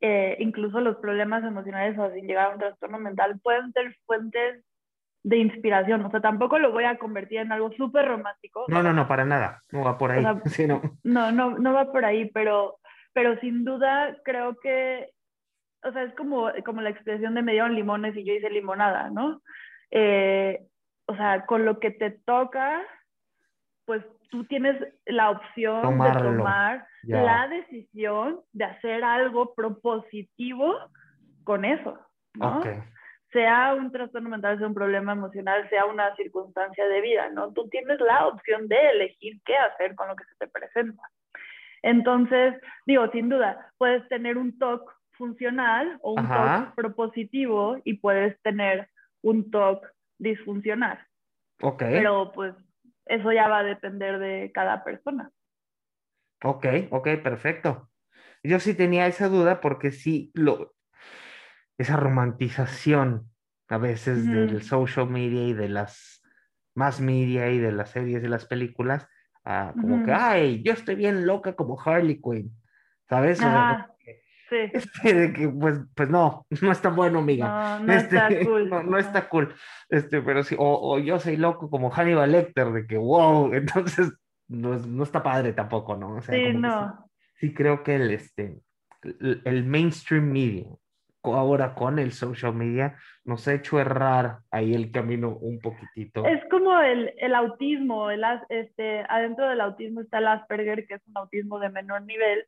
eh, 0.02 0.36
incluso 0.40 0.80
los 0.80 0.96
problemas 0.96 1.44
emocionales 1.44 1.96
o 1.98 2.10
sin 2.12 2.26
llegar 2.26 2.46
a 2.50 2.54
un 2.54 2.58
trastorno 2.58 2.98
mental, 2.98 3.38
pueden 3.40 3.72
ser 3.72 3.96
fuentes 4.04 4.64
de 5.22 5.36
inspiración. 5.38 6.04
O 6.04 6.10
sea, 6.10 6.20
tampoco 6.20 6.58
lo 6.58 6.72
voy 6.72 6.84
a 6.84 6.98
convertir 6.98 7.38
en 7.38 7.52
algo 7.52 7.70
súper 7.72 8.08
romántico. 8.08 8.64
No, 8.66 8.82
no, 8.82 8.92
no, 8.92 9.06
para 9.06 9.24
nada. 9.24 9.62
No 9.70 9.84
va 9.84 9.96
por 9.96 10.10
O 10.10 10.14
ahí. 10.14 10.22
sea, 10.22 10.40
Sí, 10.46 10.66
no. 10.66 10.82
no, 11.04 11.30
no, 11.30 11.56
no 11.56 11.72
va 11.72 11.92
por 11.92 12.04
ahí, 12.04 12.28
pero, 12.34 12.78
pero 13.12 13.38
sin 13.38 13.64
duda 13.64 14.16
creo 14.24 14.56
que, 14.60 15.10
o 15.84 15.92
sea, 15.92 16.02
es 16.02 16.14
como, 16.16 16.50
como 16.64 16.80
la 16.80 16.90
expresión 16.90 17.34
de 17.36 17.42
me 17.42 17.52
dieron 17.52 17.76
limones 17.76 18.16
y 18.16 18.24
yo 18.24 18.34
hice 18.34 18.50
limonada, 18.50 19.10
¿no? 19.10 19.40
Eh, 19.92 20.66
o 21.06 21.14
sea, 21.14 21.46
con 21.46 21.64
lo 21.64 21.78
que 21.78 21.92
te 21.92 22.10
toca, 22.10 22.82
pues 23.84 24.02
tú 24.32 24.44
tienes 24.44 24.76
la 25.04 25.30
opción 25.30 25.82
Tomarlo, 25.82 26.30
de 26.30 26.36
tomar 26.38 26.86
ya. 27.04 27.22
la 27.22 27.48
decisión 27.48 28.40
de 28.52 28.64
hacer 28.64 29.04
algo 29.04 29.54
propositivo 29.54 30.74
con 31.44 31.66
eso, 31.66 31.98
¿no? 32.34 32.58
Ok. 32.58 32.66
Sea 33.30 33.74
un 33.74 33.92
trastorno 33.92 34.30
mental, 34.30 34.58
sea 34.58 34.66
un 34.66 34.74
problema 34.74 35.12
emocional, 35.12 35.68
sea 35.68 35.84
una 35.84 36.16
circunstancia 36.16 36.86
de 36.88 37.00
vida, 37.02 37.28
¿no? 37.28 37.52
Tú 37.52 37.68
tienes 37.68 38.00
la 38.00 38.26
opción 38.26 38.68
de 38.68 38.76
elegir 38.90 39.38
qué 39.44 39.54
hacer 39.56 39.94
con 39.94 40.08
lo 40.08 40.16
que 40.16 40.24
se 40.24 40.34
te 40.36 40.48
presenta. 40.48 41.02
Entonces, 41.82 42.54
digo, 42.86 43.10
sin 43.10 43.28
duda, 43.28 43.70
puedes 43.76 44.06
tener 44.08 44.38
un 44.38 44.58
TOC 44.58 44.90
funcional 45.12 45.98
o 46.02 46.12
un. 46.12 46.26
TOC 46.26 46.74
propositivo 46.74 47.76
y 47.84 47.94
puedes 47.94 48.40
tener 48.42 48.88
un 49.22 49.50
TOC 49.50 49.86
disfuncional. 50.18 50.98
Ok. 51.60 51.80
Pero 51.80 52.32
pues 52.32 52.54
eso 53.12 53.32
ya 53.32 53.48
va 53.48 53.58
a 53.58 53.64
depender 53.64 54.18
de 54.18 54.50
cada 54.52 54.84
persona. 54.84 55.30
Ok, 56.42 56.66
ok, 56.90 57.08
perfecto. 57.22 57.90
Yo 58.42 58.58
sí 58.58 58.74
tenía 58.74 59.06
esa 59.06 59.28
duda 59.28 59.60
porque 59.60 59.92
sí, 59.92 60.30
lo, 60.34 60.74
esa 61.78 61.96
romantización 61.96 63.30
a 63.68 63.78
veces 63.78 64.30
del 64.30 64.62
social 64.62 65.08
media 65.08 65.46
y 65.46 65.52
de 65.52 65.68
las 65.68 66.22
más 66.74 67.00
media 67.00 67.50
y 67.50 67.58
de 67.58 67.72
las 67.72 67.90
series 67.90 68.24
y 68.24 68.28
las 68.28 68.46
películas, 68.46 69.06
ah, 69.44 69.74
como 69.80 70.02
que, 70.02 70.12
ay, 70.12 70.62
yo 70.62 70.72
estoy 70.72 70.94
bien 70.94 71.26
loca 71.26 71.54
como 71.54 71.80
Harley 71.80 72.20
Quinn, 72.20 72.50
¿sabes? 73.08 73.38
O 73.38 73.42
sea, 73.42 73.91
sí. 74.52 74.70
este, 74.74 75.14
de 75.14 75.32
que, 75.32 75.48
pues, 75.48 75.80
pues 75.94 76.08
no, 76.10 76.46
no 76.62 76.72
está 76.72 76.90
bueno, 76.90 77.20
amiga. 77.20 77.78
No, 77.80 77.86
no 77.86 77.92
está 77.94 78.28
Este, 78.28 78.44
cool. 78.46 78.68
no, 78.70 78.82
no 78.82 78.98
está 78.98 79.28
cool. 79.28 79.54
Este, 79.88 80.20
pero 80.22 80.42
sí, 80.42 80.54
o, 80.58 80.92
o 80.94 80.98
yo 80.98 81.18
soy 81.18 81.36
loco 81.36 81.70
como 81.70 81.90
Hannibal 81.90 82.30
Lecter, 82.32 82.70
de 82.72 82.86
que, 82.86 82.98
wow, 82.98 83.52
entonces 83.54 84.12
no, 84.48 84.76
no 84.78 85.02
está 85.02 85.22
padre 85.22 85.52
tampoco, 85.54 85.96
¿no? 85.96 86.16
O 86.16 86.22
sea, 86.22 86.34
Sí, 86.34 86.40
que 86.42 86.52
sí, 86.52 86.58
no. 86.58 87.08
sí 87.36 87.54
creo 87.54 87.82
que 87.82 87.96
el, 87.96 88.10
este, 88.12 88.58
el, 89.02 89.40
el 89.44 89.64
mainstream 89.64 90.30
media, 90.30 90.66
ahora 91.24 91.74
con 91.74 91.98
el 92.00 92.12
social 92.12 92.52
media, 92.54 92.96
nos 93.24 93.46
ha 93.46 93.54
hecho 93.54 93.78
errar 93.78 94.38
ahí 94.50 94.74
el 94.74 94.90
camino 94.90 95.30
un 95.36 95.60
poquitito. 95.60 96.26
Es 96.26 96.40
como 96.50 96.78
el, 96.80 97.14
el 97.18 97.34
autismo, 97.36 98.10
el, 98.10 98.24
este, 98.48 99.04
adentro 99.08 99.48
del 99.48 99.60
autismo 99.60 100.00
está 100.00 100.18
el 100.18 100.26
Asperger, 100.26 100.84
que 100.86 100.94
es 100.94 101.02
un 101.06 101.16
autismo 101.16 101.60
de 101.60 101.70
menor 101.70 102.02
nivel, 102.02 102.44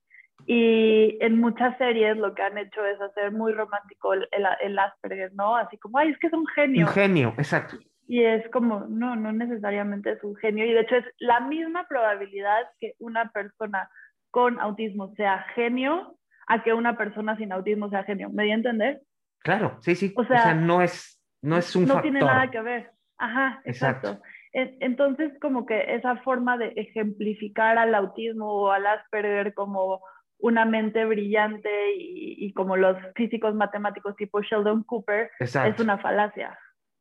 y 0.46 1.16
en 1.20 1.40
muchas 1.40 1.76
series 1.78 2.16
lo 2.16 2.34
que 2.34 2.42
han 2.42 2.58
hecho 2.58 2.84
es 2.84 3.00
hacer 3.00 3.32
muy 3.32 3.52
romántico 3.52 4.12
el, 4.14 4.28
el, 4.32 4.46
el 4.62 4.78
Asperger, 4.78 5.32
¿no? 5.34 5.56
Así 5.56 5.78
como, 5.78 5.98
ay, 5.98 6.10
es 6.10 6.18
que 6.18 6.26
es 6.26 6.32
un 6.32 6.40
Un 6.40 6.46
genio. 6.48 6.86
genio, 6.88 7.34
exacto. 7.38 7.76
Y 8.06 8.22
es 8.22 8.46
como, 8.50 8.80
no, 8.88 9.16
no 9.16 9.32
necesariamente 9.32 10.12
es 10.12 10.22
un 10.22 10.36
genio. 10.36 10.66
Y 10.66 10.72
de 10.72 10.80
hecho 10.80 10.96
es 10.96 11.04
la 11.18 11.40
misma 11.40 11.86
probabilidad 11.88 12.62
que 12.78 12.94
una 12.98 13.30
persona 13.30 13.88
con 14.30 14.60
autismo 14.60 15.14
sea 15.14 15.46
genio 15.54 16.18
a 16.46 16.62
que 16.62 16.74
una 16.74 16.98
persona 16.98 17.36
sin 17.38 17.52
autismo 17.52 17.88
sea 17.88 18.04
genio. 18.04 18.28
¿Me 18.28 18.44
di 18.44 18.50
a 18.50 18.54
entender? 18.54 19.00
Claro, 19.38 19.78
sí, 19.80 19.94
sí. 19.94 20.12
O 20.16 20.22
O 20.22 20.24
sea, 20.26 20.42
sea, 20.42 20.54
no 20.54 20.82
es, 20.82 21.22
no 21.40 21.56
es 21.56 21.74
un 21.74 21.84
no 21.84 21.94
factor. 21.94 22.02
tiene 22.02 22.20
nada 22.20 22.50
que 22.50 22.60
ver. 22.60 22.90
Ajá, 23.16 23.62
Exacto. 23.64 24.08
exacto. 24.08 24.28
En- 24.52 24.76
Entonces, 24.80 25.32
como 25.40 25.64
que 25.64 25.94
esa 25.94 26.16
forma 26.18 26.58
de 26.58 26.74
ejemplificar 26.76 27.78
al 27.78 27.94
autismo 27.94 28.46
o 28.52 28.70
al 28.70 28.86
Asperger 28.86 29.54
como 29.54 30.00
una 30.44 30.64
mente 30.66 31.04
brillante 31.06 31.70
y, 31.96 32.36
y 32.46 32.52
como 32.52 32.76
los 32.76 32.96
físicos 33.14 33.54
matemáticos 33.54 34.14
tipo 34.16 34.42
Sheldon 34.42 34.82
Cooper 34.84 35.30
es 35.40 35.48
Exacto. 35.48 35.82
una 35.82 35.96
falacia. 35.98 36.58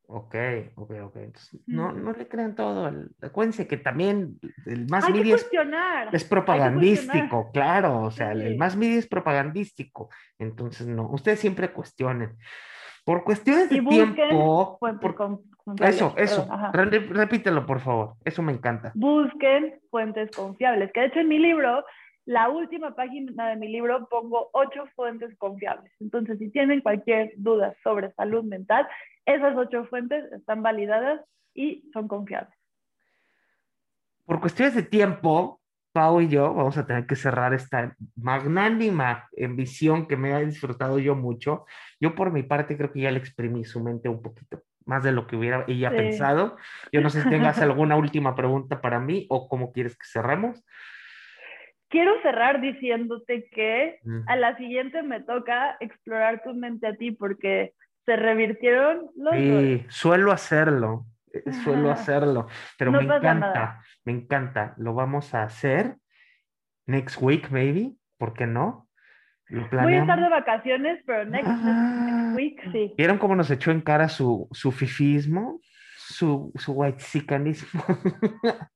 Ok, 0.08 0.36
ok, 0.76 0.92
ok. 1.04 1.16
Entonces, 1.16 1.62
no, 1.66 1.92
no 1.92 2.12
le 2.14 2.28
crean 2.28 2.56
todo. 2.56 2.92
Acuérdense 3.22 3.68
que 3.68 3.78
también 3.78 4.38
el 4.66 4.86
más 4.88 5.06
Hay 5.06 5.14
media 5.14 5.36
es, 5.36 5.50
es 6.12 6.24
propagandístico, 6.24 7.52
claro. 7.52 8.02
O 8.04 8.12
sea, 8.12 8.32
el- 8.32 8.42
el 8.42 8.52
Sí. 8.54 8.58
más 8.58 8.76
media 8.78 9.00
es 9.00 9.08
propagandístico. 9.08 10.10
Entonces, 10.40 10.88
no, 10.88 11.10
ustedes 11.10 11.40
siempre 11.40 11.70
cuestionen. 11.72 12.38
Por 13.06 13.24
cuestiones 13.26 13.70
de 13.70 13.78
Y 13.78 13.80
busquen 13.82 14.16
tiempo, 14.16 14.78
fuentes 14.80 15.02
por- 15.02 15.16
confiables, 15.16 15.96
eso, 15.96 16.14
eso, 16.18 16.48
re- 16.74 17.00
repítelo, 17.00 17.66
por 17.66 17.80
favor. 17.82 18.14
Eso 18.24 18.42
me 18.42 18.54
encanta. 18.54 18.92
Busquen 18.96 19.80
fuentes 19.90 20.32
confiables. 20.36 20.92
Que 20.94 21.02
de 21.02 21.06
hecho 21.08 21.20
en 21.20 21.28
mi 21.28 21.40
libro, 21.40 21.84
la 22.26 22.50
última 22.50 22.96
página 22.96 23.50
de 23.50 23.56
mi 23.56 23.68
libro, 23.68 24.08
pongo 24.10 24.50
ocho 24.54 24.86
fuentes 24.96 25.36
confiables. 25.38 25.92
Entonces, 26.00 26.40
si 26.40 26.50
tienen 26.50 26.82
cualquier 26.82 27.34
duda 27.38 27.76
sobre 27.84 28.14
salud 28.14 28.44
mental, 28.44 28.88
esas 29.26 29.56
ocho 29.58 29.86
fuentes 29.86 30.32
están 30.32 30.62
validadas 30.64 31.22
y 31.54 31.90
son 31.94 32.08
confiables. 32.08 32.58
Por 34.26 34.40
cuestiones 34.40 34.76
de 34.76 34.84
tiempo, 34.84 35.60
Pau 35.92 36.22
y 36.22 36.28
yo 36.28 36.54
vamos 36.54 36.78
a 36.78 36.88
tener 36.88 37.06
que 37.06 37.16
cerrar 37.16 37.54
esta 37.54 37.96
magnánima 38.16 39.30
visión 39.50 40.08
que 40.08 40.18
me 40.18 40.34
ha 40.34 40.40
disfrutado 40.40 40.98
yo 40.98 41.16
mucho. 41.16 41.66
Yo 42.00 42.16
por 42.16 42.32
mi 42.32 42.42
parte 42.42 42.76
creo 42.78 42.92
que 42.92 43.02
ya 43.02 43.12
le 43.12 43.20
exprimí 43.20 43.64
su 43.64 43.84
mente 43.84 44.10
un 44.10 44.22
poquito 44.22 44.64
más 44.86 45.04
de 45.04 45.12
lo 45.12 45.28
que 45.28 45.36
hubiera 45.36 45.66
ella 45.68 45.92
Sí. 45.92 45.98
pensado. 45.98 46.58
Yo 46.92 47.02
no 47.02 47.10
sé 47.10 47.22
si 47.22 47.30
tengas 47.30 47.62
alguna 47.62 47.96
última 47.96 48.36
pregunta 48.36 48.82
para 48.82 49.00
mí 49.00 49.28
o 49.30 49.48
cómo 49.48 49.72
quieres 49.72 49.96
que 49.96 50.08
cerremos. 50.08 50.64
Quiero 51.94 52.12
cerrar 52.24 52.60
diciéndote 52.60 53.48
que 53.52 54.00
a 54.26 54.36
la 54.36 54.58
siguiente 54.58 55.04
me 55.04 55.22
toca 55.22 55.78
explorar 55.80 56.42
tu 56.44 56.56
mente 56.56 56.88
a 56.88 56.96
ti 56.96 57.12
porque 57.12 57.74
se 58.06 58.16
revirtieron 58.16 59.12
los. 59.16 59.36
Sí, 59.36 59.86
suelo 59.90 60.32
hacerlo, 60.32 61.06
eh, 61.32 61.44
suelo 61.64 61.92
hacerlo, 61.92 62.48
pero 62.80 62.90
No 62.92 62.98
me 62.98 63.04
encanta, 63.06 63.34
nada. 63.36 63.84
me 64.06 64.12
encanta. 64.12 64.74
Lo 64.78 64.96
vamos 64.96 65.36
a 65.36 65.44
hacer 65.44 65.98
next 66.88 67.22
week, 67.22 67.52
maybe, 67.52 67.92
¿por 68.18 68.34
qué 68.34 68.48
no? 68.48 68.90
Lo 69.50 69.68
Voy 69.84 69.94
a 69.94 70.02
estar 70.02 70.20
de 70.20 70.30
vacaciones, 70.30 71.00
pero 71.06 71.26
next, 71.26 71.48
Ah. 71.48 72.06
next 72.08 72.36
week 72.36 72.72
sí. 72.72 72.94
¿Vieron 72.98 73.20
cómo 73.20 73.36
nos 73.36 73.52
echó 73.52 73.70
en 73.70 73.82
cara 73.82 74.10
su, 74.10 74.48
su 74.52 74.72
fifismo? 74.72 75.60
Su, 75.96 76.52
su 76.56 76.72
whitezicanismo? 76.74 77.84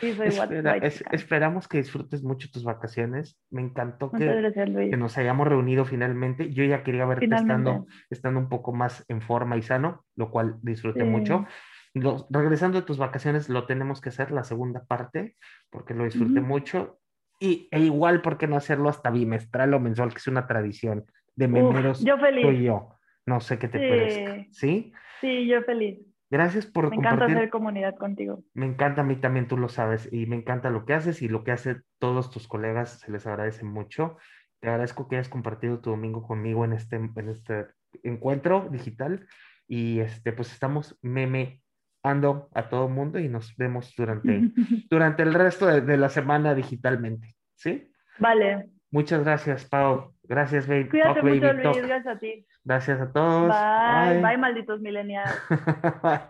Sí, 0.00 0.12
soy 0.14 0.28
white- 0.28 0.42
Espera- 0.42 0.72
white 0.74 0.86
es- 0.86 1.04
esperamos 1.12 1.68
que 1.68 1.78
disfrutes 1.78 2.22
mucho 2.22 2.48
tus 2.52 2.64
vacaciones. 2.64 3.38
Me 3.50 3.62
encantó 3.62 4.10
que, 4.10 4.24
gracias, 4.26 4.68
que 4.70 4.96
nos 4.96 5.16
hayamos 5.18 5.48
reunido 5.48 5.84
finalmente. 5.84 6.52
Yo 6.52 6.64
ya 6.64 6.82
quería 6.82 7.06
verte 7.06 7.26
estando, 7.26 7.86
estando 8.10 8.40
un 8.40 8.48
poco 8.48 8.72
más 8.72 9.04
en 9.08 9.22
forma 9.22 9.56
y 9.56 9.62
sano, 9.62 10.04
lo 10.16 10.30
cual 10.30 10.56
disfruté 10.62 11.00
Sí. 11.04 11.06
mucho. 11.06 11.46
Los- 11.94 12.26
regresando 12.30 12.80
de 12.80 12.86
tus 12.86 12.98
vacaciones, 12.98 13.48
lo 13.48 13.66
tenemos 13.66 14.00
que 14.00 14.08
hacer, 14.08 14.30
la 14.30 14.44
segunda 14.44 14.84
parte, 14.84 15.36
porque 15.70 15.94
lo 15.94 16.04
disfruté 16.04 16.40
Ujú. 16.40 16.48
mucho. 16.48 16.98
Y, 17.38 17.68
e 17.70 17.80
igual, 17.80 18.22
¿por 18.22 18.38
qué 18.38 18.46
no 18.46 18.56
hacerlo 18.56 18.88
hasta 18.88 19.10
bimestral 19.10 19.74
o 19.74 19.80
mensual, 19.80 20.10
que 20.10 20.18
es 20.18 20.26
una 20.28 20.46
tradición 20.46 21.04
de 21.34 21.48
memeros 21.48 22.00
Uf, 22.00 22.06
yo 22.06 22.14
tú 22.18 22.20
y 22.26 22.42
feliz. 22.42 22.62
yo? 22.62 22.88
No 23.26 23.40
sé 23.40 23.58
qué 23.58 23.68
te 23.68 23.78
Sí. 23.78 23.88
parezca. 23.88 24.46
¿Sí? 24.52 24.92
Sí, 25.20 25.46
yo 25.46 25.62
feliz. 25.62 25.98
Gracias 26.32 26.64
por 26.64 26.88
Me 26.88 26.96
encanta 26.96 27.10
compartir. 27.10 27.36
hacer 27.36 27.50
comunidad 27.50 27.94
contigo. 27.96 28.42
Me 28.54 28.64
encanta 28.64 29.02
a 29.02 29.04
mí 29.04 29.16
también, 29.16 29.48
tú 29.48 29.58
lo 29.58 29.68
sabes, 29.68 30.10
y 30.10 30.24
me 30.24 30.34
encanta 30.34 30.70
lo 30.70 30.86
que 30.86 30.94
haces 30.94 31.20
y 31.20 31.28
lo 31.28 31.44
que 31.44 31.52
hacen 31.52 31.84
todos 31.98 32.30
tus 32.30 32.48
colegas, 32.48 33.00
se 33.00 33.12
les 33.12 33.26
agradece 33.26 33.66
mucho. 33.66 34.16
Te 34.58 34.70
agradezco 34.70 35.08
que 35.08 35.16
hayas 35.16 35.28
compartido 35.28 35.80
tu 35.80 35.90
domingo 35.90 36.26
conmigo 36.26 36.64
en 36.64 36.72
este, 36.72 36.96
en 36.96 37.28
este 37.28 37.66
encuentro 38.02 38.70
digital 38.70 39.26
y 39.68 40.00
este, 40.00 40.32
pues 40.32 40.50
estamos 40.52 40.98
memeando 41.02 42.48
a 42.54 42.70
todo 42.70 42.88
mundo 42.88 43.18
y 43.18 43.28
nos 43.28 43.54
vemos 43.58 43.92
durante, 43.94 44.40
durante 44.90 45.24
el 45.24 45.34
resto 45.34 45.66
de, 45.66 45.82
de 45.82 45.98
la 45.98 46.08
semana 46.08 46.54
digitalmente, 46.54 47.36
¿sí? 47.56 47.92
vale. 48.18 48.70
Muchas 48.90 49.22
gracias, 49.22 49.66
Pau. 49.66 50.14
Gracias, 50.32 50.66
baby. 50.66 50.88
Cuídate 50.88 51.20
Talk, 51.20 51.24
mucho, 51.24 51.46
baby, 51.46 51.62
Luis. 51.62 51.76
talk. 51.76 51.76
Gracias 51.76 52.16
a 52.16 52.18
ti. 52.18 52.46
Gracias 52.64 53.00
a 53.02 53.12
todos. 53.12 53.48
Bye. 53.48 54.14
Bye. 54.14 54.22
Bye, 54.22 54.38
malditos 54.38 54.80
millennials. 54.80 55.38
Bye. 56.02 56.20